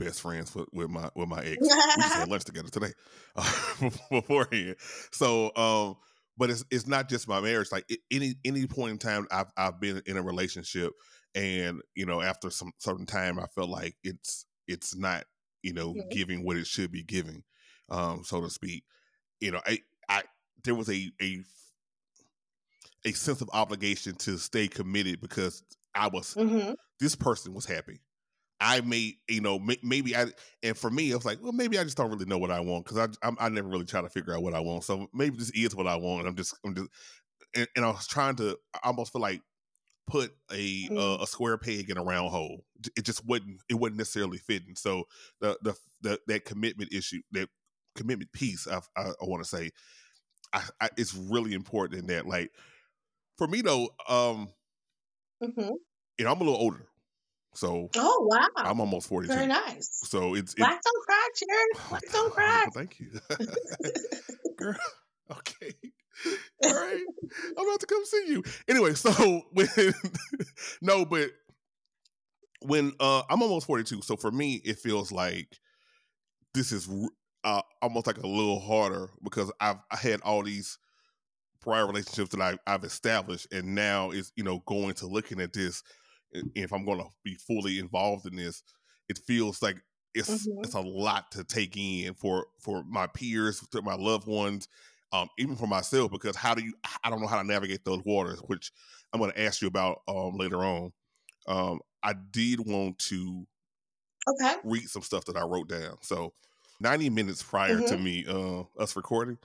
best 0.00 0.22
friends 0.22 0.54
with, 0.54 0.66
with 0.72 0.88
my 0.90 1.08
with 1.14 1.28
my 1.28 1.40
ex. 1.44 1.58
we 1.60 1.68
just 1.68 2.14
had 2.14 2.28
lunch 2.28 2.44
together 2.44 2.70
today 2.70 2.92
uh, 3.36 3.90
beforehand. 4.10 4.76
So, 5.12 5.54
um, 5.54 5.96
but 6.36 6.50
it's 6.50 6.64
it's 6.70 6.86
not 6.86 7.08
just 7.08 7.28
my 7.28 7.40
marriage. 7.40 7.70
Like 7.70 7.84
any 8.10 8.34
any 8.44 8.66
point 8.66 8.92
in 8.92 8.98
time, 8.98 9.28
I've 9.30 9.52
I've 9.56 9.80
been 9.80 10.02
in 10.06 10.16
a 10.16 10.22
relationship, 10.22 10.92
and 11.34 11.80
you 11.94 12.06
know, 12.06 12.20
after 12.20 12.50
some 12.50 12.72
certain 12.78 13.06
time, 13.06 13.38
I 13.38 13.46
felt 13.54 13.68
like 13.68 13.94
it's 14.02 14.46
it's 14.66 14.96
not 14.96 15.24
you 15.62 15.74
know 15.74 15.90
mm-hmm. 15.90 16.08
giving 16.10 16.44
what 16.44 16.56
it 16.56 16.66
should 16.66 16.90
be 16.90 17.04
giving, 17.04 17.44
um, 17.90 18.24
so 18.24 18.40
to 18.40 18.50
speak. 18.50 18.84
You 19.40 19.52
know, 19.52 19.60
I 19.66 19.78
I 20.10 20.22
there 20.64 20.74
was 20.74 20.90
a 20.90 21.10
a 21.22 21.42
a 23.06 23.12
sense 23.12 23.40
of 23.40 23.48
obligation 23.52 24.14
to 24.16 24.36
stay 24.36 24.68
committed 24.68 25.20
because 25.20 25.62
I 25.94 26.08
was 26.08 26.34
mm-hmm. 26.34 26.72
this 26.98 27.14
person 27.14 27.54
was 27.54 27.64
happy. 27.64 28.00
I 28.62 28.82
may, 28.82 29.14
you 29.26 29.40
know, 29.40 29.58
maybe 29.82 30.14
I, 30.14 30.26
and 30.62 30.76
for 30.76 30.90
me, 30.90 31.10
I 31.12 31.16
was 31.16 31.24
like, 31.24 31.38
well, 31.42 31.52
maybe 31.52 31.78
I 31.78 31.84
just 31.84 31.96
don't 31.96 32.10
really 32.10 32.26
know 32.26 32.36
what 32.36 32.50
I 32.50 32.60
want 32.60 32.84
because 32.84 32.98
I, 32.98 33.26
I, 33.26 33.32
I, 33.40 33.48
never 33.48 33.68
really 33.68 33.86
try 33.86 34.02
to 34.02 34.10
figure 34.10 34.36
out 34.36 34.42
what 34.42 34.52
I 34.52 34.60
want. 34.60 34.84
So 34.84 35.08
maybe 35.14 35.38
this 35.38 35.50
is 35.54 35.74
what 35.74 35.86
I 35.86 35.96
want. 35.96 36.20
And 36.20 36.28
I'm 36.28 36.36
just, 36.36 36.54
I'm 36.62 36.74
just, 36.74 36.88
and, 37.56 37.66
and 37.74 37.86
I 37.86 37.88
was 37.88 38.06
trying 38.06 38.36
to, 38.36 38.58
I 38.74 38.80
almost 38.84 39.14
feel 39.14 39.22
like 39.22 39.40
put 40.10 40.32
a 40.50 40.88
Mm. 40.88 40.98
uh, 40.98 41.22
a 41.22 41.26
square 41.26 41.56
peg 41.56 41.88
in 41.88 41.96
a 41.96 42.02
round 42.02 42.30
hole. 42.30 42.64
It 42.96 43.04
just 43.04 43.24
wouldn't 43.26 43.60
it 43.68 43.74
wasn't 43.74 43.98
necessarily 43.98 44.38
fitting. 44.38 44.74
So 44.76 45.04
the 45.40 45.56
the, 45.62 45.74
the 46.02 46.20
that 46.26 46.44
commitment 46.44 46.92
issue, 46.92 47.22
that 47.32 47.48
commitment 47.96 48.32
piece, 48.32 48.66
I 48.66 48.80
I, 48.96 49.08
I 49.08 49.24
want 49.24 49.42
to 49.42 49.48
say, 49.48 49.70
I, 50.52 50.62
I, 50.80 50.88
it's 50.96 51.14
really 51.14 51.54
important 51.54 52.00
in 52.00 52.06
that. 52.08 52.26
Like 52.26 52.50
for 53.38 53.46
me 53.46 53.62
though, 53.62 53.90
um, 54.08 54.48
hmm 55.42 55.70
you 56.18 56.24
know, 56.24 56.32
I'm 56.32 56.40
a 56.40 56.44
little 56.44 56.60
older, 56.60 56.86
so 57.54 57.88
Oh 57.96 58.28
wow, 58.30 58.46
I'm 58.56 58.80
almost 58.80 59.08
forty 59.08 59.28
very 59.28 59.46
nice. 59.46 59.88
So 60.04 60.34
it's, 60.34 60.52
it's 60.52 60.54
Black 60.54 60.80
don't 60.82 61.04
crack, 61.06 61.30
Jared. 61.38 61.88
Black 61.88 62.02
don't 62.12 62.32
crack. 62.32 62.74
Thank 62.74 63.00
you, 63.00 63.10
girl. 64.56 64.76
Okay, 65.30 65.72
all 66.64 66.74
right. 66.74 67.04
I'm 67.56 67.66
about 67.68 67.80
to 67.80 67.86
come 67.86 68.04
see 68.04 68.24
you. 68.28 68.42
Anyway, 68.68 68.94
so 68.94 69.10
when 69.52 69.68
no, 70.82 71.04
but 71.04 71.30
when 72.62 72.92
uh 73.00 73.22
I'm 73.30 73.42
almost 73.42 73.66
42, 73.66 74.02
so 74.02 74.16
for 74.16 74.30
me 74.30 74.60
it 74.64 74.78
feels 74.78 75.12
like 75.12 75.58
this 76.54 76.72
is 76.72 76.88
uh, 77.44 77.62
almost 77.82 78.06
like 78.06 78.18
a 78.18 78.26
little 78.26 78.60
harder 78.60 79.10
because 79.22 79.52
I've 79.60 79.78
I 79.90 79.96
had 79.96 80.20
all 80.22 80.42
these 80.42 80.78
prior 81.60 81.86
relationships 81.86 82.30
that 82.30 82.40
I, 82.40 82.58
I've 82.72 82.84
established, 82.84 83.48
and 83.52 83.74
now 83.74 84.10
is 84.10 84.32
you 84.36 84.44
know 84.44 84.60
going 84.66 84.94
to 84.96 85.06
looking 85.06 85.40
at 85.40 85.52
this. 85.52 85.82
If 86.54 86.72
I'm 86.72 86.84
going 86.84 86.98
to 87.00 87.08
be 87.24 87.34
fully 87.34 87.78
involved 87.78 88.26
in 88.26 88.36
this, 88.36 88.62
it 89.08 89.18
feels 89.26 89.62
like 89.62 89.78
it's 90.14 90.48
Mhm. 90.48 90.62
it's 90.62 90.74
a 90.74 90.80
lot 90.80 91.30
to 91.32 91.44
take 91.44 91.76
in 91.76 92.14
for 92.14 92.46
for 92.60 92.84
my 92.84 93.06
peers, 93.08 93.60
for 93.60 93.82
my 93.82 93.94
loved 93.96 94.28
ones, 94.28 94.68
um, 95.12 95.28
even 95.38 95.56
for 95.56 95.66
myself. 95.66 96.10
Because 96.12 96.36
how 96.36 96.54
do 96.54 96.62
you? 96.64 96.74
I 97.04 97.10
don't 97.10 97.20
know 97.20 97.26
how 97.26 97.40
to 97.42 97.48
navigate 97.48 97.84
those 97.84 98.02
waters, 98.04 98.38
which 98.46 98.72
I'm 99.12 99.20
going 99.20 99.32
to 99.32 99.40
ask 99.40 99.60
you 99.60 99.68
about 99.68 100.02
um, 100.08 100.36
later 100.36 100.58
on. 100.64 100.92
Um, 101.48 101.80
I 102.02 102.14
did 102.14 102.60
want 102.66 102.98
to 103.00 103.46
Okay. 104.26 104.60
read 104.62 104.88
some 104.88 105.02
stuff 105.02 105.24
that 105.26 105.36
I 105.36 105.42
wrote 105.42 105.68
down. 105.68 105.96
So 106.02 106.34
90 106.80 107.10
minutes 107.10 107.42
prior 107.42 107.80
to 107.82 107.96
Mhm. 107.96 107.98
me 107.98 108.24
uh 108.28 108.62
us 108.78 108.96
recording, 108.96 109.38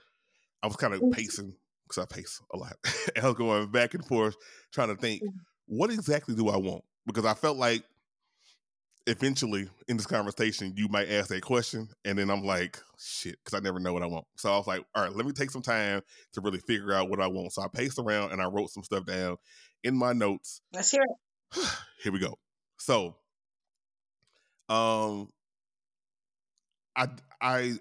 I 0.64 0.68
was 0.68 0.78
kind 0.78 0.94
of 0.94 1.04
Mhm. 1.04 1.12
pacing 1.12 1.56
because 1.88 2.04
I 2.04 2.14
pace 2.14 2.42
a 2.54 2.58
lot. 2.58 2.76
I 3.22 3.26
was 3.28 3.36
going 3.36 3.72
back 3.72 3.94
and 3.94 4.06
forth 4.06 4.36
trying 4.74 4.90
to 4.90 4.98
think, 4.98 5.22
Mhm. 5.22 5.46
what 5.68 5.92
exactly 5.92 6.36
do 6.36 6.50
I 6.50 6.58
want? 6.58 6.86
Because 7.06 7.26
I 7.26 7.34
felt 7.36 7.58
like 7.58 7.84
eventually 9.08 9.70
in 9.88 9.98
this 9.98 10.08
conversation 10.08 10.74
you 10.76 10.88
might 10.88 11.10
ask 11.10 11.30
that 11.30 11.44
question 11.44 11.88
and 12.06 12.18
then 12.18 12.30
I'm 12.32 12.44
like, 12.44 12.82
shit, 12.98 13.38
because 13.44 13.54
I 13.58 13.62
never 13.64 13.80
know 13.80 13.94
what 13.94 14.02
I 14.02 14.08
want. 14.08 14.26
So 14.38 14.52
I 14.52 14.58
was 14.58 14.66
like, 14.66 14.84
all 14.96 15.04
right, 15.04 15.14
let 15.14 15.28
me 15.28 15.32
take 15.32 15.52
some 15.52 15.62
time 15.62 16.02
to 16.34 16.42
really 16.42 16.58
figure 16.60 16.92
out 16.92 17.10
what 17.10 17.22
I 17.22 17.28
want. 17.28 17.54
So 17.54 17.62
I 17.62 17.68
paced 17.68 18.00
around 18.00 18.32
and 18.32 18.42
I 18.42 18.46
wrote 18.46 18.72
some 18.72 18.84
stuff 18.84 19.06
down 19.06 19.38
in 19.84 19.96
my 19.96 20.14
notes 20.14 20.62
Let's 20.72 20.92
hear 20.92 21.04
it. 21.04 21.18
here 22.04 22.12
we 22.12 22.20
go. 22.20 22.36
So, 22.80 23.18
um, 24.70 25.30
I 26.96 27.08
I 27.41 27.80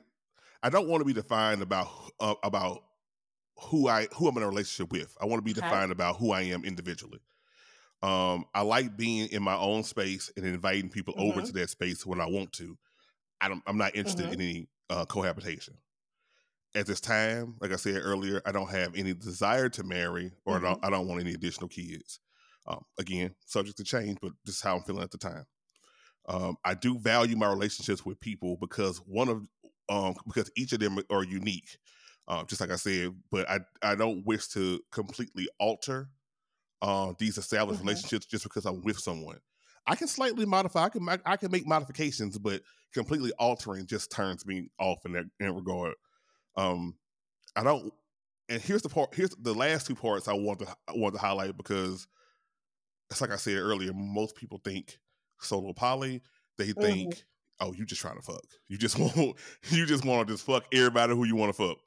I 0.63 0.71
don't 0.71 0.89
want 0.89 1.03
to 1.03 1.05
be 1.07 1.13
defined 1.13 1.63
about 1.63 1.89
uh, 2.21 2.35
about 2.43 2.85
who 3.59 3.89
I 3.89 4.07
who 4.17 4.29
I'm 4.29 4.37
in 4.37 4.43
a 4.45 4.49
relationship 4.49 4.93
with. 4.93 5.17
I 5.21 5.27
want 5.27 5.41
to 5.41 5.45
be 5.45 5.55
Okay. 5.57 5.75
defined 5.75 5.93
about 5.93 6.17
who 6.17 6.33
I 6.33 6.43
am 6.43 6.65
individually. 6.65 7.21
Um, 8.03 8.47
I 8.55 8.63
like 8.63 8.97
being 8.97 9.29
in 9.31 9.43
my 9.43 9.57
own 9.57 9.83
space 9.85 10.33
and 10.37 10.47
inviting 10.47 10.91
people 10.91 11.15
over 11.19 11.41
Mhm. 11.41 11.43
to 11.43 11.53
that 11.55 11.71
space 11.71 12.07
when 12.07 12.21
I 12.21 12.27
want 12.27 12.53
to. 12.55 12.79
I 13.41 13.49
don't, 13.49 13.63
I'm 13.67 13.79
not 13.79 13.95
interested 13.97 14.27
Mhm. 14.27 14.33
in 14.33 14.41
any 14.41 14.69
uh, 14.91 15.07
cohabitation. 15.07 15.79
At 16.75 16.87
this 16.87 17.01
time, 17.01 17.57
like 17.61 17.73
I 17.73 17.77
said 17.77 18.01
earlier, 18.03 18.43
I 18.45 18.53
don't 18.53 18.71
have 18.71 18.97
any 18.97 19.15
desire 19.15 19.69
to 19.71 19.85
marry, 19.85 20.33
or 20.45 20.57
I, 20.59 20.61
don't, 20.61 20.79
I 20.85 20.91
don't 20.91 21.07
want 21.07 21.21
any 21.21 21.33
additional 21.35 21.69
kids. 21.69 22.21
Um, 22.67 22.85
again, 22.99 23.35
subject 23.47 23.77
to 23.79 23.85
change, 23.85 24.19
but 24.21 24.33
this 24.45 24.57
is 24.57 24.61
how 24.63 24.77
I'm 24.77 24.83
feeling 24.83 25.03
at 25.05 25.11
the 25.13 25.19
time. 25.19 25.47
Um, 26.27 26.57
I 26.65 26.75
do 26.75 26.99
value 26.99 27.37
my 27.37 27.49
relationships 27.49 28.05
with 28.05 28.19
people 28.21 28.57
because 28.61 28.99
one 28.99 29.29
of 29.29 29.47
um, 29.89 30.15
because 30.27 30.51
each 30.57 30.73
of 30.73 30.81
them 30.81 30.99
are 31.11 31.25
unique, 31.25 31.79
um, 32.29 32.47
just 32.47 32.61
like 32.61 32.71
I 32.71 32.77
said. 32.77 33.15
But 33.31 33.49
I 33.49 33.61
I 33.83 33.95
don't 33.95 34.25
wish 34.27 34.49
to 34.49 34.81
completely 34.91 35.49
alter 35.61 36.09
uh, 36.83 37.13
these 37.19 37.39
established 37.39 37.81
Mhm. 37.81 37.85
relationships 37.85 38.27
just 38.27 38.45
because 38.45 38.65
I'm 38.67 38.83
with 38.83 38.99
someone. 38.99 39.41
I 39.87 39.97
can 39.97 40.09
slightly 40.09 40.47
modify. 40.47 40.85
I 40.85 40.89
can 40.89 41.09
I 41.27 41.37
can 41.37 41.51
make 41.51 41.67
modifications, 41.67 42.39
but 42.39 42.63
completely 42.95 43.33
altering 43.39 43.87
just 43.87 44.11
turns 44.11 44.47
me 44.47 44.71
off 44.79 45.05
in 45.05 45.13
that 45.13 45.25
in 45.41 45.55
regard. 45.55 45.95
Um, 46.57 46.97
I 47.57 47.63
don't. 47.63 47.93
And 48.49 48.63
here's 48.63 48.83
the 48.83 48.89
part. 48.89 49.15
Here's 49.15 49.31
the 49.31 49.55
last 49.55 49.87
two 49.87 49.95
parts 49.95 50.29
I 50.29 50.35
want 50.35 50.61
to 50.61 50.77
I 50.89 50.93
want 50.95 51.15
to 51.15 51.21
highlight 51.21 51.57
because 51.57 52.07
it's 53.11 53.21
like 53.21 53.31
I 53.31 53.37
said 53.37 53.57
earlier. 53.57 53.93
Most 53.93 54.37
people 54.37 54.61
think 54.65 54.99
solo 55.41 55.73
poly. 55.73 56.23
They 56.59 56.73
Mm-hmm. 56.79 56.81
think, 56.83 57.25
oh, 57.61 57.73
you 57.73 57.85
just 57.85 58.01
trying 58.01 58.17
to 58.17 58.23
fuck. 58.23 58.45
You 58.69 58.79
just 58.79 58.99
want 59.01 59.37
you 59.71 59.87
just 59.87 60.05
want 60.05 60.29
to 60.29 60.35
just 60.35 60.45
fuck 60.47 60.65
everybody 60.73 61.15
who 61.15 61.25
you 61.25 61.37
want 61.37 61.55
to 61.55 61.69
fuck. 61.69 61.79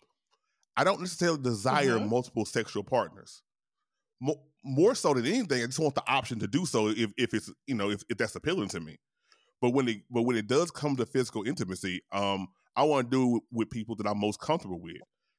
I 0.75 0.83
don't 0.83 1.01
necessarily 1.01 1.41
desire 1.41 1.99
Mhm. 1.99 2.09
multiple 2.09 2.45
sexual 2.45 2.83
partners. 2.83 3.41
Mo- 4.21 4.43
more 4.63 4.95
so 4.95 5.13
than 5.13 5.25
anything, 5.25 5.63
I 5.63 5.67
just 5.67 5.79
want 5.79 5.95
the 5.95 6.03
option 6.11 6.39
to 6.39 6.47
do 6.47 6.65
so 6.65 6.89
if, 6.89 7.11
if 7.17 7.33
it's 7.33 7.51
you 7.67 7.75
know 7.75 7.89
if, 7.91 8.03
if 8.09 8.17
that's 8.17 8.35
appealing 8.35 8.69
to 8.69 8.79
me. 8.79 8.97
But 9.61 9.71
when 9.71 9.87
it 9.87 10.03
but 10.11 10.23
when 10.23 10.35
it 10.37 10.47
does 10.47 10.71
come 10.71 10.95
to 10.97 11.05
physical 11.05 11.43
intimacy, 11.47 12.01
um, 12.11 12.47
I 12.75 12.83
want 12.83 13.09
to 13.11 13.17
do 13.17 13.37
it 13.37 13.43
with 13.51 13.69
people 13.69 13.95
that 13.97 14.07
I'm 14.07 14.19
most 14.19 14.39
comfortable 14.39 14.79
with. 14.81 14.97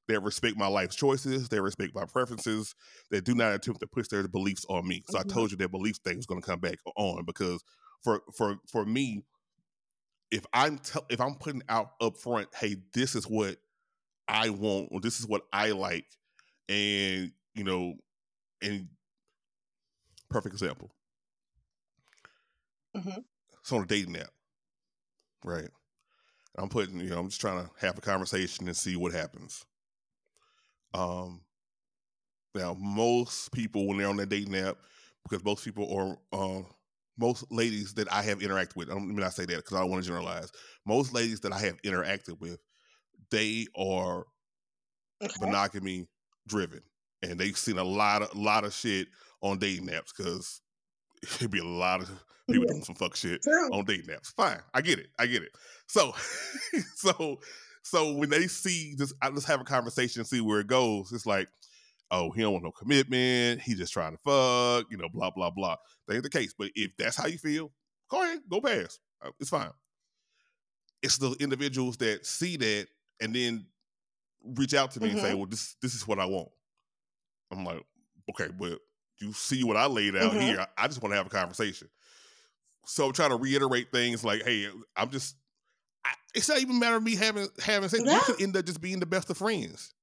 They 0.08 0.18
respect 0.18 0.56
my 0.56 0.66
life's 0.68 0.96
choices, 0.96 1.48
they 1.48 1.60
respect 1.60 1.94
my 1.94 2.04
preferences, 2.06 2.74
They 3.10 3.20
do 3.20 3.34
not 3.34 3.54
attempt 3.54 3.80
to 3.80 3.86
push 3.86 4.08
their 4.08 4.26
beliefs 4.28 4.64
on 4.68 4.86
me. 4.88 5.02
So 5.08 5.18
Mhm. 5.18 5.20
I 5.20 5.24
told 5.24 5.50
you 5.52 5.56
that 5.58 5.70
belief 5.70 5.96
thing 5.98 6.18
is 6.18 6.26
going 6.26 6.40
to 6.40 6.46
come 6.46 6.60
back 6.60 6.78
on 6.96 7.24
because 7.26 7.62
for 8.02 8.22
for 8.34 8.56
for 8.70 8.84
me, 8.84 9.24
if 10.30 10.44
I'm 10.52 10.78
tell 10.78 11.06
if 11.08 11.20
I'm 11.20 11.34
putting 11.36 11.62
out 11.68 11.92
up 12.00 12.16
front, 12.18 12.48
hey, 12.54 12.76
this 12.92 13.14
is 13.14 13.24
what 13.24 13.56
I 14.28 14.50
want, 14.50 14.88
or 14.92 15.00
this 15.00 15.20
is 15.20 15.26
what 15.26 15.42
I 15.52 15.70
like, 15.72 16.06
and 16.68 17.32
you 17.54 17.64
know, 17.64 17.94
and 18.62 18.88
perfect 20.30 20.54
example. 20.54 20.90
Mhm. 22.94 23.24
It's 23.60 23.72
on 23.72 23.82
a 23.82 23.86
dating 23.86 24.16
app, 24.16 24.32
right? 25.44 25.68
I'm 26.58 26.68
putting, 26.68 27.00
you 27.00 27.10
know, 27.10 27.20
I'm 27.20 27.28
just 27.28 27.40
trying 27.40 27.64
to 27.64 27.70
have 27.80 27.98
a 27.98 28.02
conversation 28.02 28.68
and 28.68 28.76
see 28.76 28.96
what 28.96 29.12
happens. 29.12 29.66
Um, 30.94 31.42
now 32.54 32.74
most 32.74 33.52
people 33.52 33.86
when 33.86 33.98
they're 33.98 34.08
on 34.08 34.16
that 34.16 34.28
dating 34.28 34.54
app, 34.56 34.78
because 35.28 35.44
most 35.44 35.64
people 35.64 36.18
are, 36.32 36.58
uh, 36.60 36.62
most 37.18 37.44
ladies 37.50 37.94
that 37.94 38.12
I 38.12 38.22
have 38.22 38.38
interacted 38.40 38.76
with, 38.76 38.88
I 38.90 38.94
don't 38.94 39.06
let 39.08 39.14
me 39.16 39.22
not 39.22 39.34
say 39.34 39.44
that 39.46 39.56
because 39.56 39.76
I 39.76 39.80
don't 39.80 39.90
want 39.90 40.02
to 40.02 40.08
generalize. 40.08 40.50
Most 40.86 41.12
ladies 41.12 41.40
that 41.40 41.52
I 41.52 41.58
have 41.60 41.80
interacted 41.82 42.40
with, 42.40 42.60
they 43.30 43.66
are 43.76 44.24
Okay. 45.20 45.40
monogamy 45.40 46.06
driven, 46.46 46.80
and 47.22 47.38
they've 47.38 47.58
seen 47.58 47.78
a 47.78 47.84
lot 47.84 48.22
of 48.22 48.34
lot 48.36 48.64
of 48.64 48.72
shit 48.72 49.08
on 49.42 49.58
dating 49.58 49.88
apps 49.88 50.12
because 50.16 50.60
it'd 51.22 51.50
be 51.50 51.58
a 51.58 51.64
lot 51.64 52.00
of 52.02 52.08
people 52.50 52.64
Yeah. 52.64 52.72
doing 52.72 52.84
some 52.84 52.94
fuck 52.94 53.16
shit 53.16 53.42
True. 53.42 53.68
on 53.72 53.84
dating 53.84 54.06
apps. 54.14 54.32
Fine, 54.34 54.60
I 54.74 54.80
get 54.80 54.98
it, 54.98 55.08
I 55.18 55.26
get 55.26 55.42
it. 55.42 55.50
So, 55.88 56.12
so, 56.94 57.40
so 57.82 58.12
when 58.14 58.30
they 58.30 58.46
see 58.46 58.94
this, 58.96 59.12
I 59.20 59.30
just 59.30 59.46
have 59.48 59.60
a 59.60 59.64
conversation 59.64 60.20
and 60.20 60.28
see 60.28 60.40
where 60.40 60.60
it 60.60 60.68
goes. 60.68 61.12
It's 61.12 61.26
like, 61.26 61.48
oh, 62.10 62.30
he 62.30 62.42
don't 62.42 62.52
want 62.52 62.64
no 62.64 62.72
commitment. 62.72 63.60
He 63.60 63.74
just 63.74 63.92
trying 63.92 64.12
to 64.12 64.18
fuck, 64.18 64.90
you 64.90 64.96
know, 64.96 65.08
blah 65.08 65.30
blah 65.30 65.50
blah. 65.50 65.76
That 66.06 66.14
ain't 66.14 66.22
the 66.24 66.30
case. 66.30 66.54
But 66.56 66.70
if 66.74 66.92
that's 66.98 67.16
how 67.16 67.26
you 67.26 67.38
feel, 67.38 67.72
go 68.10 68.22
ahead, 68.22 68.40
go 68.48 68.60
past. 68.60 69.00
Uh, 69.22 69.30
It's 69.40 69.50
fine. 69.50 69.70
It's 71.02 71.18
the 71.18 71.32
individuals 71.38 71.96
that 71.98 72.26
see 72.26 72.56
that 72.56 72.88
and 73.20 73.34
then 73.34 73.66
reach 74.42 74.74
out 74.74 74.90
to 74.92 75.00
me 75.00 75.10
and 75.10 75.18
say, 75.18 75.32
Mhm. 75.32 75.38
"Well, 75.38 75.46
this 75.46 75.76
this 75.80 75.94
is 75.94 76.06
what 76.06 76.18
I 76.18 76.26
want." 76.26 76.50
I'm 77.50 77.64
like, 77.64 77.82
"Okay, 78.30 78.48
but 78.48 78.80
you 79.20 79.32
see 79.32 79.64
what 79.64 79.76
I 79.76 79.86
laid 79.86 80.16
out 80.16 80.32
Mhm. 80.34 80.40
here. 80.42 80.60
I, 80.60 80.84
I 80.84 80.88
just 80.88 81.02
want 81.02 81.12
to 81.12 81.16
have 81.16 81.26
a 81.26 81.30
conversation." 81.30 81.88
So 82.86 83.06
I'm 83.06 83.12
trying 83.12 83.30
to 83.30 83.36
reiterate 83.36 83.92
things 83.92 84.24
like, 84.24 84.42
"Hey, 84.42 84.68
I'm 84.96 85.10
just." 85.10 85.36
I, 86.04 86.14
it's 86.34 86.48
not 86.48 86.60
even 86.60 86.78
matter 86.78 86.96
of 86.96 87.02
me 87.02 87.16
having 87.16 87.48
having 87.60 87.88
sex. 87.88 88.02
Yeah. 88.04 88.14
You 88.14 88.20
could 88.22 88.42
end 88.42 88.56
up 88.56 88.64
just 88.64 88.80
being 88.80 89.00
the 89.00 89.06
best 89.06 89.30
of 89.30 89.38
friends. 89.38 89.94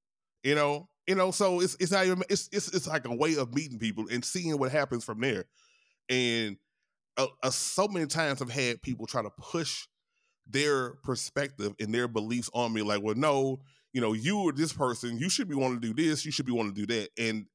You 0.44 0.56
know, 0.56 0.90
you 1.08 1.16
know. 1.16 1.32
So 1.32 1.60
it's 1.62 1.76
it's 1.80 1.92
not 1.92 2.06
even 2.06 2.24
it's 2.30 2.50
it's 2.52 2.70
it's 2.74 2.88
like 2.88 3.06
a 3.06 3.16
way 3.16 3.36
of 3.36 3.54
meeting 3.54 3.80
people 3.80 4.06
and 4.12 4.24
seeing 4.24 4.58
what 4.58 4.72
happens 4.72 5.04
from 5.04 5.22
there. 5.22 5.46
And 6.10 6.58
uh, 7.18 7.28
uh, 7.44 7.50
so 7.50 7.88
many 7.88 8.06
times 8.06 8.42
I've 8.42 8.50
had 8.50 8.82
people 8.82 9.08
try 9.08 9.22
to 9.22 9.30
push 9.30 9.88
their 10.48 10.96
perspective 11.04 11.74
and 11.80 11.94
their 11.94 12.08
beliefs 12.08 12.50
on 12.54 12.72
me 12.72 12.82
like 12.82 13.02
well 13.02 13.16
no 13.16 13.60
you 13.94 14.02
know 14.02 14.14
you 14.14 14.40
or 14.40 14.52
this 14.52 14.72
person 14.72 15.18
you 15.18 15.30
should 15.30 15.50
be 15.50 15.56
wanting 15.56 15.82
to 15.82 15.92
do 15.92 16.04
this 16.04 16.24
you 16.24 16.32
should 16.32 16.46
be 16.46 16.52
wanting 16.52 16.76
to 16.76 16.86
do 16.86 16.94
that 16.94 17.10
and 17.18 17.46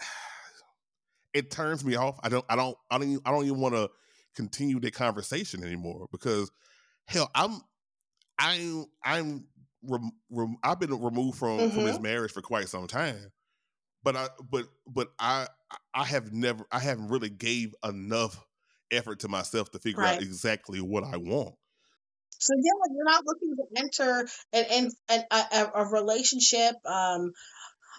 it 1.34 1.50
turns 1.50 1.84
me 1.84 1.94
off 1.94 2.18
i 2.24 2.28
don't 2.28 2.44
i 2.48 2.56
don't 2.56 2.76
i 2.90 2.98
don't 2.98 3.08
even, 3.08 3.22
i 3.24 3.30
don't 3.30 3.44
even 3.44 3.60
want 3.60 3.74
to 3.74 3.88
continue 4.34 4.80
the 4.80 4.90
conversation 4.90 5.62
anymore 5.62 6.08
because 6.10 6.50
hell 7.06 7.30
i'm 7.36 7.60
i'm 8.38 8.84
i'm 9.04 9.44
rem, 9.82 10.10
rem, 10.30 10.56
i've 10.62 10.80
been 10.80 10.90
removed 11.00 11.38
from 11.38 11.70
from 11.70 11.84
this 11.84 11.96
Mhm. 11.96 12.02
marriage 12.02 12.32
for 12.32 12.42
quite 12.42 12.68
some 12.68 12.86
time 12.86 13.30
but 14.02 14.16
I 14.16 14.28
but 14.50 14.66
but 14.86 15.08
I 15.18 15.46
I 15.94 16.04
have 16.04 16.32
never 16.32 16.64
I 16.72 16.78
haven't 16.78 17.08
really 17.08 17.30
gave 17.30 17.74
enough 17.84 18.44
effort 18.90 19.20
to 19.20 19.28
myself 19.28 19.70
to 19.70 19.78
figure 19.78 20.00
right. 20.00 20.16
out 20.16 20.22
exactly 20.22 20.80
what 20.80 21.04
I 21.04 21.16
want. 21.16 21.54
So 22.38 22.54
yeah, 22.56 22.94
you're 22.94 23.04
not 23.04 23.22
looking 23.26 23.56
to 23.56 23.82
enter 23.82 24.28
an, 24.54 24.90
an, 25.10 25.24
a, 25.30 25.70
a 25.74 25.84
relationship, 25.90 26.74
um, 26.86 27.32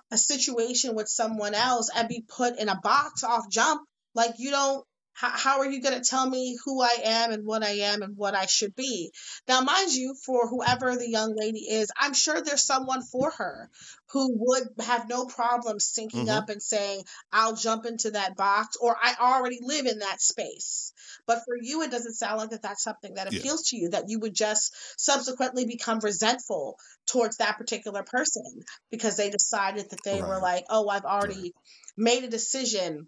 a 0.10 0.18
situation 0.18 0.96
with 0.96 1.08
someone 1.08 1.54
else 1.54 1.92
and 1.96 2.08
be 2.10 2.26
put 2.28 2.58
in 2.58 2.68
a 2.68 2.80
box 2.82 3.24
off 3.24 3.50
jump. 3.52 3.82
Like 4.16 4.34
you 4.40 4.50
don't 4.50 4.86
how, 5.22 5.30
how 5.30 5.60
are 5.60 5.70
you 5.70 5.82
going 5.82 5.94
to 5.94 6.10
tell 6.10 6.28
me 6.28 6.58
who 6.66 6.82
I 6.82 6.98
am 7.04 7.32
and 7.32 7.46
what 7.46 7.64
I 7.64 7.72
am 7.92 8.02
and 8.02 8.18
what 8.18 8.34
I 8.34 8.48
should 8.48 8.76
be? 8.76 9.12
Now, 9.48 9.62
mind 9.62 9.94
you, 9.94 10.16
for 10.26 10.48
whoever 10.48 10.96
the 10.96 11.08
young 11.08 11.36
lady 11.36 11.60
is, 11.60 11.92
I'm 11.96 12.16
sure 12.16 12.42
there's 12.42 12.64
someone 12.64 13.04
for 13.04 13.30
her 13.30 13.70
who 14.14 14.34
would 14.34 14.64
have 14.84 15.08
no 15.08 15.26
problem 15.26 15.78
syncing 15.78 16.12
mm-hmm. 16.12 16.30
up 16.30 16.50
and 16.50 16.62
saying, 16.62 17.04
I'll 17.32 17.56
jump 17.56 17.86
into 17.86 18.12
that 18.12 18.36
box 18.36 18.78
or 18.82 18.98
I 19.00 19.14
already 19.22 19.60
live 19.62 19.86
in 19.86 20.00
that 20.00 20.22
space. 20.22 20.92
But 21.28 21.44
for 21.46 21.56
you, 21.56 21.84
it 21.84 21.92
doesn't 21.92 22.16
sound 22.16 22.40
like 22.40 22.50
that 22.50 22.64
that's 22.64 22.84
something 22.84 23.14
that 23.14 23.28
appeals 23.28 23.72
yeah. 23.72 23.78
to 23.78 23.84
you, 23.84 23.90
that 23.92 24.10
you 24.10 24.20
would 24.22 24.34
just 24.34 24.74
subsequently 25.00 25.66
become 25.66 26.00
resentful 26.00 26.80
towards 27.06 27.38
that 27.38 27.60
particular 27.60 28.02
person 28.04 28.64
because 28.90 29.18
they 29.18 29.30
decided 29.30 29.92
that 29.92 30.04
they 30.04 30.20
right. 30.20 30.28
were 30.28 30.40
like, 30.40 30.66
oh, 30.70 30.90
I've 30.90 31.06
already 31.06 31.42
right. 31.42 31.54
made 31.96 32.24
a 32.24 32.28
decision 32.28 33.08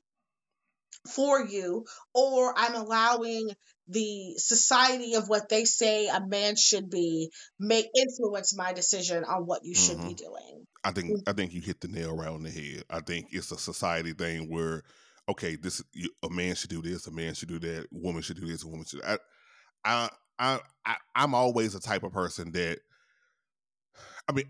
for 1.10 1.46
you, 1.46 1.86
or 2.14 2.54
I'm 2.58 2.76
allowing 2.76 3.50
the 3.88 4.36
society 4.38 5.16
of 5.16 5.28
what 5.28 5.50
they 5.50 5.66
say 5.66 6.08
a 6.08 6.26
man 6.26 6.56
should 6.56 6.89
be 6.89 7.30
may 7.60 7.84
influence 7.96 8.56
my 8.56 8.72
decision 8.72 9.26
on 9.26 9.46
what 9.46 9.62
you 9.64 9.76
should 9.76 9.98
mm-hmm. 9.98 10.10
be 10.10 10.14
doing. 10.14 10.66
I 10.84 10.91
think 10.91 11.12
mm. 11.12 11.24
I 11.28 11.34
think 11.34 11.54
you 11.54 11.62
hit 11.62 11.82
the 11.82 11.88
nail 11.88 12.16
right 12.16 12.30
on 12.30 12.44
the 12.44 12.50
head. 12.50 12.84
I 12.89 13.02
think 13.02 13.28
it's 13.32 13.52
a 13.52 13.58
society 13.58 14.14
thing 14.14 14.50
where 14.50 14.84
okay, 15.30 15.56
this 15.56 15.82
a 16.24 16.30
man 16.30 16.56
should 16.56 16.70
do 16.70 16.82
this, 16.82 17.08
a 17.08 17.12
man 17.12 17.34
should 17.34 17.50
do 17.50 17.60
that, 17.60 17.84
a 17.84 17.88
woman 17.91 18.22
should 18.22 18.39
do 18.39 18.48
this, 18.48 18.64
a 18.64 18.68
woman 18.68 18.86
should. 18.86 19.04
I, 19.04 19.18
I, 19.86 20.10
I, 20.39 20.60
I 20.86 20.96
I'm 21.16 21.36
always 21.36 21.74
the 21.74 21.80
type 21.80 22.04
of 22.04 22.14
person 22.14 22.52
that. 22.54 22.80
I 24.28 24.32
mean, 24.32 24.46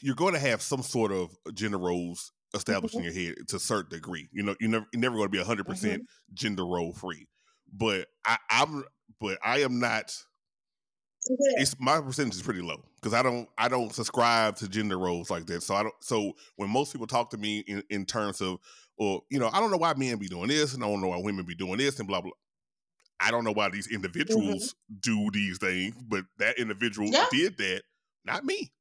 you're 0.00 0.14
going 0.14 0.32
to 0.32 0.40
have 0.40 0.62
some 0.62 0.82
sort 0.82 1.12
of 1.12 1.30
gender 1.52 1.78
roles 1.78 2.32
established 2.54 2.94
mm-hmm. 2.94 3.06
in 3.06 3.14
your 3.14 3.34
head 3.34 3.48
to 3.48 3.56
a 3.56 3.60
certain 3.60 3.90
degree. 3.90 4.28
You 4.32 4.42
know, 4.42 4.54
you're 4.60 4.70
never 4.70 4.86
you're 4.92 5.00
never 5.00 5.16
going 5.16 5.26
to 5.26 5.30
be 5.30 5.38
100 5.38 5.62
mm-hmm. 5.62 5.70
percent 5.70 6.02
gender 6.34 6.66
role 6.66 6.92
free. 6.92 7.28
But 7.72 8.08
I, 8.24 8.36
I'm 8.50 8.84
but 9.20 9.38
I 9.44 9.58
am 9.58 9.78
not. 9.78 10.14
It's 11.58 11.78
my 11.78 12.00
percentage 12.00 12.36
is 12.36 12.42
pretty 12.42 12.62
low 12.62 12.82
because 12.96 13.12
I 13.12 13.22
don't 13.22 13.48
I 13.58 13.68
don't 13.68 13.94
subscribe 13.94 14.56
to 14.56 14.68
gender 14.68 14.98
roles 14.98 15.30
like 15.30 15.46
that. 15.46 15.62
So 15.62 15.74
I 15.74 15.82
don't. 15.82 15.94
So 16.00 16.32
when 16.56 16.70
most 16.70 16.92
people 16.92 17.06
talk 17.06 17.30
to 17.30 17.36
me 17.36 17.58
in, 17.60 17.82
in 17.90 18.06
terms 18.06 18.40
of, 18.40 18.58
or 18.96 19.22
you 19.30 19.38
know, 19.38 19.50
I 19.52 19.60
don't 19.60 19.70
know 19.70 19.76
why 19.76 19.92
men 19.94 20.16
be 20.16 20.28
doing 20.28 20.48
this, 20.48 20.74
and 20.74 20.82
I 20.82 20.86
don't 20.86 21.00
know 21.00 21.08
why 21.08 21.18
women 21.18 21.44
be 21.44 21.54
doing 21.54 21.76
this, 21.76 21.98
and 21.98 22.08
blah 22.08 22.22
blah. 22.22 22.32
I 23.20 23.30
don't 23.30 23.44
know 23.44 23.52
why 23.52 23.68
these 23.68 23.86
individuals 23.88 24.74
mm-hmm. 24.74 24.96
do 25.00 25.30
these 25.30 25.58
things, 25.58 25.94
but 26.08 26.24
that 26.38 26.58
individual 26.58 27.08
yeah. 27.08 27.26
did 27.30 27.58
that, 27.58 27.82
not 28.24 28.44
me. 28.46 28.72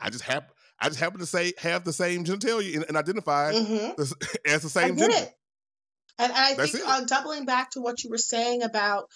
I 0.00 0.08
just 0.08 0.24
have 0.24 0.44
I 0.84 0.88
just 0.88 1.00
happen 1.00 1.20
to 1.20 1.26
say 1.26 1.54
have 1.58 1.84
the 1.84 1.94
same 1.94 2.24
genitalia 2.24 2.74
and, 2.76 2.84
and 2.88 2.96
identify 2.96 3.52
mm-hmm. 3.52 4.02
as 4.46 4.62
the 4.62 4.68
same 4.68 4.96
gender. 4.98 5.16
It. 5.16 5.32
And, 6.18 6.30
I 6.30 6.54
That's 6.54 6.72
think 6.72 6.86
uh, 6.86 7.04
doubling 7.06 7.46
back 7.46 7.70
to 7.70 7.80
what 7.80 8.04
you 8.04 8.10
were 8.10 8.18
saying 8.18 8.62
about 8.62 9.08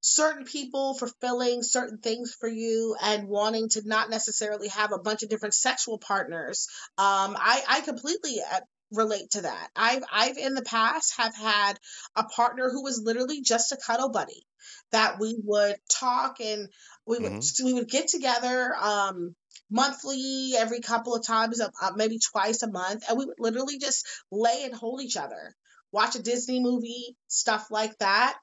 certain 0.00 0.44
people 0.44 0.94
fulfilling 0.94 1.62
certain 1.62 1.98
things 1.98 2.34
for 2.38 2.48
you 2.48 2.96
and 3.02 3.28
wanting 3.28 3.68
to 3.70 3.82
not 3.84 4.10
necessarily 4.10 4.68
have 4.68 4.92
a 4.92 4.98
bunch 4.98 5.24
of 5.24 5.28
different 5.28 5.54
sexual 5.54 5.98
partners, 5.98 6.68
um, 6.98 7.36
I, 7.36 7.62
I 7.68 7.80
completely 7.80 8.40
uh, 8.40 8.60
relate 8.92 9.30
to 9.32 9.42
that. 9.42 9.68
I've 9.74 10.04
I've 10.12 10.38
in 10.38 10.54
the 10.54 10.62
past 10.62 11.14
have 11.16 11.34
had 11.34 11.74
a 12.14 12.24
partner 12.24 12.70
who 12.70 12.84
was 12.84 13.02
literally 13.04 13.42
just 13.42 13.72
a 13.72 13.78
cuddle 13.84 14.10
buddy 14.10 14.46
that 14.92 15.18
we 15.18 15.36
would 15.42 15.76
talk 15.90 16.40
and 16.40 16.68
we 17.06 17.18
would 17.18 17.32
mm-hmm. 17.32 17.66
we 17.66 17.72
would 17.72 17.88
get 17.88 18.08
together 18.08 18.72
um 18.80 19.34
monthly, 19.72 20.52
every 20.56 20.80
couple 20.80 21.14
of 21.14 21.26
times, 21.26 21.60
uh, 21.60 21.92
maybe 21.96 22.18
twice 22.18 22.62
a 22.62 22.70
month, 22.70 23.04
and 23.08 23.18
we 23.18 23.26
would 23.26 23.40
literally 23.40 23.78
just 23.78 24.06
lay 24.30 24.64
and 24.64 24.74
hold 24.74 25.00
each 25.00 25.16
other, 25.16 25.54
watch 25.90 26.14
a 26.14 26.22
Disney 26.22 26.60
movie, 26.60 27.16
stuff 27.28 27.70
like 27.70 27.96
that 27.98 28.36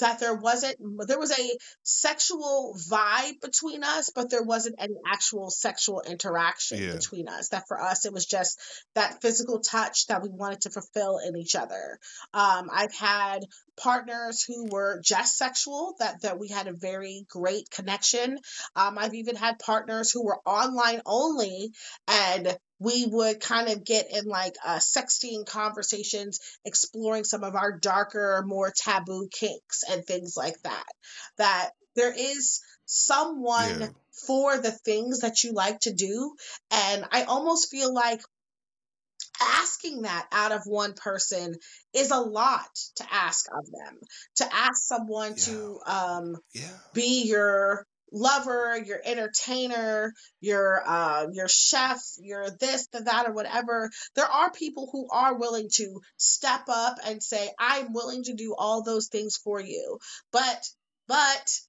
that 0.00 0.20
there 0.20 0.34
wasn't 0.34 0.76
there 1.06 1.18
was 1.18 1.38
a 1.38 1.58
sexual 1.82 2.76
vibe 2.90 3.40
between 3.40 3.82
us 3.84 4.10
but 4.14 4.30
there 4.30 4.42
wasn't 4.42 4.76
any 4.78 4.96
actual 5.10 5.50
sexual 5.50 6.02
interaction 6.06 6.82
yeah. 6.82 6.92
between 6.92 7.28
us. 7.28 7.48
That 7.48 7.64
for 7.68 7.80
us 7.80 8.04
it 8.04 8.12
was 8.12 8.26
just 8.26 8.60
that 8.94 9.22
physical 9.22 9.60
touch 9.60 10.06
that 10.08 10.22
we 10.22 10.28
wanted 10.28 10.62
to 10.62 10.70
fulfill 10.70 11.18
in 11.18 11.36
each 11.36 11.54
other. 11.54 11.98
Um, 12.34 12.68
i've 12.72 12.94
had 12.94 13.40
partners 13.76 14.44
who 14.46 14.66
were 14.70 15.00
just 15.02 15.38
sexual 15.38 15.94
that 15.98 16.22
that 16.22 16.38
we 16.38 16.48
had 16.48 16.66
a 16.66 16.72
very 16.72 17.24
great 17.28 17.70
connection. 17.70 18.38
Um, 18.76 18.98
i've 18.98 19.14
even 19.14 19.36
had 19.36 19.58
partners 19.58 20.10
who 20.10 20.24
were 20.24 20.40
online 20.46 21.00
only 21.06 21.72
and 22.08 22.58
we 22.80 23.06
would 23.06 23.40
kind 23.40 23.68
of 23.68 23.84
get 23.84 24.06
in 24.10 24.24
like 24.24 24.56
uh, 24.66 24.78
sexting 24.78 25.46
conversations, 25.46 26.40
exploring 26.64 27.24
some 27.24 27.44
of 27.44 27.54
our 27.54 27.78
darker, 27.78 28.42
more 28.46 28.72
taboo 28.74 29.28
kinks 29.30 29.84
and 29.88 30.04
things 30.04 30.34
like 30.36 30.60
that. 30.62 30.86
That 31.36 31.70
there 31.94 32.12
is 32.12 32.62
someone 32.86 33.80
yeah. 33.80 33.88
for 34.26 34.58
the 34.58 34.72
things 34.72 35.20
that 35.20 35.44
you 35.44 35.52
like 35.52 35.80
to 35.80 35.92
do. 35.92 36.34
And 36.70 37.04
I 37.12 37.24
almost 37.24 37.70
feel 37.70 37.94
like 37.94 38.22
asking 39.40 40.02
that 40.02 40.26
out 40.32 40.52
of 40.52 40.62
one 40.64 40.94
person 40.94 41.54
is 41.94 42.10
a 42.10 42.18
lot 42.20 42.68
to 42.96 43.04
ask 43.10 43.46
of 43.56 43.66
them 43.70 43.98
to 44.36 44.54
ask 44.54 44.82
someone 44.82 45.34
yeah. 45.36 45.44
to 45.44 45.80
um, 45.86 46.36
yeah. 46.54 46.68
be 46.94 47.24
your 47.26 47.86
lover, 48.12 48.78
your 48.78 49.00
entertainer, 49.04 50.12
your 50.40 50.82
uh, 50.86 51.26
your 51.32 51.48
chef, 51.48 52.00
your 52.18 52.50
this, 52.50 52.86
the 52.88 53.00
that, 53.00 53.28
or 53.28 53.32
whatever. 53.32 53.90
There 54.14 54.26
are 54.26 54.50
people 54.50 54.88
who 54.92 55.08
are 55.10 55.38
willing 55.38 55.68
to 55.74 56.00
step 56.16 56.62
up 56.68 56.98
and 57.04 57.22
say, 57.22 57.50
"I'm 57.58 57.92
willing 57.92 58.24
to 58.24 58.34
do 58.34 58.54
all 58.56 58.82
those 58.82 59.08
things 59.08 59.36
for 59.36 59.60
you," 59.60 59.98
but 60.32 60.68
but 61.06 61.60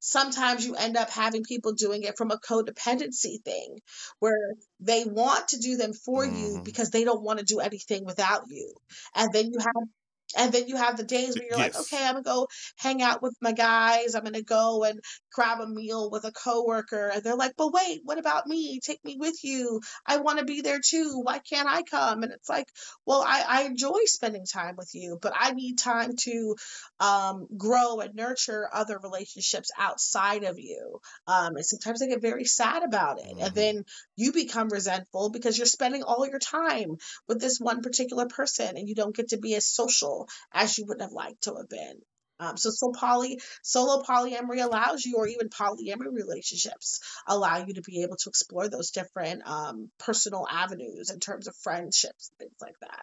sometimes 0.00 0.64
you 0.64 0.74
end 0.76 0.96
up 0.96 1.10
having 1.10 1.42
people 1.42 1.72
doing 1.72 2.02
it 2.04 2.16
from 2.16 2.30
a 2.30 2.38
codependency 2.38 3.42
thing 3.44 3.78
where 4.20 4.54
they 4.80 5.04
want 5.04 5.48
to 5.48 5.58
do 5.58 5.76
them 5.76 5.92
for 5.92 6.24
mm-hmm. 6.24 6.36
you 6.36 6.62
because 6.64 6.90
they 6.90 7.04
don't 7.04 7.22
want 7.22 7.38
to 7.38 7.44
do 7.44 7.58
anything 7.58 8.04
without 8.04 8.42
you 8.48 8.72
and 9.14 9.32
then 9.32 9.46
you 9.46 9.58
have 9.58 9.88
and 10.36 10.52
then 10.52 10.68
you 10.68 10.76
have 10.76 10.96
the 10.96 11.04
days 11.04 11.36
where 11.36 11.46
you're 11.48 11.58
yes. 11.58 11.74
like, 11.74 11.80
okay, 11.80 12.04
I'm 12.04 12.14
gonna 12.14 12.22
go 12.22 12.48
hang 12.76 13.02
out 13.02 13.22
with 13.22 13.34
my 13.40 13.52
guys. 13.52 14.14
I'm 14.14 14.24
gonna 14.24 14.42
go 14.42 14.84
and 14.84 15.00
grab 15.32 15.60
a 15.60 15.66
meal 15.66 16.10
with 16.10 16.24
a 16.24 16.32
coworker. 16.32 17.10
And 17.14 17.22
they're 17.22 17.36
like, 17.36 17.54
but 17.56 17.72
wait, 17.72 18.00
what 18.04 18.18
about 18.18 18.46
me? 18.46 18.80
Take 18.80 19.02
me 19.04 19.16
with 19.18 19.42
you. 19.42 19.80
I 20.06 20.18
want 20.18 20.38
to 20.38 20.44
be 20.44 20.60
there 20.60 20.80
too. 20.84 21.20
Why 21.22 21.38
can't 21.38 21.68
I 21.68 21.82
come? 21.82 22.22
And 22.22 22.32
it's 22.32 22.48
like, 22.48 22.66
well, 23.06 23.24
I, 23.26 23.44
I 23.46 23.62
enjoy 23.62 24.00
spending 24.04 24.44
time 24.44 24.74
with 24.76 24.90
you, 24.94 25.18
but 25.20 25.32
I 25.34 25.52
need 25.52 25.78
time 25.78 26.12
to 26.16 26.56
um, 27.00 27.46
grow 27.56 28.00
and 28.00 28.14
nurture 28.14 28.68
other 28.70 28.98
relationships 29.02 29.70
outside 29.78 30.44
of 30.44 30.58
you. 30.58 31.00
Um, 31.26 31.56
and 31.56 31.64
sometimes 31.64 32.02
I 32.02 32.08
get 32.08 32.20
very 32.20 32.44
sad 32.44 32.82
about 32.82 33.18
it. 33.20 33.26
Mm-hmm. 33.26 33.44
And 33.44 33.54
then 33.54 33.84
you 34.16 34.32
become 34.32 34.68
resentful 34.68 35.30
because 35.30 35.56
you're 35.56 35.66
spending 35.66 36.02
all 36.02 36.26
your 36.26 36.38
time 36.38 36.96
with 37.28 37.40
this 37.40 37.58
one 37.58 37.80
particular 37.80 38.26
person 38.26 38.76
and 38.76 38.88
you 38.88 38.94
don't 38.94 39.16
get 39.16 39.28
to 39.28 39.38
be 39.38 39.54
as 39.54 39.66
social 39.66 40.17
as 40.52 40.76
you 40.78 40.86
would 40.86 41.00
have 41.00 41.12
liked 41.12 41.42
to 41.42 41.54
have 41.56 41.68
been. 41.68 42.00
Um, 42.40 42.56
so, 42.56 42.70
so 42.70 42.92
poly, 42.92 43.40
solo 43.62 44.02
polyamory 44.02 44.62
allows 44.62 45.04
you, 45.04 45.16
or 45.16 45.26
even 45.26 45.48
polyamory 45.48 46.12
relationships 46.12 47.00
allow 47.26 47.58
you 47.58 47.74
to 47.74 47.82
be 47.82 48.02
able 48.02 48.16
to 48.16 48.28
explore 48.28 48.68
those 48.68 48.90
different 48.90 49.46
um, 49.46 49.90
personal 49.98 50.46
avenues 50.48 51.10
in 51.10 51.18
terms 51.18 51.48
of 51.48 51.56
friendships 51.56 52.30
things 52.38 52.54
like 52.60 52.78
that. 52.80 53.02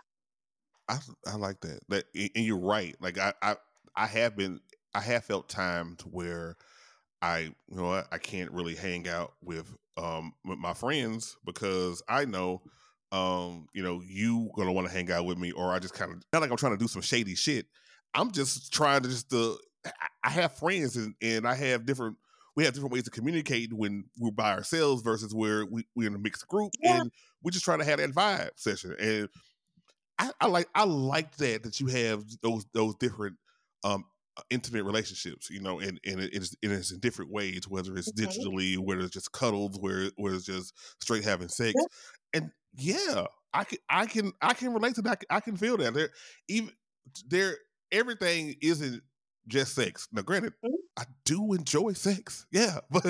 I, 0.88 1.00
I 1.28 1.36
like 1.36 1.60
that. 1.62 1.80
That 1.90 2.06
and 2.16 2.46
you're 2.46 2.58
right. 2.58 2.96
Like 3.02 3.18
I, 3.18 3.34
I, 3.42 3.56
I 3.96 4.06
have 4.08 4.38
been, 4.38 4.62
I 4.94 5.02
have 5.02 5.26
felt 5.26 5.50
times 5.50 6.02
where 6.06 6.56
I, 7.22 7.40
you 7.40 7.56
know, 7.76 8.04
I 8.12 8.18
can't 8.18 8.52
really 8.52 8.76
hang 8.76 9.08
out 9.08 9.34
with 9.44 9.76
um 9.98 10.34
with 10.44 10.60
my 10.60 10.74
friends 10.74 11.38
because 11.46 12.04
I 12.08 12.26
know 12.26 12.62
um, 13.16 13.68
you 13.74 13.82
know, 13.82 14.02
you 14.06 14.50
gonna 14.56 14.74
want 14.74 14.88
to 14.88 14.94
hang 14.94 15.10
out 15.12 15.26
with 15.26 15.38
me, 15.38 15.52
or 15.52 15.72
I 15.72 15.80
just 15.80 15.94
kind 15.94 16.12
of 16.12 16.22
not 16.34 16.42
like 16.42 16.52
I'm 16.52 16.58
trying 16.58 16.74
to 16.74 16.78
do 16.78 16.88
some 16.88 17.02
shady 17.02 17.36
shit. 17.36 17.66
I'm 18.14 18.32
just 18.32 18.74
trying 18.74 19.04
to 19.04 19.10
just 19.10 19.34
uh, 19.34 19.54
I 20.24 20.30
have 20.30 20.58
friends 20.58 20.98
and 20.98 21.16
and 21.22 21.48
I 21.48 21.56
have 21.56 21.86
different 21.86 22.18
we 22.56 22.66
have 22.66 22.74
different 22.74 22.94
ways 22.94 23.04
to 23.04 23.12
communicate 23.12 23.72
when 23.74 24.06
we're 24.20 24.32
by 24.32 24.54
ourselves 24.54 25.02
versus 25.02 25.34
where 25.34 25.66
we, 25.66 25.86
we're 25.96 26.08
in 26.08 26.16
a 26.16 26.20
mixed 26.20 26.48
group 26.48 26.72
yeah. 26.82 27.02
and 27.02 27.12
we're 27.44 27.52
just 27.52 27.66
trying 27.66 27.80
to 27.80 27.86
have 27.86 28.00
that 28.00 28.12
vibe 28.12 28.52
session. 28.56 28.96
And 29.00 29.30
I, 30.18 30.32
I 30.42 30.48
like 30.48 30.68
I 30.76 30.84
like 30.84 31.36
that 31.38 31.64
that 31.64 31.80
you 31.80 31.88
have 31.88 32.24
those 32.42 32.66
those 32.74 32.96
different 32.96 33.38
um 33.84 34.04
intimate 34.50 34.84
relationships, 34.84 35.50
you 35.50 35.62
know, 35.62 35.80
and, 35.80 36.00
and 36.06 36.20
it 36.20 36.34
is 36.34 36.56
it 36.62 36.72
is 36.72 36.92
in 36.92 37.00
different 37.00 37.32
ways, 37.32 37.68
whether 37.68 37.96
it's 37.96 38.12
digitally, 38.12 38.78
whether 38.78 39.02
it's 39.02 39.12
just 39.12 39.32
cuddles, 39.32 39.78
where 39.80 40.10
where 40.18 40.34
it's 40.34 40.46
just 40.46 40.74
straight 41.02 41.24
having 41.24 41.48
sex. 41.48 41.74
Yeah. 41.76 42.42
And 42.42 42.52
yeah, 42.78 43.26
I 43.54 43.64
can 43.64 43.80
I 43.90 44.06
can 44.06 44.32
I 44.42 44.54
can 44.54 44.74
relate 44.74 44.96
to 44.96 45.02
that. 45.04 45.24
I 45.30 45.40
can 45.40 45.56
feel 45.56 45.78
that. 45.78 45.94
There 45.94 46.10
even 46.50 46.72
there 47.28 47.58
everything 47.92 48.56
isn't 48.62 49.02
just 49.48 49.76
sex. 49.76 50.08
Now, 50.12 50.24
granted, 50.24 50.54
mm-hmm. 50.66 50.74
I 50.98 51.04
do 51.24 51.54
enjoy 51.54 51.94
sex, 51.94 52.46
yeah, 52.52 52.80
but 52.90 53.06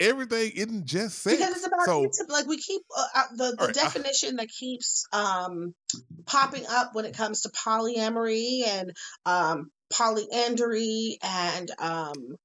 everything 0.00 0.52
isn't 0.54 0.86
just 0.86 1.18
sex. 1.22 1.36
Because 1.36 1.56
it's 1.56 1.66
about 1.66 1.86
so, 1.86 2.24
like 2.28 2.46
we 2.46 2.58
keep 2.58 2.82
uh, 2.96 3.06
uh 3.14 3.22
the, 3.36 3.56
the 3.58 3.66
right, 3.66 3.74
definition 3.74 4.38
I, 4.38 4.42
that 4.42 4.48
keeps 4.48 5.06
um, 5.12 5.74
popping 6.26 6.64
up 6.68 6.94
when 6.94 7.04
it 7.04 7.16
comes 7.16 7.42
to 7.42 7.50
polyamory 7.50 8.66
and 8.66 8.92
um, 9.26 9.70
polyandry 9.96 11.18
and 11.22 11.70
um, 11.78 12.36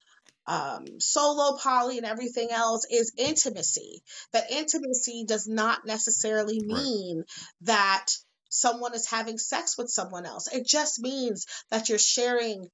um, 0.47 0.85
solo 0.99 1.57
poly 1.57 1.97
and 1.97 2.05
everything 2.05 2.49
else 2.51 2.85
is 2.89 3.13
intimacy. 3.17 4.01
That 4.33 4.51
intimacy 4.51 5.25
does 5.27 5.47
not 5.47 5.85
necessarily 5.85 6.59
mean 6.61 7.17
right. 7.17 7.25
that 7.61 8.07
someone 8.49 8.95
is 8.95 9.09
having 9.09 9.37
sex 9.37 9.77
with 9.77 9.89
someone 9.89 10.25
else. 10.25 10.47
It 10.51 10.65
just 10.65 10.99
means 10.99 11.45
that 11.69 11.89
you're 11.89 11.99
sharing 11.99 12.67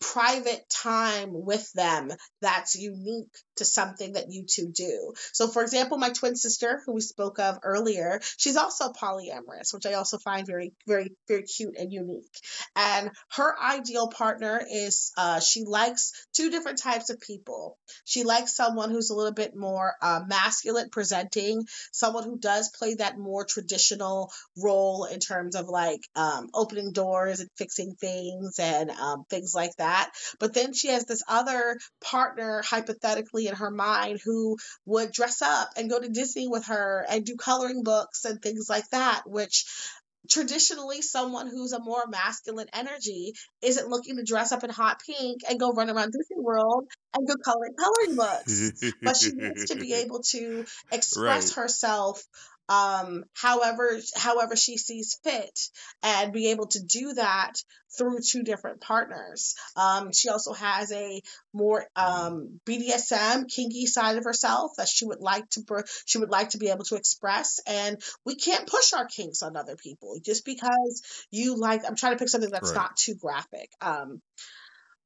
private 0.00 0.64
time 0.70 1.30
with 1.32 1.70
them 1.72 2.10
that's 2.40 2.76
unique 2.76 3.34
to 3.56 3.64
something 3.64 4.12
that 4.12 4.26
you 4.30 4.44
two 4.48 4.68
do. 4.68 5.12
So, 5.32 5.48
for 5.48 5.62
example, 5.62 5.98
my 5.98 6.10
twin 6.10 6.36
sister, 6.36 6.80
who 6.86 6.94
we 6.94 7.00
spoke 7.00 7.38
of 7.38 7.58
earlier, 7.62 8.20
she's 8.36 8.56
also 8.56 8.92
polyamorous, 8.92 9.74
which 9.74 9.86
I 9.86 9.94
also 9.94 10.18
find 10.18 10.46
very, 10.46 10.72
very, 10.86 11.12
very 11.26 11.42
cute 11.42 11.76
and 11.76 11.92
unique. 11.92 12.30
And 12.76 13.10
her 13.32 13.54
ideal 13.60 14.08
partner 14.08 14.60
is 14.70 15.12
uh, 15.16 15.40
she 15.40 15.64
likes 15.64 16.12
two 16.34 16.50
different 16.50 16.78
types 16.78 17.10
of 17.10 17.20
people. 17.20 17.76
She 18.04 18.24
likes 18.24 18.54
someone 18.54 18.90
who's 18.90 19.10
a 19.10 19.14
little 19.14 19.32
bit 19.32 19.56
more 19.56 19.94
uh, 20.00 20.20
masculine 20.26 20.90
presenting, 20.90 21.64
someone 21.92 22.24
who 22.24 22.38
does 22.38 22.70
play 22.78 22.94
that 22.94 23.18
more 23.18 23.44
traditional 23.44 24.30
role 24.56 25.06
in 25.06 25.18
terms 25.18 25.56
of 25.56 25.68
like 25.68 26.00
um, 26.14 26.48
opening 26.54 26.92
doors 26.92 27.40
and 27.40 27.48
fixing 27.56 27.94
things 28.00 28.58
and 28.58 28.90
um, 28.90 29.24
things 29.28 29.54
like 29.54 29.74
that. 29.78 29.87
But 30.38 30.54
then 30.54 30.72
she 30.72 30.88
has 30.88 31.04
this 31.04 31.22
other 31.28 31.78
partner, 32.00 32.62
hypothetically 32.64 33.46
in 33.46 33.54
her 33.54 33.70
mind 33.70 34.20
who 34.24 34.56
would 34.86 35.12
dress 35.12 35.42
up 35.42 35.70
and 35.76 35.90
go 35.90 36.00
to 36.00 36.08
Disney 36.08 36.48
with 36.48 36.66
her 36.66 37.04
and 37.08 37.24
do 37.24 37.36
coloring 37.36 37.82
books 37.82 38.24
and 38.24 38.40
things 38.40 38.68
like 38.68 38.88
that, 38.90 39.22
which 39.26 39.64
traditionally 40.28 41.00
someone 41.02 41.48
who's 41.48 41.72
a 41.72 41.80
more 41.80 42.04
masculine 42.08 42.68
energy 42.72 43.32
isn't 43.62 43.88
looking 43.88 44.16
to 44.16 44.24
dress 44.24 44.52
up 44.52 44.64
in 44.64 44.70
hot 44.70 45.00
pink 45.06 45.40
and 45.48 45.58
go 45.58 45.72
run 45.72 45.90
around 45.90 46.12
Disney 46.12 46.42
World 46.42 46.86
and 47.14 47.26
go 47.26 47.34
coloring 47.42 47.74
coloring 47.78 48.16
books. 48.16 48.82
but 49.02 49.16
she 49.16 49.30
needs 49.30 49.66
to 49.66 49.76
be 49.76 49.94
able 50.04 50.20
to 50.30 50.64
express 50.92 51.56
right. 51.56 51.62
herself 51.62 52.22
um, 52.68 53.24
however 53.34 53.98
however 54.16 54.56
she 54.56 54.76
sees 54.76 55.18
fit 55.24 55.58
and 56.02 56.32
be 56.32 56.50
able 56.50 56.66
to 56.66 56.80
do 56.80 57.14
that 57.14 57.54
through 57.96 58.18
two 58.20 58.42
different 58.42 58.80
partners. 58.80 59.54
Um, 59.76 60.12
she 60.12 60.28
also 60.28 60.52
has 60.52 60.92
a 60.92 61.22
more 61.52 61.86
um, 61.96 62.60
BDSM 62.66 63.48
kinky 63.48 63.86
side 63.86 64.18
of 64.18 64.24
herself 64.24 64.72
that 64.76 64.88
she 64.88 65.06
would 65.06 65.20
like 65.20 65.48
to 65.50 65.84
she 66.04 66.18
would 66.18 66.30
like 66.30 66.50
to 66.50 66.58
be 66.58 66.68
able 66.68 66.84
to 66.84 66.96
express, 66.96 67.60
and 67.66 68.00
we 68.24 68.36
can't 68.36 68.68
push 68.68 68.92
our 68.92 69.06
kinks 69.06 69.42
on 69.42 69.56
other 69.56 69.76
people 69.76 70.16
just 70.24 70.44
because 70.44 71.02
you 71.30 71.56
like. 71.56 71.82
I'm 71.86 71.96
trying 71.96 72.12
to 72.12 72.18
pick 72.18 72.28
something 72.28 72.50
that's 72.50 72.70
right. 72.70 72.76
not 72.76 72.96
too 72.96 73.14
graphic. 73.14 73.70
Um, 73.80 74.20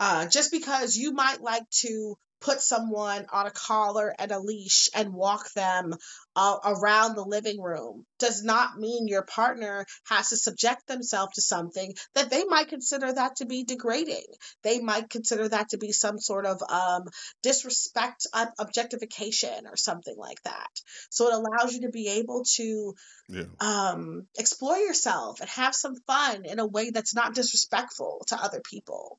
uh, 0.01 0.27
just 0.27 0.51
because 0.51 0.97
you 0.97 1.13
might 1.13 1.41
like 1.41 1.69
to 1.71 2.17
put 2.43 2.61
someone 2.61 3.27
on 3.33 3.47
a 3.47 3.51
collar 3.51 4.15
and 4.19 4.31
a 4.33 4.39
leash 4.39 4.89
and 4.95 5.15
walk 5.15 5.53
them 5.53 5.95
uh, 6.35 6.57
around 6.65 7.15
the 7.15 7.25
living 7.25 7.61
room 7.61 8.05
does 8.19 8.43
not 8.43 8.79
mean 8.79 9.07
your 9.07 9.23
partner 9.23 9.87
has 10.09 10.31
to 10.31 10.37
subject 10.37 10.87
themselves 10.87 11.35
to 11.35 11.41
something 11.41 11.95
that 12.15 12.31
they 12.31 12.45
might 12.45 12.69
consider 12.69 13.13
that 13.13 13.37
to 13.37 13.47
be 13.47 13.65
degrading. 13.65 14.25
They 14.63 14.81
might 14.81 15.11
consider 15.11 15.49
that 15.49 15.71
to 15.71 15.79
be 15.79 15.93
some 15.93 16.19
sort 16.19 16.47
of 16.47 16.63
um, 16.69 17.05
disrespect, 17.43 18.27
objectification, 18.59 19.67
or 19.67 19.77
something 19.77 20.17
like 20.17 20.43
that. 20.43 20.71
So 21.11 21.29
it 21.29 21.35
allows 21.35 21.75
you 21.75 21.83
to 21.83 21.91
be 21.91 22.09
able 22.09 22.45
to 22.57 22.95
yeah. 23.29 23.45
um, 23.61 24.27
explore 24.39 24.79
yourself 24.79 25.41
and 25.41 25.51
have 25.51 25.75
some 25.75 25.95
fun 26.07 26.45
in 26.45 26.59
a 26.59 26.67
way 26.67 26.91
that's 26.91 27.15
not 27.15 27.35
disrespectful 27.35 28.25
to 28.29 28.37
other 28.37 28.61
people. 28.69 29.19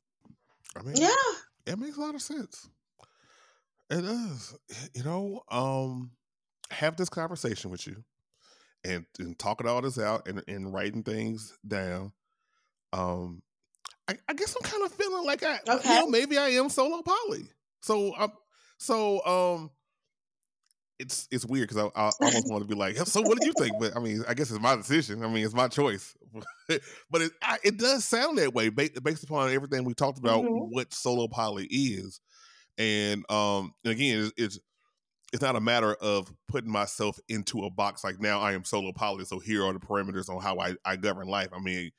I 0.76 0.82
mean, 0.82 0.96
yeah, 0.96 1.08
it 1.66 1.78
makes 1.78 1.96
a 1.96 2.00
lot 2.00 2.14
of 2.14 2.22
sense. 2.22 2.68
It 3.90 4.02
does. 4.02 4.56
You 4.94 5.04
know, 5.04 5.42
um, 5.50 6.10
have 6.70 6.96
this 6.96 7.08
conversation 7.08 7.70
with 7.70 7.86
you 7.86 8.02
and, 8.84 9.04
and 9.18 9.38
talking 9.38 9.66
all 9.66 9.82
this 9.82 9.98
out 9.98 10.28
and, 10.28 10.42
and 10.48 10.72
writing 10.72 11.02
things 11.02 11.56
down. 11.66 12.12
Um, 12.92 13.42
I, 14.08 14.16
I 14.28 14.34
guess 14.34 14.54
I'm 14.54 14.68
kind 14.68 14.84
of 14.84 14.92
feeling 14.92 15.24
like 15.24 15.42
I, 15.42 15.58
okay. 15.68 15.88
you 15.88 16.00
know, 16.00 16.06
maybe 16.08 16.38
I 16.38 16.48
am 16.50 16.68
solo 16.68 17.02
poly. 17.02 17.48
So, 17.80 18.14
I'm, 18.16 18.32
so, 18.78 19.24
um, 19.24 19.70
it's 20.98 21.26
it's 21.32 21.44
weird 21.44 21.68
because 21.68 21.90
I, 21.94 22.00
I, 22.00 22.10
almost 22.20 22.50
want 22.50 22.62
to 22.62 22.68
be 22.68 22.74
like, 22.74 22.96
so 22.96 23.20
what 23.20 23.38
do 23.40 23.46
you 23.46 23.52
think? 23.58 23.74
But 23.80 23.96
I 23.96 24.00
mean, 24.00 24.24
I 24.28 24.34
guess 24.34 24.50
it's 24.50 24.60
my 24.60 24.76
decision. 24.76 25.24
I 25.24 25.28
mean, 25.28 25.44
it's 25.44 25.54
my 25.54 25.68
choice. 25.68 26.16
but 26.68 27.22
it 27.22 27.32
I, 27.42 27.58
it 27.64 27.78
does 27.78 28.04
sound 28.04 28.38
that 28.38 28.54
way 28.54 28.68
based 28.68 29.24
upon 29.24 29.50
everything 29.50 29.84
we 29.84 29.94
talked 29.94 30.18
about. 30.18 30.44
Mm-hmm. 30.44 30.72
What 30.72 30.94
solo 30.94 31.26
poly 31.26 31.66
is, 31.66 32.20
and 32.78 33.30
um, 33.30 33.74
again, 33.84 34.24
it's, 34.24 34.32
it's, 34.36 34.58
it's 35.32 35.42
not 35.42 35.56
a 35.56 35.60
matter 35.60 35.94
of 35.94 36.32
putting 36.48 36.70
myself 36.70 37.18
into 37.28 37.64
a 37.64 37.70
box 37.70 38.04
like 38.04 38.20
now 38.20 38.40
I 38.40 38.52
am 38.52 38.64
solo 38.64 38.92
poly, 38.92 39.24
so 39.24 39.38
here 39.38 39.64
are 39.64 39.72
the 39.72 39.80
parameters 39.80 40.28
on 40.28 40.40
how 40.40 40.58
I, 40.58 40.76
I 40.84 40.96
govern 40.96 41.26
life. 41.26 41.48
I 41.52 41.60
mean, 41.60 41.90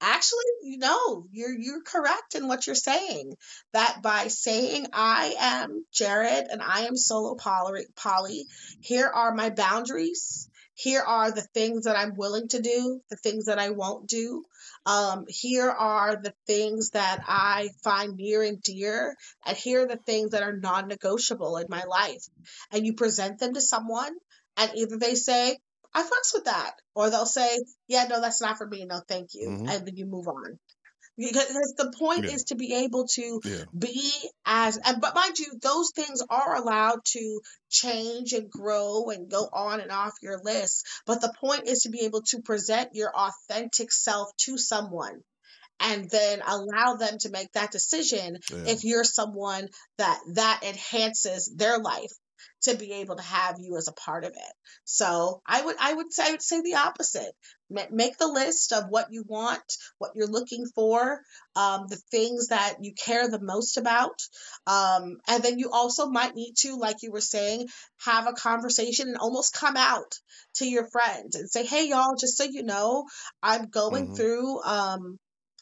actually, 0.00 0.40
you 0.64 0.78
know, 0.78 1.26
you're 1.30 1.56
you're 1.56 1.82
correct 1.82 2.34
in 2.34 2.48
what 2.48 2.66
you're 2.66 2.74
saying. 2.74 3.34
That 3.72 4.00
by 4.02 4.28
saying 4.28 4.86
I 4.92 5.34
am 5.38 5.84
Jared 5.92 6.48
and 6.50 6.60
I 6.60 6.82
am 6.82 6.96
solo 6.96 7.34
poly, 7.34 7.86
poly 7.96 8.46
here 8.80 9.06
are 9.06 9.34
my 9.34 9.50
boundaries 9.50 10.48
here 10.74 11.02
are 11.02 11.30
the 11.30 11.46
things 11.54 11.84
that 11.84 11.96
I'm 11.96 12.16
willing 12.16 12.48
to 12.48 12.60
do, 12.60 13.00
the 13.10 13.16
things 13.16 13.46
that 13.46 13.58
I 13.58 13.70
won't 13.70 14.08
do. 14.08 14.44
Um, 14.86 15.26
here 15.28 15.70
are 15.70 16.16
the 16.16 16.34
things 16.46 16.90
that 16.90 17.22
I 17.26 17.68
find 17.84 18.16
near 18.16 18.42
and 18.42 18.60
dear, 18.62 19.14
and 19.46 19.56
here 19.56 19.84
are 19.84 19.88
the 19.88 19.96
things 19.96 20.30
that 20.30 20.42
are 20.42 20.56
non 20.56 20.88
negotiable 20.88 21.58
in 21.58 21.66
my 21.68 21.84
life. 21.84 22.24
And 22.70 22.86
you 22.86 22.94
present 22.94 23.38
them 23.38 23.54
to 23.54 23.60
someone, 23.60 24.12
and 24.56 24.72
either 24.74 24.96
they 24.96 25.14
say, 25.14 25.56
I 25.94 26.02
fucks 26.02 26.32
with 26.32 26.44
that, 26.44 26.72
or 26.94 27.10
they'll 27.10 27.26
say, 27.26 27.58
Yeah, 27.86 28.06
no, 28.08 28.20
that's 28.20 28.40
not 28.40 28.56
for 28.56 28.66
me, 28.66 28.84
no, 28.86 29.00
thank 29.06 29.34
you. 29.34 29.48
Mm-hmm. 29.48 29.68
And 29.68 29.86
then 29.86 29.96
you 29.96 30.06
move 30.06 30.26
on 30.26 30.58
because 31.16 31.74
the 31.76 31.92
point 31.98 32.24
yeah. 32.24 32.30
is 32.30 32.44
to 32.44 32.54
be 32.54 32.72
able 32.74 33.06
to 33.06 33.40
yeah. 33.44 33.64
be 33.76 34.10
as 34.46 34.78
and 34.78 35.00
but 35.00 35.14
mind 35.14 35.38
you 35.38 35.46
those 35.60 35.90
things 35.94 36.22
are 36.28 36.56
allowed 36.56 37.04
to 37.04 37.40
change 37.70 38.32
and 38.32 38.50
grow 38.50 39.10
and 39.10 39.30
go 39.30 39.48
on 39.52 39.80
and 39.80 39.90
off 39.90 40.12
your 40.22 40.40
list 40.42 40.86
but 41.06 41.20
the 41.20 41.32
point 41.40 41.66
is 41.66 41.80
to 41.80 41.90
be 41.90 42.00
able 42.00 42.22
to 42.22 42.40
present 42.40 42.90
your 42.94 43.12
authentic 43.14 43.92
self 43.92 44.28
to 44.38 44.56
someone 44.56 45.20
and 45.80 46.08
then 46.10 46.40
allow 46.46 46.94
them 46.94 47.18
to 47.18 47.30
make 47.30 47.50
that 47.52 47.72
decision 47.72 48.38
yeah. 48.50 48.64
if 48.66 48.84
you're 48.84 49.04
someone 49.04 49.68
that 49.98 50.18
that 50.34 50.60
enhances 50.62 51.52
their 51.56 51.78
life 51.78 52.12
to 52.62 52.76
be 52.76 52.92
able 52.92 53.16
to 53.16 53.22
have 53.22 53.56
you 53.58 53.76
as 53.76 53.88
a 53.88 53.92
part 53.92 54.24
of 54.24 54.32
it. 54.32 54.54
So 54.84 55.40
I 55.46 55.62
would 55.62 55.76
I 55.78 55.92
would 55.92 56.12
say 56.12 56.24
I 56.26 56.30
would 56.30 56.42
say 56.42 56.60
the 56.60 56.76
opposite. 56.76 57.32
Make 57.90 58.18
the 58.18 58.28
list 58.28 58.74
of 58.74 58.90
what 58.90 59.06
you 59.10 59.24
want, 59.26 59.62
what 59.96 60.10
you're 60.14 60.26
looking 60.26 60.66
for, 60.74 61.22
um, 61.56 61.86
the 61.88 61.96
things 62.10 62.48
that 62.48 62.76
you 62.82 62.92
care 62.92 63.28
the 63.28 63.40
most 63.40 63.78
about, 63.78 64.20
um, 64.66 65.16
and 65.26 65.42
then 65.42 65.58
you 65.58 65.70
also 65.70 66.06
might 66.06 66.34
need 66.34 66.52
to, 66.58 66.76
like 66.76 66.96
you 67.00 67.10
were 67.10 67.22
saying, 67.22 67.68
have 68.04 68.26
a 68.26 68.34
conversation 68.34 69.08
and 69.08 69.16
almost 69.16 69.54
come 69.54 69.78
out 69.78 70.18
to 70.56 70.68
your 70.68 70.86
friends 70.90 71.34
and 71.34 71.48
say, 71.50 71.64
"Hey, 71.64 71.88
y'all, 71.88 72.14
just 72.14 72.36
so 72.36 72.44
you 72.44 72.62
know, 72.62 73.06
I'm 73.42 73.70
going 73.70 74.06
mm-hmm. 74.06 74.14
through." 74.16 74.62
Um, 74.62 75.18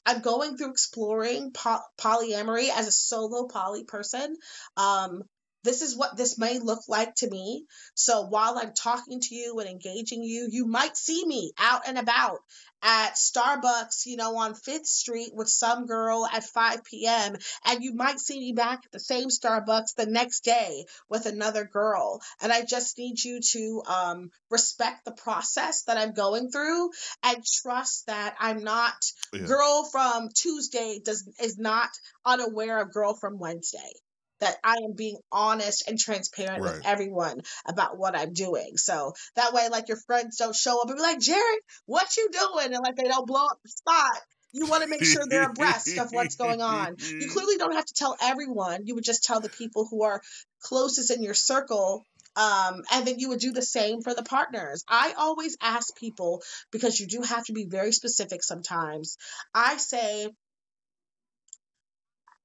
I'm 0.07 0.21
going 0.23 0.57
through 0.57 0.71
exploring 0.71 1.53
po- 1.53 1.83
polyamory 1.99 2.71
as 2.71 2.89
a 2.89 2.93
solo 2.93 3.47
poly 3.47 3.85
person. 3.85 4.35
Um, 4.77 5.23
this 5.63 5.83
is 5.83 5.97
what 5.97 6.17
this 6.17 6.39
may 6.39 6.59
look 6.59 6.89
like 6.89 7.15
to 7.17 7.29
me. 7.29 7.65
So 7.95 8.23
while 8.23 8.59
I'm 8.59 8.73
talking 8.73 9.21
to 9.21 9.35
you 9.35 9.59
and 9.59 9.69
engaging 9.69 10.23
you, 10.23 10.49
you 10.51 10.67
might 10.67 10.97
see 10.97 11.25
me 11.27 11.53
out 11.59 11.83
and 11.87 11.99
about 11.99 12.41
at 12.83 13.15
Starbucks, 13.15 14.07
you 14.07 14.17
know, 14.17 14.37
on 14.39 14.55
Fifth 14.55 14.87
Street 14.87 15.33
with 15.35 15.49
some 15.49 15.87
girl 15.87 16.27
at 16.33 16.45
5 16.45 16.83
p.m. 16.85 17.37
And 17.67 17.85
you 17.85 17.93
might 17.95 18.19
see 18.19 18.39
me 18.39 18.53
back 18.53 18.81
at 18.87 18.93
the 18.93 19.01
same 19.01 19.29
Starbucks 19.29 19.95
the 19.97 20.07
next 20.07 20.45
day 20.45 20.87
with 21.09 21.27
another 21.27 21.65
girl. 21.65 22.23
And 22.41 22.51
I 22.51 22.65
just 22.65 22.97
need 22.97 23.23
you 23.23 23.41
to 23.41 23.83
um, 23.87 24.31
respect 24.51 25.05
the 25.05 25.13
process 25.13 25.83
that 25.83 25.99
I'm 25.99 26.15
going 26.15 26.51
through 26.51 26.91
and 27.23 27.45
trust 27.45 28.07
that 28.07 28.35
I'm 28.41 28.65
not 28.65 28.95
yeah. 29.33 29.41
girl 29.41 29.85
from 29.85 30.31
Tuesday 30.35 31.01
does 31.05 31.29
is 31.43 31.59
not 31.59 31.91
unaware 32.25 32.81
of 32.81 32.93
girl 32.93 33.15
from 33.15 33.39
Wednesday. 33.39 33.93
That 34.41 34.57
I 34.65 34.77
am 34.85 34.95
being 34.97 35.19
honest 35.33 35.89
and 35.89 35.99
transparent 35.99 36.63
Right. 36.63 36.77
with 36.77 36.87
everyone 36.87 37.41
about 37.67 37.99
what 37.99 38.17
I'm 38.17 38.33
doing. 38.33 38.77
So 38.77 39.13
that 39.37 39.53
way, 39.53 39.69
like 39.69 39.89
your 39.89 39.99
friends 40.07 40.37
don't 40.37 40.55
show 40.57 40.81
up 40.81 40.89
and 40.89 40.97
be 40.97 41.03
like, 41.03 41.21
Jared, 41.21 41.61
what 41.87 42.17
you 42.17 42.29
doing? 42.31 42.73
And 42.75 42.83
like 42.85 42.97
they 42.97 43.05
don't 43.09 43.27
blow 43.27 43.45
up 43.47 43.59
the 43.63 43.71
spot. 43.71 44.21
You 44.53 44.67
want 44.67 44.83
to 44.83 44.89
make 44.89 45.05
sure 45.05 45.23
they're 45.29 45.51
abreast 45.51 45.99
of 45.99 46.09
what's 46.11 46.37
going 46.37 46.61
on. 46.61 46.97
You 47.19 47.29
clearly 47.33 47.57
don't 47.57 47.75
have 47.75 47.85
to 47.87 47.95
tell 47.95 48.17
everyone. 48.21 48.87
You 48.87 48.95
would 48.97 49.05
just 49.05 49.25
tell 49.25 49.41
the 49.41 49.49
people 49.51 49.87
who 49.89 50.05
are 50.05 50.23
closest 50.63 51.11
in 51.11 51.23
your 51.23 51.35
circle. 51.35 52.05
Um, 52.37 52.83
and 52.93 53.07
then 53.07 53.19
you 53.19 53.31
would 53.31 53.41
do 53.41 53.53
the 53.53 53.63
same 53.63 54.03
for 54.03 54.15
the 54.15 54.23
partners. 54.23 54.85
I 54.89 55.15
always 55.19 55.57
ask 55.61 55.97
people 55.97 56.43
because 56.71 56.99
you 56.99 57.07
do 57.07 57.23
have 57.23 57.45
to 57.47 57.53
be 57.53 57.67
very 57.67 57.93
specific 57.93 58.43
sometimes. 58.43 59.17
I 59.55 59.77
say, 59.79 60.29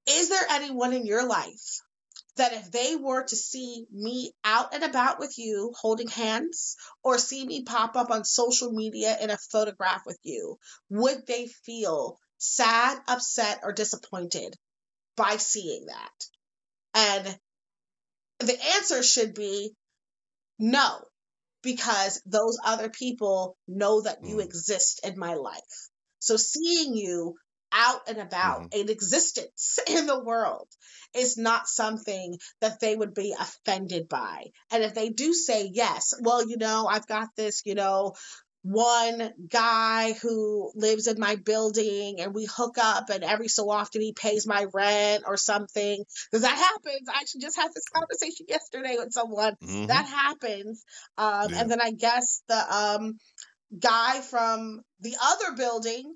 is 0.08 0.30
there 0.30 0.46
anyone 0.50 0.94
in 0.94 1.06
your 1.06 1.26
life 1.28 1.82
that 2.38 2.54
if 2.54 2.72
they 2.72 2.96
were 2.96 3.24
to 3.24 3.36
see 3.36 3.86
me 3.92 4.34
out 4.44 4.74
and 4.74 4.84
about 4.84 5.20
with 5.20 5.38
you 5.38 5.74
holding 5.80 6.08
hands 6.08 6.76
or 7.04 7.18
see 7.18 7.46
me 7.46 7.64
pop 7.64 7.96
up 7.96 8.12
on 8.12 8.26
social 8.26 8.72
media 8.72 9.18
in 9.22 9.30
a 9.30 9.38
photograph 9.52 10.02
with 10.06 10.20
you, 10.24 10.58
would 10.90 11.26
they 11.28 11.48
feel 11.48 12.20
sad, 12.38 13.02
upset, 13.08 13.62
or 13.64 13.72
disappointed 13.74 14.56
by 15.18 15.38
seeing 15.38 15.86
that? 15.88 16.26
And 16.94 17.40
the 18.40 18.60
answer 18.76 19.04
should 19.04 19.34
be 19.34 19.76
no, 20.60 21.00
because 21.64 22.22
those 22.26 22.58
other 22.64 22.90
people 22.90 23.58
know 23.68 24.02
that 24.02 24.20
you 24.24 24.38
Mm. 24.38 24.44
exist 24.46 25.02
in 25.04 25.18
my 25.18 25.34
life. 25.36 25.90
So 26.20 26.38
seeing 26.38 26.96
you 26.96 27.38
out 27.76 28.02
and 28.08 28.18
about 28.20 28.74
in 28.74 28.90
existence 28.90 29.80
in 29.88 30.08
the 30.08 30.24
world 30.24 30.68
is 31.16 31.38
not 31.38 31.68
something 31.68 32.38
that 32.62 32.80
they 32.80 32.96
would 32.96 33.14
be 33.14 33.36
offended 33.40 34.08
by. 34.10 34.46
And 34.72 34.84
if 34.84 34.94
they 34.94 35.10
do 35.10 35.34
say 35.34 35.70
yes, 35.72 36.14
well, 36.22 36.48
you 36.48 36.58
know, 36.58 36.88
I've 36.90 37.08
got 37.08 37.30
this, 37.36 37.62
you 37.66 37.76
know, 37.76 38.16
one 38.64 39.32
guy 39.48 40.14
who 40.14 40.72
lives 40.74 41.06
in 41.06 41.20
my 41.20 41.36
building 41.36 42.20
and 42.20 42.34
we 42.34 42.46
hook 42.46 42.78
up 42.82 43.12
and 43.12 43.24
every 43.24 43.48
so 43.48 43.70
often 43.70 44.02
he 44.02 44.12
pays 44.12 44.48
my 44.48 44.66
rent 44.74 45.24
or 45.28 45.38
something 45.38 46.04
because 46.32 46.42
that 46.42 46.58
happens 46.58 47.08
i 47.08 47.20
actually 47.20 47.42
just 47.42 47.56
had 47.58 47.70
this 47.76 47.84
conversation 47.94 48.48
yesterday 48.50 48.96
with 48.98 49.14
someone 49.14 49.54
Mhm. 49.62 49.88
that 49.88 50.08
happens 50.08 50.84
um, 51.20 51.50
Yeah. 51.52 51.62
and 51.62 51.70
then 51.72 51.80
i 51.80 51.92
guess 51.92 52.42
the 52.48 52.76
um, 52.76 53.20
guy 53.80 54.22
from 54.22 54.82
the 55.02 55.16
other 55.22 55.56
building 55.56 56.16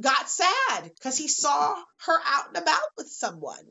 got 0.00 0.28
sad 0.28 0.82
because 0.82 1.16
he 1.16 1.28
saw 1.28 1.74
her 2.06 2.18
out 2.26 2.48
and 2.48 2.56
about 2.56 2.82
with 2.96 3.08
someone. 3.08 3.64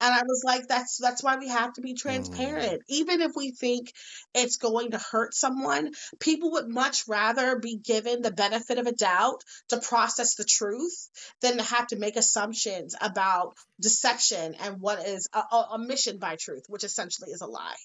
And 0.00 0.14
i 0.14 0.22
was 0.22 0.42
like 0.44 0.68
that's 0.68 0.98
that's 0.98 1.22
why 1.22 1.36
we 1.36 1.48
have 1.48 1.72
to 1.74 1.80
be 1.80 1.94
transparent. 1.94 2.82
Even 2.88 3.20
if 3.20 3.32
we 3.36 3.52
think 3.52 3.92
it's 4.34 4.56
going 4.56 4.92
to 4.92 4.98
hurt 4.98 5.34
someone 5.34 5.92
people 6.18 6.52
would 6.52 6.68
much 6.68 7.06
rather 7.08 7.58
be 7.58 7.76
given 7.76 8.22
the 8.22 8.32
benefit 8.32 8.78
of 8.78 8.86
a 8.86 8.92
doubt 8.92 9.42
to 9.68 9.78
process 9.78 10.34
the 10.34 10.44
truth 10.44 11.08
than 11.40 11.58
to 11.58 11.62
have 11.62 11.86
to 11.88 11.96
make 11.96 12.16
assumptions 12.16 12.94
about 13.00 13.54
deception 13.80 14.54
and 14.60 14.80
what 14.80 15.06
is 15.06 15.28
a, 15.32 15.38
a, 15.38 15.68
a 15.74 15.78
mission 15.78 16.18
by 16.18 16.36
truth 16.36 16.64
which 16.68 16.84
essentially 16.84 17.30
is 17.30 17.40
a 17.40 17.46
lie. 17.46 17.76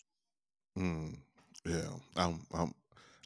Mm, 0.78 1.18
yeah, 1.66 1.90
I'm 2.16 2.40
I'm 2.54 2.74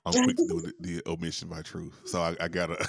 I'm 0.07 0.23
quick 0.23 0.37
to 0.37 0.47
do 0.47 0.61
the, 0.61 0.73
the 0.79 1.09
omission 1.09 1.47
by 1.47 1.61
truth, 1.61 1.93
so 2.05 2.21
I, 2.21 2.35
I 2.39 2.47
gotta 2.47 2.77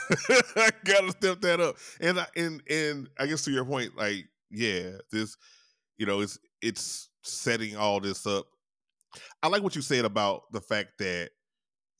I 0.56 0.70
gotta 0.84 1.10
step 1.10 1.40
that 1.40 1.60
up. 1.60 1.76
And 2.00 2.20
I, 2.20 2.26
and 2.36 2.62
and 2.68 3.08
I 3.18 3.26
guess 3.26 3.42
to 3.44 3.50
your 3.50 3.64
point, 3.64 3.96
like 3.96 4.26
yeah, 4.50 4.90
this 5.10 5.36
you 5.96 6.06
know 6.06 6.20
it's 6.20 6.38
it's 6.62 7.08
setting 7.22 7.76
all 7.76 8.00
this 8.00 8.26
up. 8.26 8.46
I 9.42 9.48
like 9.48 9.62
what 9.62 9.76
you 9.76 9.82
said 9.82 10.04
about 10.04 10.42
the 10.52 10.60
fact 10.60 10.98
that 10.98 11.30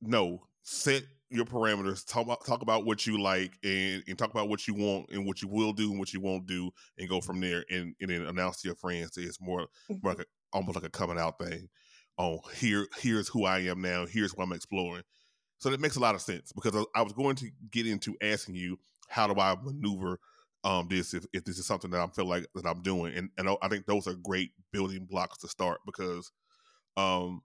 no 0.00 0.42
set 0.62 1.02
your 1.30 1.44
parameters 1.44 2.06
talk 2.06 2.24
about 2.24 2.44
talk 2.46 2.62
about 2.62 2.86
what 2.86 3.06
you 3.06 3.20
like 3.20 3.52
and, 3.62 4.02
and 4.08 4.18
talk 4.18 4.30
about 4.30 4.48
what 4.48 4.66
you 4.66 4.74
want 4.74 5.06
and 5.10 5.26
what 5.26 5.42
you 5.42 5.48
will 5.48 5.72
do 5.72 5.90
and 5.90 5.98
what 5.98 6.12
you 6.12 6.20
won't 6.20 6.46
do 6.46 6.70
and 6.98 7.08
go 7.08 7.20
from 7.20 7.40
there 7.40 7.64
and, 7.70 7.94
and 8.00 8.10
then 8.10 8.22
announce 8.22 8.62
to 8.62 8.68
your 8.68 8.74
friends 8.74 9.16
it's 9.16 9.40
more, 9.40 9.66
more 10.02 10.14
like 10.14 10.20
a, 10.20 10.24
almost 10.52 10.76
like 10.76 10.86
a 10.86 10.90
coming 10.90 11.18
out 11.18 11.38
thing 11.38 11.68
oh 12.18 12.40
here 12.54 12.86
here's 12.98 13.28
who 13.28 13.44
i 13.44 13.60
am 13.60 13.80
now 13.80 14.06
here's 14.06 14.34
what 14.34 14.44
i'm 14.44 14.52
exploring. 14.52 15.02
So 15.60 15.70
that 15.70 15.80
makes 15.80 15.96
a 15.96 16.00
lot 16.00 16.14
of 16.14 16.20
sense 16.20 16.52
because 16.52 16.74
i, 16.76 16.84
I 17.00 17.02
was 17.02 17.12
going 17.12 17.36
to 17.36 17.50
get 17.70 17.86
into 17.86 18.16
asking 18.20 18.54
you 18.54 18.78
how 19.08 19.26
do 19.32 19.40
i 19.40 19.56
maneuver 19.62 20.18
um 20.64 20.88
this 20.88 21.14
if, 21.14 21.24
if 21.32 21.44
this 21.44 21.58
is 21.58 21.66
something 21.66 21.90
that 21.90 22.00
i 22.00 22.06
feel 22.08 22.26
like 22.26 22.46
that 22.54 22.66
i'm 22.66 22.82
doing? 22.82 23.14
And, 23.14 23.30
and 23.38 23.48
i 23.62 23.68
think 23.68 23.86
those 23.86 24.06
are 24.06 24.14
great 24.14 24.50
building 24.72 25.06
blocks 25.08 25.38
to 25.38 25.48
start 25.48 25.80
because 25.86 26.30
um 26.96 27.42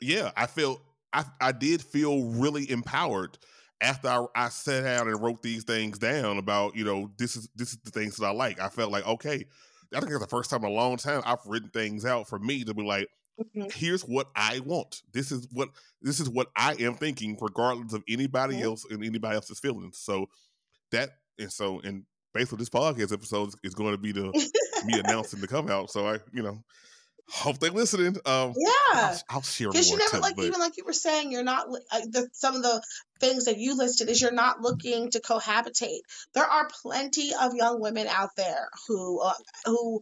yeah 0.00 0.30
i 0.36 0.46
feel 0.46 0.80
i 1.12 1.24
i 1.40 1.52
did 1.52 1.82
feel 1.82 2.24
really 2.24 2.70
empowered 2.70 3.38
after 3.82 4.08
I, 4.08 4.26
I 4.34 4.48
sat 4.50 4.84
down 4.84 5.08
and 5.08 5.22
wrote 5.22 5.42
these 5.42 5.64
things 5.64 5.98
down 5.98 6.38
about 6.38 6.76
you 6.76 6.84
know 6.84 7.10
this 7.18 7.36
is 7.36 7.48
this 7.54 7.70
is 7.70 7.78
the 7.84 7.90
things 7.90 8.16
that 8.16 8.26
i 8.26 8.30
like. 8.30 8.60
I 8.60 8.68
felt 8.68 8.92
like 8.92 9.06
okay 9.06 9.46
i 9.94 10.00
think 10.00 10.12
it's 10.12 10.20
the 10.20 10.26
first 10.26 10.50
time 10.50 10.64
in 10.64 10.70
a 10.70 10.74
long 10.74 10.96
time 10.96 11.22
i've 11.24 11.44
written 11.46 11.70
things 11.70 12.04
out 12.04 12.28
for 12.28 12.38
me 12.38 12.64
to 12.64 12.74
be 12.74 12.82
like 12.82 13.08
Mhm. 13.40 13.72
here's 13.72 14.02
what 14.02 14.28
i 14.36 14.60
want 14.60 15.02
this 15.12 15.32
is 15.32 15.48
what 15.52 15.70
this 16.02 16.20
is 16.20 16.28
what 16.28 16.48
i 16.56 16.74
am 16.74 16.94
thinking 16.94 17.38
regardless 17.40 17.92
of 17.92 18.02
anybody 18.08 18.56
Mhm. 18.56 18.62
else 18.64 18.84
and 18.90 19.04
anybody 19.04 19.34
else's 19.36 19.58
feelings 19.60 19.98
so 19.98 20.26
that 20.90 21.10
and 21.38 21.52
so 21.52 21.80
and 21.80 22.04
basically 22.34 22.58
this 22.58 22.68
podcast 22.68 23.12
episode 23.12 23.52
is, 23.62 23.74
going 23.74 23.92
to 23.92 23.98
be 23.98 24.12
the 24.12 24.24
me 24.84 24.98
announcing 24.98 25.40
the 25.40 25.46
come 25.48 25.70
out 25.70 25.90
so 25.90 26.06
i 26.06 26.18
you 26.32 26.42
know 26.42 26.62
hope 27.28 27.58
they're 27.60 27.70
listening 27.70 28.16
um 28.26 28.52
yeah 28.56 28.70
I'll, 28.92 29.20
I'll 29.30 29.42
share 29.42 29.68
Because 29.70 29.88
you 29.88 29.96
never 29.96 30.16
too, 30.16 30.20
like 30.20 30.36
but 30.36 30.44
even 30.46 30.58
like 30.60 30.76
you 30.76 30.84
were 30.84 30.92
saying, 30.92 31.30
you're 31.30 31.44
not 31.44 31.66
uh, 31.92 32.00
the, 32.10 32.28
some 32.32 32.56
of 32.56 32.62
the 32.62 32.82
things 33.20 33.44
that 33.44 33.56
you 33.56 33.76
listed 33.76 34.08
is 34.08 34.20
you're 34.20 34.32
not 34.32 34.60
looking 34.60 35.10
to 35.12 35.20
cohabitate. 35.20 36.00
There 36.34 36.44
are 36.44 36.68
plenty 36.82 37.30
of 37.40 37.54
young 37.54 37.80
women 37.80 38.08
out 38.08 38.30
there 38.36 38.68
who 38.88 39.20
uh, 39.20 39.34
who 39.64 40.00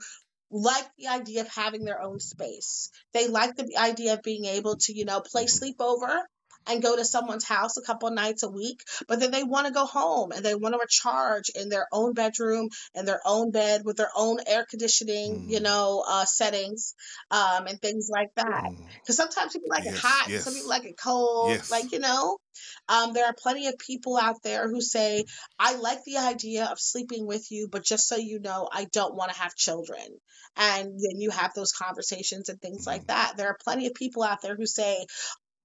like 0.51 0.89
the 0.97 1.09
idea 1.09 1.43
of 1.43 1.49
having 1.49 1.85
their 1.85 2.01
own 2.03 2.21
space. 2.21 2.91
They 3.13 3.29
like 3.29 3.57
the 3.57 3.77
idea 3.77 4.15
of 4.15 4.23
being 4.23 4.45
able 4.47 4.77
to 4.77 4.93
you 4.95 5.05
know 5.05 5.21
play 5.21 5.47
Mhm. 5.47 5.59
sleepover 5.77 6.23
and 6.69 6.83
go 6.83 6.97
to 6.97 7.05
someone's 7.05 7.45
house 7.45 7.77
a 7.77 7.83
couple 7.83 8.11
nights 8.11 8.43
a 8.43 8.49
week, 8.51 8.83
but 9.09 9.21
then 9.21 9.31
they 9.31 9.43
want 9.43 9.67
to 9.67 9.73
go 9.73 9.87
home 9.87 10.33
and 10.33 10.45
they 10.45 10.55
want 10.55 10.75
to 10.75 10.79
recharge 10.79 11.49
in 11.55 11.69
their 11.69 11.87
own 11.93 12.13
bedroom 12.13 12.69
in 12.95 13.05
their 13.05 13.21
own 13.25 13.51
bed 13.51 13.83
with 13.85 13.97
their 13.97 14.11
own 14.17 14.39
air 14.47 14.67
conditioning, 14.69 15.45
you 15.49 15.61
Mm. 15.61 15.63
know, 15.65 16.05
uh, 16.07 16.25
settings 16.25 16.95
um, 17.31 17.67
and 17.67 17.81
things 17.81 18.09
like 18.11 18.29
that. 18.37 18.65
Mm, 18.65 18.77
Because 19.03 19.17
sometimes 19.17 19.53
people 19.53 19.69
like 19.71 19.87
it 19.87 19.95
hot, 19.97 20.29
yes. 20.31 20.45
some 20.45 20.55
people 20.55 20.69
like 20.69 20.85
it 20.85 20.97
cold. 21.03 21.51
Yes. 21.51 21.71
Like, 21.71 21.93
you 21.93 21.99
know, 21.99 22.39
um, 22.89 23.13
there 23.13 23.27
are 23.27 23.35
plenty 23.35 23.67
of 23.69 23.79
people 23.79 24.17
out 24.17 24.43
there 24.43 24.69
who 24.69 24.81
say, 24.81 25.25
I 25.59 25.77
like 25.77 26.05
the 26.05 26.19
idea 26.19 26.67
of 26.67 26.79
sleeping 26.81 27.27
with 27.27 27.51
you, 27.51 27.69
but 27.71 27.85
just 27.85 28.09
so 28.09 28.17
you 28.17 28.41
know, 28.41 28.69
I 28.73 28.87
don't 28.93 29.15
want 29.15 29.33
to 29.33 29.39
have 29.39 29.55
children. 29.55 30.07
And 30.57 30.87
then 30.87 31.21
you 31.21 31.31
have 31.31 31.53
those 31.55 31.73
conversations 31.73 32.49
and 32.49 32.61
things 32.61 32.87
like 32.87 33.03
Mhm. 33.03 33.07
that. 33.09 33.35
There 33.37 33.49
are 33.49 33.57
plenty 33.63 33.87
of 33.87 33.95
people 33.95 34.23
out 34.23 34.43
there 34.43 34.57
who 34.57 34.67
say, 34.67 35.07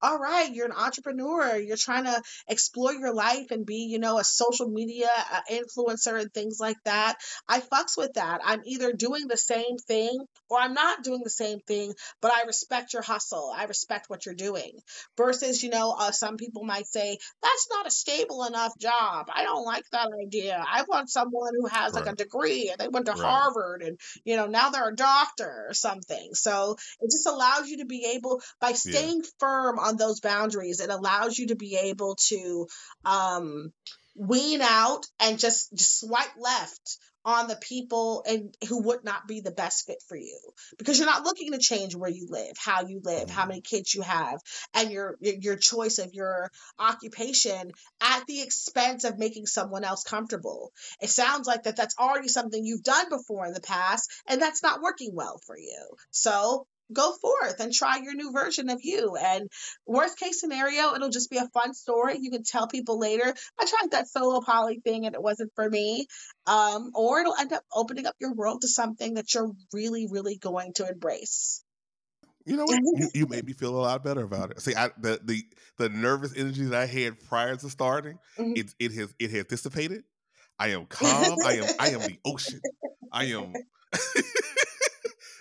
all 0.04 0.20
right, 0.20 0.54
you're 0.54 0.66
an 0.66 0.74
entrepreneur. 0.74 1.58
You're 1.58 1.78
trying 1.78 2.04
to 2.04 2.22
explore 2.48 2.94
your 2.94 3.14
life 3.14 3.52
and 3.52 3.66
be, 3.66 3.88
you 3.90 4.00
know, 4.00 4.20
a 4.20 4.24
social 4.24 4.68
media 4.68 5.08
uh, 5.32 5.40
influencer 5.50 6.20
and 6.20 6.32
things 6.34 6.58
like 6.60 6.78
that. 6.86 7.16
I 7.48 7.62
fucks 7.62 7.98
with 7.98 8.14
that. 8.16 8.42
I'm 8.44 8.62
either 8.66 8.92
doing 8.94 9.28
the 9.28 9.38
same 9.38 9.78
thing 9.88 10.18
or 10.50 10.60
I'm 10.60 10.74
not 10.74 11.04
doing 11.04 11.22
the 11.24 11.30
same 11.30 11.60
thing, 11.68 11.94
but 12.22 12.32
I 12.34 12.44
respect 12.44 12.94
your 12.94 13.02
hustle. 13.02 13.52
I 13.56 13.64
respect 13.64 14.10
what 14.10 14.26
you're 14.26 14.36
doing. 14.36 14.72
Versus, 15.18 15.64
you 15.64 15.70
know, 15.70 15.96
uh, 15.98 16.12
some 16.12 16.38
people 16.38 16.64
might 16.66 16.86
say, 16.88 17.18
that's 17.42 17.68
not 17.72 17.88
a 17.88 17.92
stable 17.92 18.44
enough 18.44 18.78
job. 18.78 19.28
I 19.34 19.44
don't 19.44 19.66
like 19.66 19.84
that 19.94 20.10
idea. 20.22 20.64
I 20.68 20.84
want 20.84 21.10
someone 21.10 21.54
who 21.58 21.68
has 21.68 21.94
like 21.94 22.08
a 22.08 22.16
degree 22.16 22.70
and 22.70 22.80
they 22.80 22.90
went 22.90 23.06
to 23.06 23.14
Right. 23.14 23.22
Harvard 23.22 23.84
and, 23.84 23.98
you 24.26 24.36
know, 24.36 24.48
now 24.48 24.70
they're 24.70 24.90
a 24.90 24.96
doctor 24.96 25.66
or 25.70 25.74
something. 25.74 26.30
So 26.34 26.76
it 27.00 27.12
just 27.12 27.28
allows 27.28 27.70
you 27.70 27.78
to 27.78 27.86
be 27.86 28.14
able, 28.16 28.42
by 28.60 28.74
staying 28.74 29.22
firm 29.40 29.80
on 29.80 29.93
those 29.98 30.20
boundaries, 30.20 30.80
it 30.80 30.90
allows 30.90 31.38
you 31.38 31.48
to 31.48 31.56
be 31.56 31.76
able 31.76 32.16
to 32.28 32.68
um, 33.06 33.72
wean 34.16 34.62
out 34.62 35.06
and 35.20 35.40
just, 35.40 35.74
just 35.74 36.00
swipe 36.00 36.36
left 36.38 36.98
on 37.26 37.48
the 37.48 37.56
people 37.56 38.24
and 38.28 38.56
who 38.68 38.84
would 38.84 39.04
not 39.04 39.28
be 39.28 39.40
the 39.40 39.52
best 39.52 39.86
fit 39.86 40.02
for 40.08 40.18
you. 40.18 40.38
Because 40.78 40.98
you're 40.98 41.08
not 41.08 41.24
looking 41.24 41.52
to 41.54 41.58
change 41.58 41.96
where 41.96 42.10
you 42.10 42.28
live 42.30 42.54
how 42.58 42.86
you 42.86 43.00
live 43.04 43.30
how 43.30 43.46
many 43.46 43.62
kids 43.62 43.94
you 43.94 44.02
have 44.02 44.40
and 44.74 44.92
your 44.92 45.16
your 45.22 45.56
choice 45.56 46.00
of 46.00 46.14
your 46.14 46.52
occupation 46.78 47.72
at 48.02 48.26
the 48.28 48.42
expense 48.42 49.04
of 49.04 49.18
making 49.18 49.46
someone 49.46 49.84
else 49.84 50.04
comfortable. 50.04 50.72
It 51.02 51.10
sounds 51.10 51.48
like 51.48 51.64
that 51.64 51.78
that's 51.78 51.96
already 51.98 52.28
something 52.28 52.66
you've 52.66 52.84
done 52.84 53.10
before 53.10 53.46
in 53.46 53.54
the 53.54 53.62
past 53.62 54.12
and 54.28 54.42
that's 54.42 54.64
not 54.64 54.82
working 54.82 55.12
well 55.14 55.40
for 55.46 55.58
you. 55.58 55.88
So 56.12 56.68
go 56.94 57.14
forth 57.14 57.60
and 57.60 57.74
try 57.74 57.98
your 57.98 58.14
new 58.14 58.32
version 58.32 58.70
of 58.70 58.80
you. 58.84 59.16
And 59.16 59.50
worst 59.86 60.18
case 60.18 60.40
scenario, 60.40 60.94
it'll 60.94 61.10
just 61.10 61.30
be 61.30 61.38
a 61.38 61.50
fun 61.54 61.74
story. 61.74 62.18
You 62.20 62.32
can 62.32 62.44
tell 62.44 62.68
people 62.68 63.00
later, 63.00 63.34
I 63.60 63.66
tried 63.66 63.92
that 63.92 64.08
solo 64.08 64.42
poly 64.42 64.80
thing 64.80 65.06
and 65.06 65.16
it 65.16 65.22
wasn't 65.22 65.52
for 65.56 65.70
me. 65.70 66.08
Um, 66.46 66.92
or 66.94 67.20
it'll 67.20 67.36
end 67.36 67.54
up 67.54 67.64
opening 67.74 68.06
up 68.06 68.16
your 68.20 68.34
world 68.34 68.62
to 68.62 68.68
something 68.68 69.16
that 69.16 69.34
you're 69.34 69.52
really, 69.74 70.08
really 70.10 70.38
going 70.38 70.74
to 70.76 70.88
embrace. 70.88 71.64
You 72.46 72.58
know 72.58 72.66
what? 72.66 72.80
you, 72.84 73.10
you 73.14 73.28
made 73.28 73.46
me 73.46 73.54
feel 73.54 73.76
a 73.76 73.80
lot 73.80 74.04
better 74.04 74.24
about 74.24 74.52
it. 74.52 74.62
See, 74.62 74.76
I, 74.76 74.90
the 75.00 75.20
the 75.24 75.44
the 75.78 75.90
nervous 75.90 76.34
energy 76.36 76.66
that 76.66 76.82
I 76.82 76.86
had 76.86 77.20
prior 77.28 77.56
to 77.56 77.70
starting, 77.70 78.20
mm-hmm. 78.38 78.54
it 78.58 78.76
it 78.80 78.92
has 78.94 79.14
it 79.18 79.32
has 79.32 79.46
dissipated. 79.46 80.04
I 80.60 80.70
am 80.70 80.86
calm. 80.86 81.38
I 81.46 81.54
am 81.54 81.66
I 81.80 81.90
am 81.92 82.02
the 82.02 82.20
ocean. 82.26 82.60
I 83.12 83.26
am. 83.26 83.54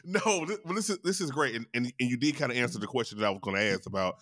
no, 0.05 0.44
this, 0.46 0.59
this 0.64 0.90
is 0.90 0.98
this 1.05 1.20
is 1.20 1.30
great, 1.30 1.55
and, 1.55 1.66
and 1.74 1.92
and 1.98 2.11
you 2.11 2.16
did 2.16 2.36
kind 2.36 2.53
of 2.53 2.59
answer 2.59 2.78
the 2.78 2.86
question 2.86 3.18
that 3.18 3.26
I 3.26 3.30
was 3.30 3.40
going 3.42 3.57
to 3.57 3.62
ask 3.62 3.86
about, 3.86 4.16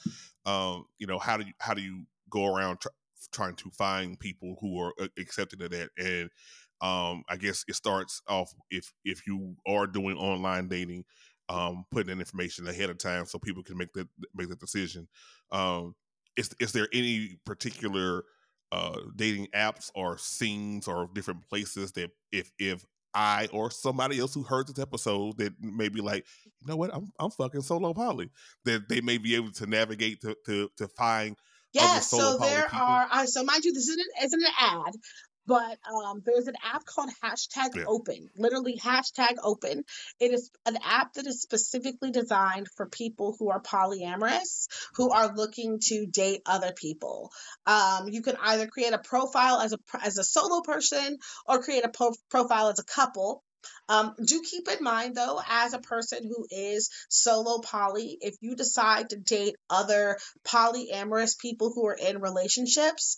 um, 0.46 0.84
you 0.98 1.06
know, 1.06 1.18
how 1.18 1.36
do 1.36 1.44
you 1.44 1.52
how 1.58 1.74
do 1.74 1.82
you 1.82 2.04
go 2.28 2.54
around 2.54 2.80
tr- 2.80 2.88
trying 3.32 3.54
to 3.56 3.70
find 3.70 4.18
people 4.18 4.56
who 4.60 4.78
are 4.80 4.92
uh, 5.00 5.08
accepting 5.18 5.62
of 5.62 5.70
that, 5.70 5.90
and 5.98 6.30
um, 6.80 7.24
I 7.28 7.36
guess 7.36 7.64
it 7.68 7.74
starts 7.74 8.22
off 8.28 8.52
if 8.70 8.92
if 9.04 9.26
you 9.26 9.56
are 9.66 9.86
doing 9.86 10.16
online 10.16 10.68
dating, 10.68 11.04
um, 11.48 11.84
putting 11.90 12.12
in 12.12 12.20
information 12.20 12.66
ahead 12.66 12.90
of 12.90 12.98
time 12.98 13.26
so 13.26 13.38
people 13.38 13.62
can 13.62 13.76
make 13.76 13.92
that 13.94 14.08
make 14.34 14.48
the 14.48 14.56
decision. 14.56 15.08
Um, 15.50 15.94
is 16.36 16.50
is 16.60 16.72
there 16.72 16.88
any 16.92 17.38
particular 17.44 18.24
uh, 18.72 19.00
dating 19.16 19.48
apps 19.54 19.90
or 19.94 20.16
scenes 20.16 20.88
or 20.88 21.08
different 21.12 21.48
places 21.48 21.92
that 21.92 22.10
if 22.32 22.50
if 22.58 22.84
I 23.14 23.48
or 23.52 23.70
somebody 23.70 24.18
else 24.18 24.34
who 24.34 24.42
heard 24.42 24.68
this 24.68 24.78
episode 24.78 25.38
that 25.38 25.52
may 25.60 25.88
be 25.88 26.00
like, 26.00 26.26
you 26.44 26.66
know 26.66 26.76
what, 26.76 26.94
I'm 26.94 27.10
I'm 27.18 27.30
fucking 27.30 27.62
solo 27.62 27.92
poly, 27.92 28.30
that 28.64 28.88
they 28.88 29.00
may 29.00 29.18
be 29.18 29.34
able 29.34 29.52
to 29.52 29.66
navigate 29.66 30.20
to 30.22 30.36
to, 30.46 30.70
to 30.78 30.88
find. 30.88 31.36
Yes, 31.72 32.10
so 32.10 32.38
there 32.38 32.64
people. 32.64 32.78
are. 32.80 33.08
Uh, 33.10 33.26
so 33.26 33.44
mind 33.44 33.64
you, 33.64 33.72
this 33.72 33.88
isn't 33.88 34.08
isn't 34.22 34.42
an 34.42 34.52
ad, 34.58 34.94
but 35.46 35.78
um, 35.92 36.22
there's 36.24 36.46
an 36.46 36.54
app 36.62 36.84
called 36.84 37.10
hashtag 37.22 37.76
yeah. 37.76 37.84
open 37.86 38.28
literally 38.36 38.76
hashtag 38.76 39.36
open. 39.42 39.84
It 40.18 40.32
is 40.32 40.50
an 40.66 40.78
app 40.82 41.14
that 41.14 41.26
is 41.26 41.42
specifically 41.42 42.10
designed 42.10 42.68
for 42.76 42.86
people 42.86 43.36
who 43.38 43.50
are 43.50 43.60
polyamorous 43.60 44.68
who 44.94 45.10
are 45.10 45.34
looking 45.34 45.78
to 45.82 46.06
date 46.06 46.42
other 46.46 46.72
people. 46.72 47.30
Um, 47.66 48.08
you 48.08 48.22
can 48.22 48.36
either 48.42 48.66
create 48.66 48.92
a 48.92 48.98
profile 48.98 49.60
as 49.60 49.72
a 49.72 49.78
as 50.02 50.18
a 50.18 50.24
solo 50.24 50.62
person 50.62 51.18
or 51.46 51.62
create 51.62 51.84
a 51.84 51.88
po- 51.88 52.14
profile 52.30 52.68
as 52.68 52.78
a 52.78 52.84
couple. 52.84 53.42
Um, 53.88 54.14
do 54.24 54.40
keep 54.42 54.68
in 54.68 54.82
mind 54.82 55.16
though, 55.16 55.40
as 55.46 55.74
a 55.74 55.80
person 55.80 56.22
who 56.22 56.46
is 56.50 56.90
solo 57.08 57.58
poly, 57.58 58.16
if 58.20 58.36
you 58.40 58.54
decide 58.56 59.10
to 59.10 59.16
date 59.16 59.56
other 59.68 60.16
polyamorous 60.44 61.38
people 61.38 61.72
who 61.74 61.86
are 61.86 61.94
in 61.94 62.20
relationships, 62.20 63.16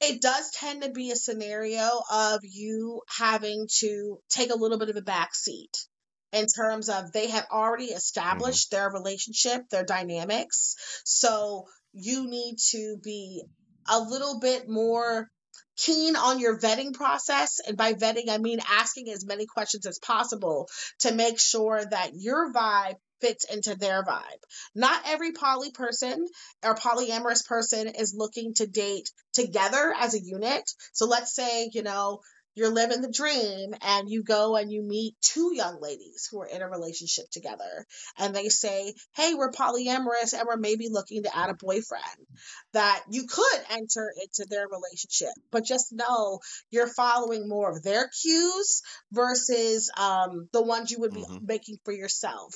it 0.00 0.20
does 0.20 0.50
tend 0.50 0.82
to 0.82 0.90
be 0.90 1.10
a 1.10 1.16
scenario 1.16 1.88
of 2.10 2.40
you 2.42 3.02
having 3.18 3.68
to 3.78 4.18
take 4.28 4.50
a 4.50 4.58
little 4.58 4.78
bit 4.78 4.90
of 4.90 4.96
a 4.96 5.02
back 5.02 5.34
seat 5.34 5.86
in 6.32 6.46
terms 6.46 6.88
of 6.88 7.12
they 7.12 7.28
have 7.28 7.46
already 7.50 7.88
mm-hmm. 7.88 7.96
established 7.96 8.70
mm-hmm. 8.70 8.76
their 8.76 8.90
relationship, 8.90 9.68
their 9.70 9.84
dynamics. 9.84 10.76
So 11.04 11.66
you 11.92 12.28
need 12.28 12.56
to 12.70 12.96
be 13.02 13.42
a 13.88 14.00
little 14.00 14.38
bit 14.40 14.68
more 14.68 15.28
keen 15.76 16.14
on 16.16 16.38
your 16.38 16.58
vetting 16.58 16.92
process. 16.92 17.58
And 17.66 17.76
by 17.76 17.94
vetting, 17.94 18.28
I 18.28 18.38
mean 18.38 18.60
asking 18.68 19.08
as 19.10 19.26
many 19.26 19.46
questions 19.46 19.86
as 19.86 19.98
possible 19.98 20.68
to 21.00 21.12
make 21.12 21.40
sure 21.40 21.82
that 21.84 22.10
your 22.14 22.52
vibe 22.52 22.96
fits 23.20 23.44
into 23.44 23.74
their 23.74 24.02
vibe. 24.04 24.42
Not 24.74 25.02
every 25.06 25.32
poly 25.32 25.70
person 25.70 26.26
or 26.64 26.74
polyamorous 26.74 27.46
person 27.46 27.88
is 27.88 28.14
looking 28.16 28.54
to 28.54 28.66
date 28.66 29.10
together 29.32 29.94
as 29.98 30.14
a 30.14 30.22
unit. 30.22 30.70
So 30.92 31.06
let's 31.06 31.34
say, 31.34 31.70
you 31.72 31.82
know, 31.82 32.20
you're 32.54 32.72
living 32.72 33.00
the 33.00 33.10
dream 33.10 33.74
and 33.80 34.10
you 34.10 34.22
go 34.22 34.56
and 34.56 34.72
you 34.72 34.82
meet 34.82 35.14
two 35.20 35.52
young 35.54 35.80
ladies 35.80 36.28
who 36.30 36.40
are 36.40 36.46
in 36.46 36.62
a 36.62 36.68
relationship 36.68 37.24
together 37.30 37.86
and 38.18 38.34
they 38.34 38.48
say 38.48 38.92
hey 39.14 39.34
we're 39.34 39.52
polyamorous 39.52 40.32
and 40.32 40.46
we're 40.46 40.56
maybe 40.56 40.88
looking 40.90 41.22
to 41.22 41.36
add 41.36 41.50
a 41.50 41.54
boyfriend 41.54 42.26
that 42.72 43.02
you 43.10 43.26
could 43.26 43.60
enter 43.70 44.12
into 44.22 44.48
their 44.48 44.66
relationship 44.68 45.32
but 45.50 45.64
just 45.64 45.92
know 45.92 46.40
you're 46.70 46.92
following 46.92 47.48
more 47.48 47.70
of 47.70 47.82
their 47.82 48.08
cues 48.20 48.82
versus 49.12 49.90
um, 49.96 50.48
the 50.52 50.62
ones 50.62 50.90
you 50.90 51.00
would 51.00 51.14
be 51.14 51.22
mm-hmm. 51.22 51.46
making 51.46 51.78
for 51.84 51.92
yourself 51.92 52.54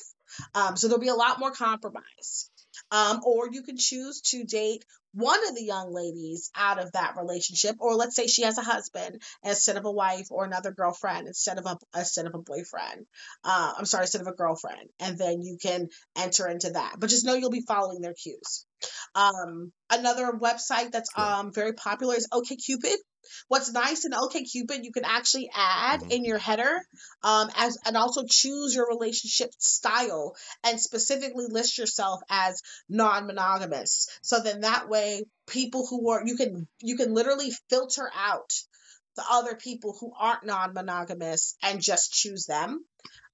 um, 0.55 0.77
so 0.77 0.89
there'll 0.89 1.01
be 1.01 1.09
a 1.09 1.15
lot 1.15 1.39
more 1.39 1.53
compromise. 1.53 2.51
Um, 2.91 3.21
or 3.25 3.49
you 3.51 3.63
can 3.63 3.77
choose 3.77 4.21
to 4.23 4.45
date 4.45 4.85
one 5.13 5.49
of 5.49 5.55
the 5.55 5.63
young 5.63 5.93
ladies 5.95 6.51
out 6.57 6.81
of 6.81 6.91
that 6.93 7.15
relationship, 7.17 7.77
or 7.79 7.95
let's 7.95 8.17
say 8.17 8.27
she 8.27 8.43
has 8.43 8.59
a 8.59 8.63
husband 8.63 9.23
instead 9.45 9.77
of 9.77 9.85
a 9.85 9.91
wife, 9.91 10.27
or 10.31 10.45
another 10.45 10.73
girlfriend 10.73 11.29
instead 11.29 11.59
of 11.59 11.67
a 11.67 11.79
instead 11.97 12.27
of 12.27 12.35
a 12.35 12.43
boyfriend. 12.43 13.07
Uh, 13.45 13.75
I'm 13.79 13.85
sorry, 13.85 14.05
instead 14.05 14.23
of 14.23 14.27
a 14.27 14.33
girlfriend, 14.33 14.89
and 14.99 15.17
then 15.17 15.41
you 15.43 15.57
can 15.63 15.89
enter 16.17 16.49
into 16.49 16.71
that. 16.71 16.97
But 16.99 17.11
just 17.11 17.25
know 17.25 17.35
you'll 17.35 17.51
be 17.51 17.65
following 17.67 18.01
their 18.01 18.15
cues. 18.15 18.67
Um, 19.15 19.73
another 19.89 20.33
website 20.33 20.91
that's 20.91 21.11
um, 21.17 21.53
very 21.53 21.73
popular 21.75 22.17
is 22.17 22.29
OkCupid. 22.33 22.97
What's 23.49 23.73
nice 23.73 24.05
in 24.05 24.13
OkCupid, 24.13 24.85
you 24.85 24.93
can 24.93 25.05
actually 25.05 25.51
add 25.55 26.01
mm-hmm. 26.01 26.11
in 26.11 26.25
your 26.25 26.39
header 26.39 26.81
um, 27.23 27.51
as 27.57 27.79
and 27.87 27.97
also 27.97 28.25
choose 28.29 28.75
your 28.75 28.89
relationship 28.89 29.51
style 29.59 30.37
and 30.65 30.81
specifically 30.81 31.47
list 31.49 31.79
yourself 31.79 32.21
as 32.29 32.63
non-monogamous. 32.89 34.09
So 34.23 34.41
then 34.41 34.61
that 34.61 34.89
way, 34.89 35.25
people 35.47 35.87
who 35.87 36.11
are 36.11 36.23
you 36.25 36.37
can 36.37 36.67
you 36.81 36.97
can 36.97 37.15
literally 37.15 37.53
filter 37.69 38.11
out 38.17 38.51
the 39.17 39.25
other 39.31 39.55
people 39.55 39.97
who 39.99 40.13
aren't 40.19 40.45
non-monogamous 40.45 41.57
and 41.63 41.81
just 41.81 42.13
choose 42.13 42.47
them. 42.47 42.85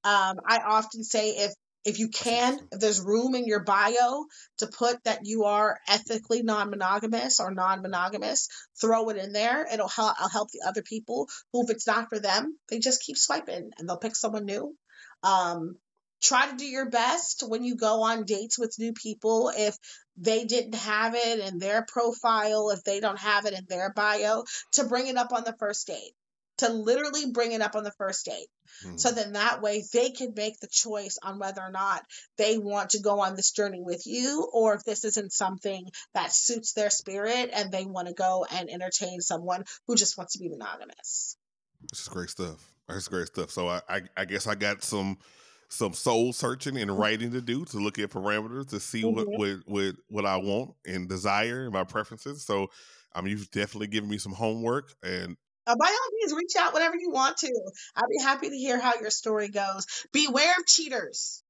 Um, 0.02 0.40
I 0.46 0.60
often 0.64 1.04
say 1.04 1.30
if 1.30 1.52
if 1.84 1.98
you 1.98 2.08
can, 2.08 2.58
if 2.72 2.80
there's 2.80 3.00
room 3.00 3.34
in 3.34 3.46
your 3.46 3.64
bio 3.64 4.24
to 4.58 4.66
put 4.66 5.02
that 5.04 5.20
you 5.24 5.44
are 5.44 5.78
ethically 5.88 6.42
non-monogamous 6.42 7.40
or 7.40 7.52
non-monogamous, 7.52 8.48
throw 8.80 9.08
it 9.08 9.16
in 9.16 9.32
there. 9.32 9.66
It'll 9.72 9.88
help. 9.88 10.14
I'll 10.18 10.28
help 10.28 10.50
the 10.50 10.66
other 10.66 10.82
people 10.82 11.28
who, 11.52 11.64
if 11.64 11.70
it's 11.70 11.86
not 11.86 12.08
for 12.10 12.18
them, 12.18 12.58
they 12.68 12.78
just 12.78 13.02
keep 13.02 13.16
swiping 13.16 13.70
and 13.78 13.88
they'll 13.88 13.96
pick 13.96 14.16
someone 14.16 14.44
new. 14.44 14.74
Um, 15.22 15.76
try 16.22 16.50
to 16.50 16.56
do 16.56 16.66
your 16.66 16.90
best 16.90 17.44
when 17.46 17.64
you 17.64 17.76
go 17.76 18.02
on 18.02 18.24
dates 18.24 18.58
with 18.58 18.78
new 18.78 18.92
people. 18.92 19.50
If 19.54 19.76
they 20.18 20.44
didn't 20.44 20.74
have 20.74 21.14
it 21.14 21.38
in 21.38 21.58
their 21.58 21.82
profile, 21.82 22.70
if 22.70 22.84
they 22.84 23.00
don't 23.00 23.18
have 23.18 23.46
it 23.46 23.54
in 23.54 23.64
their 23.68 23.90
bio, 23.94 24.44
to 24.72 24.84
bring 24.84 25.06
it 25.06 25.16
up 25.16 25.32
on 25.32 25.44
the 25.44 25.56
first 25.58 25.86
date 25.86 26.12
to 26.60 26.72
literally 26.72 27.30
bring 27.30 27.52
it 27.52 27.60
up 27.60 27.74
on 27.74 27.84
the 27.84 27.92
first 27.92 28.24
date. 28.24 28.48
Mm-hmm. 28.84 28.96
So 28.96 29.10
then 29.10 29.32
that 29.32 29.60
way 29.60 29.82
they 29.92 30.10
can 30.10 30.32
make 30.34 30.58
the 30.60 30.68
choice 30.70 31.18
on 31.22 31.38
whether 31.38 31.60
or 31.60 31.70
not 31.70 32.02
they 32.38 32.58
want 32.58 32.90
to 32.90 33.00
go 33.00 33.20
on 33.20 33.36
this 33.36 33.50
journey 33.50 33.80
with 33.82 34.06
you 34.06 34.48
or 34.52 34.74
if 34.74 34.84
this 34.84 35.04
isn't 35.04 35.32
something 35.32 35.86
that 36.14 36.32
suits 36.32 36.72
their 36.72 36.90
spirit 36.90 37.50
and 37.52 37.70
they 37.70 37.84
want 37.84 38.08
to 38.08 38.14
go 38.14 38.46
and 38.50 38.70
entertain 38.70 39.20
someone 39.20 39.64
who 39.86 39.96
just 39.96 40.16
wants 40.16 40.34
to 40.34 40.38
be 40.38 40.48
monogamous. 40.48 41.36
This 41.90 42.02
is 42.02 42.08
great 42.08 42.30
stuff. 42.30 42.70
That's 42.88 43.08
great 43.08 43.26
stuff. 43.26 43.50
So 43.50 43.68
I, 43.68 43.80
I, 43.88 44.00
I 44.16 44.24
guess 44.24 44.46
I 44.46 44.54
got 44.54 44.82
some 44.82 45.18
some 45.72 45.92
soul 45.92 46.32
searching 46.32 46.76
and 46.76 46.90
mm-hmm. 46.90 47.00
writing 47.00 47.30
to 47.30 47.40
do 47.40 47.64
to 47.64 47.76
look 47.76 47.96
at 48.00 48.10
parameters 48.10 48.68
to 48.70 48.80
see 48.80 49.02
mm-hmm. 49.02 49.16
what, 49.16 49.28
what 49.28 49.58
what 49.66 49.96
what 50.08 50.26
I 50.26 50.36
want 50.36 50.74
and 50.84 51.08
desire 51.08 51.62
and 51.62 51.72
my 51.72 51.84
preferences. 51.84 52.44
So 52.44 52.68
I 53.14 53.20
mean, 53.20 53.32
you've 53.32 53.50
definitely 53.50 53.88
given 53.88 54.08
me 54.08 54.18
some 54.18 54.32
homework, 54.32 54.94
and 55.02 55.36
uh, 55.66 55.76
by 55.76 55.86
all 55.86 56.10
means, 56.18 56.34
reach 56.34 56.56
out 56.58 56.74
whenever 56.74 56.96
you 56.98 57.10
want 57.10 57.36
to. 57.38 57.72
I'd 57.96 58.04
be 58.10 58.22
happy 58.22 58.50
to 58.50 58.56
hear 58.56 58.80
how 58.80 58.94
your 59.00 59.10
story 59.10 59.48
goes. 59.48 59.86
Beware 60.12 60.54
of 60.58 60.66
cheaters. 60.66 61.42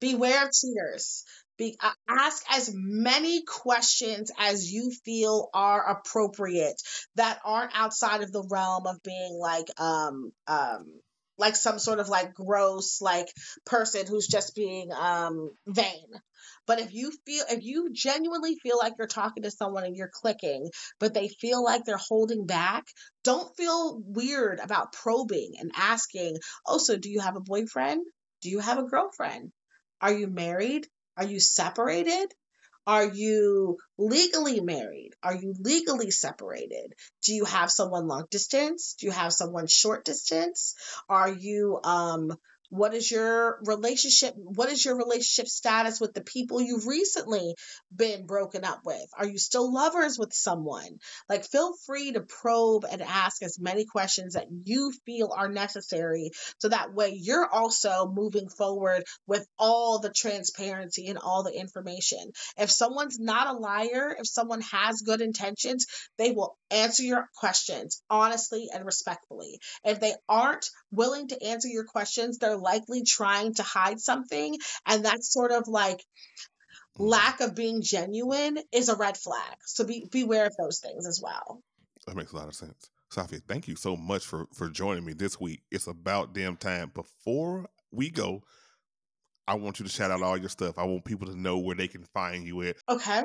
Beware 0.00 0.46
of 0.46 0.52
cheaters. 0.52 1.24
Be, 1.56 1.76
uh, 1.80 1.90
ask 2.08 2.44
as 2.50 2.70
many 2.72 3.42
questions 3.42 4.30
as 4.38 4.72
you 4.72 4.92
feel 5.04 5.50
are 5.52 5.90
appropriate 5.90 6.80
that 7.16 7.40
aren't 7.44 7.72
outside 7.74 8.22
of 8.22 8.30
the 8.30 8.44
realm 8.48 8.86
of 8.86 9.02
being 9.02 9.36
like 9.40 9.66
um 9.80 10.30
um 10.46 10.86
like 11.38 11.56
some 11.56 11.78
sort 11.78 12.00
of 12.00 12.08
like 12.08 12.34
gross 12.34 13.00
like 13.00 13.28
person 13.64 14.06
who's 14.06 14.26
just 14.26 14.54
being 14.54 14.92
um 14.92 15.50
vain 15.66 16.06
but 16.68 16.80
if 16.80 16.92
you 16.92 17.10
feel, 17.24 17.44
if 17.48 17.64
you 17.64 17.90
genuinely 17.92 18.56
feel 18.56 18.76
like 18.76 18.92
you're 18.98 19.06
talking 19.06 19.42
to 19.44 19.50
someone 19.50 19.84
and 19.84 19.96
you're 19.96 20.10
clicking, 20.12 20.70
but 21.00 21.14
they 21.14 21.28
feel 21.28 21.64
like 21.64 21.84
they're 21.84 21.96
holding 21.96 22.44
back, 22.46 22.86
don't 23.24 23.56
feel 23.56 23.98
weird 24.04 24.60
about 24.60 24.92
probing 24.92 25.54
and 25.58 25.72
asking, 25.74 26.36
oh, 26.66 26.76
so 26.76 26.96
do 26.96 27.10
you 27.10 27.20
have 27.20 27.36
a 27.36 27.40
boyfriend? 27.40 28.04
Do 28.42 28.50
you 28.50 28.58
have 28.60 28.78
a 28.78 28.82
girlfriend? 28.82 29.50
Are 30.02 30.12
you 30.12 30.26
married? 30.26 30.86
Are 31.16 31.24
you 31.24 31.40
separated? 31.40 32.34
Are 32.88 33.04
you 33.04 33.76
legally 33.98 34.60
married? 34.60 35.12
Are 35.22 35.36
you 35.36 35.54
legally 35.60 36.10
separated? 36.10 36.94
Do 37.22 37.34
you 37.34 37.44
have 37.44 37.70
someone 37.70 38.08
long 38.08 38.26
distance? 38.30 38.96
Do 38.98 39.06
you 39.06 39.12
have 39.12 39.32
someone 39.32 39.66
short 39.66 40.06
distance? 40.06 40.74
Are 41.08 41.30
you 41.30 41.78
um 41.84 42.36
What 42.70 42.94
is 42.94 43.10
your 43.10 43.58
relationship? 43.64 44.34
What 44.36 44.68
is 44.68 44.84
your 44.84 44.96
relationship 44.96 45.48
status 45.48 46.00
with 46.00 46.12
the 46.14 46.20
people 46.20 46.60
you've 46.60 46.86
recently 46.86 47.54
been 47.94 48.26
broken 48.26 48.64
up 48.64 48.80
with? 48.84 49.06
Are 49.16 49.26
you 49.26 49.38
still 49.38 49.72
lovers 49.72 50.18
with 50.18 50.34
someone? 50.34 50.98
Like, 51.28 51.44
feel 51.44 51.72
free 51.86 52.12
to 52.12 52.20
probe 52.20 52.84
and 52.90 53.00
ask 53.00 53.42
as 53.42 53.58
many 53.58 53.86
questions 53.86 54.34
that 54.34 54.48
you 54.64 54.92
feel 55.06 55.32
are 55.34 55.48
necessary 55.48 56.30
so 56.58 56.68
that 56.68 56.92
way 56.92 57.18
you're 57.18 57.48
also 57.48 58.12
moving 58.12 58.48
forward 58.48 59.04
with 59.26 59.46
all 59.58 59.98
the 60.00 60.10
transparency 60.10 61.08
and 61.08 61.18
all 61.18 61.42
the 61.42 61.58
information. 61.58 62.32
If 62.56 62.70
someone's 62.70 63.18
not 63.18 63.54
a 63.54 63.58
liar, 63.58 64.14
if 64.18 64.26
someone 64.26 64.60
has 64.60 65.02
good 65.02 65.20
intentions, 65.20 65.86
they 66.18 66.32
will 66.32 66.56
answer 66.70 67.02
your 67.02 67.28
questions 67.36 68.02
honestly 68.10 68.68
and 68.72 68.84
respectfully. 68.84 69.58
If 69.84 70.00
they 70.00 70.14
aren't 70.28 70.68
willing 70.90 71.28
to 71.28 71.42
answer 71.42 71.68
your 71.68 71.84
questions, 71.84 72.38
they're 72.38 72.57
likely 72.58 73.02
trying 73.04 73.54
to 73.54 73.62
hide 73.62 74.00
something. 74.00 74.56
And 74.86 75.04
that's 75.04 75.32
sort 75.32 75.52
of 75.52 75.68
like 75.68 76.04
lack 76.98 77.40
of 77.40 77.54
being 77.54 77.82
genuine 77.82 78.58
is 78.72 78.88
a 78.88 78.96
red 78.96 79.16
flag. 79.16 79.56
So 79.64 79.84
be 79.84 80.06
beware 80.10 80.46
of 80.46 80.56
those 80.56 80.80
things 80.80 81.06
as 81.06 81.20
well. 81.22 81.62
That 82.06 82.16
makes 82.16 82.32
a 82.32 82.36
lot 82.36 82.48
of 82.48 82.54
sense. 82.54 82.90
Safiya, 83.12 83.40
thank 83.48 83.68
you 83.68 83.76
so 83.76 83.96
much 83.96 84.24
for 84.26 84.46
for 84.54 84.68
joining 84.68 85.04
me 85.04 85.14
this 85.14 85.40
week. 85.40 85.62
It's 85.70 85.86
about 85.86 86.34
damn 86.34 86.56
time. 86.56 86.92
Before 86.94 87.66
we 87.90 88.10
go, 88.10 88.42
I 89.46 89.54
want 89.54 89.78
you 89.78 89.86
to 89.86 89.90
shout 89.90 90.10
out 90.10 90.22
all 90.22 90.36
your 90.36 90.50
stuff. 90.50 90.78
I 90.78 90.84
want 90.84 91.04
people 91.04 91.26
to 91.28 91.38
know 91.38 91.58
where 91.58 91.76
they 91.76 91.88
can 91.88 92.04
find 92.12 92.46
you 92.46 92.62
at. 92.62 92.76
Okay. 92.88 93.22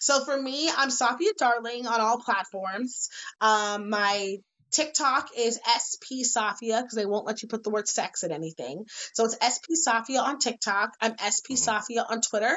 So 0.00 0.24
for 0.24 0.40
me, 0.40 0.70
I'm 0.74 0.88
Safiya 0.88 1.36
Darling 1.38 1.86
on 1.86 2.00
all 2.00 2.18
platforms. 2.18 3.08
Um, 3.40 3.90
my 3.90 4.36
TikTok 4.70 5.30
is 5.36 5.58
SP 5.64 6.26
Safiya 6.26 6.82
because 6.82 6.96
they 6.96 7.06
won't 7.06 7.26
let 7.26 7.42
you 7.42 7.48
put 7.48 7.62
the 7.62 7.70
word 7.70 7.88
sex 7.88 8.22
in 8.22 8.32
anything. 8.32 8.84
So 9.14 9.24
it's 9.24 9.36
SP 9.40 9.78
Safiya 9.86 10.22
on 10.22 10.38
TikTok. 10.38 10.92
I'm 11.00 11.12
SP 11.12 11.54
mm-hmm. 11.54 11.70
Safiya 11.70 12.10
on 12.10 12.20
Twitter. 12.20 12.56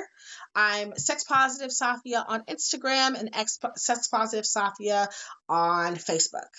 I'm 0.56 0.98
Sex 0.98 1.24
Positive 1.24 1.72
Safiya 1.72 2.24
on 2.28 2.44
Instagram 2.44 3.20
and 3.20 3.30
X- 3.34 3.60
Sex 3.78 4.08
Positive 4.08 4.46
Safiya 4.46 5.08
on 5.48 5.96
Facebook. 5.96 6.50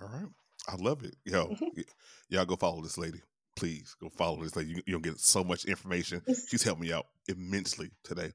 All 0.00 0.08
right. 0.08 0.28
I 0.66 0.76
love 0.76 1.04
it. 1.04 1.14
Yo, 1.24 1.46
mm-hmm. 1.48 1.80
y'all 2.28 2.44
go 2.44 2.56
follow 2.56 2.82
this 2.82 2.98
lady. 2.98 3.20
Please 3.56 3.94
go 4.00 4.08
follow 4.08 4.42
this 4.42 4.56
lady. 4.56 4.70
You, 4.70 4.82
you'll 4.86 5.00
get 5.00 5.20
so 5.20 5.44
much 5.44 5.64
information. 5.64 6.22
She's 6.48 6.62
helped 6.62 6.80
me 6.80 6.92
out 6.92 7.06
immensely 7.28 7.90
today. 8.02 8.32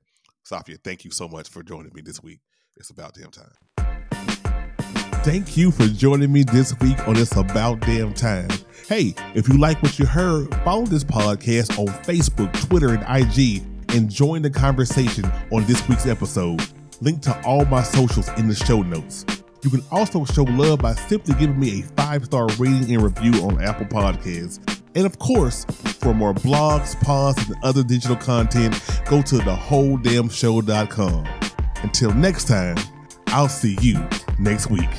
Safiya, 0.49 0.78
thank 0.84 1.03
you 1.03 1.11
so 1.11 1.28
much 1.28 1.49
for 1.49 1.61
joining 1.63 1.91
me 1.93 2.01
this 2.01 2.24
week. 2.24 2.39
It's 2.78 2.89
about 2.89 3.13
damn 3.13 3.32
time. 3.32 3.51
Thank 5.24 5.57
you 5.57 5.70
for 5.70 5.86
joining 5.86 6.32
me 6.32 6.43
this 6.43 6.80
week 6.80 7.05
on 7.05 7.17
It's 7.17 7.36
About 7.36 7.82
Damn 7.82 8.13
Time. 8.13 8.47
Hey, 8.88 9.13
if 9.36 9.49
you 9.49 9.57
like 9.57 9.84
what 9.84 9.99
you 9.99 10.05
heard, 10.05 10.55
follow 10.63 10.86
this 10.86 11.03
podcast 11.03 11.78
on 11.78 11.88
Facebook, 12.03 12.53
Twitter, 12.67 12.93
and 12.93 13.03
IG 13.03 13.61
and 13.89 14.09
join 14.09 14.41
the 14.41 14.49
conversation 14.49 15.30
on 15.51 15.65
this 15.65 15.86
week's 15.89 16.07
episode. 16.07 16.65
Link 17.01 17.22
to 17.24 17.38
all 17.45 17.65
my 17.65 17.84
socials 17.84 18.30
in 18.38 18.47
the 18.47 18.55
show 18.55 18.82
notes. 18.82 19.26
You 19.61 19.70
can 19.70 19.84
also 19.91 20.24
show 20.24 20.43
love 20.43 20.80
by 20.80 20.93
simply 20.95 21.36
giving 21.36 21.59
me 21.59 21.82
a 21.82 21.84
five 22.01 22.24
star 22.24 22.47
rating 22.57 22.95
and 22.95 23.03
review 23.03 23.43
on 23.43 23.61
Apple 23.61 23.88
Podcasts. 23.88 24.82
And 24.95 25.05
of 25.05 25.20
course, 25.20 25.65
for 25.99 26.13
more 26.13 26.34
blogs, 26.34 26.99
pods, 27.01 27.45
and 27.49 27.57
other 27.61 27.84
digital 27.84 28.15
content, 28.15 28.74
go 29.05 29.22
to 29.24 29.36
thewholedamnshow.com. 29.36 31.28
Until 31.84 32.13
next 32.13 32.47
time, 32.47 32.78
I'll 33.28 33.49
see 33.49 33.78
you 33.82 34.01
next 34.39 34.70
week. 34.70 34.89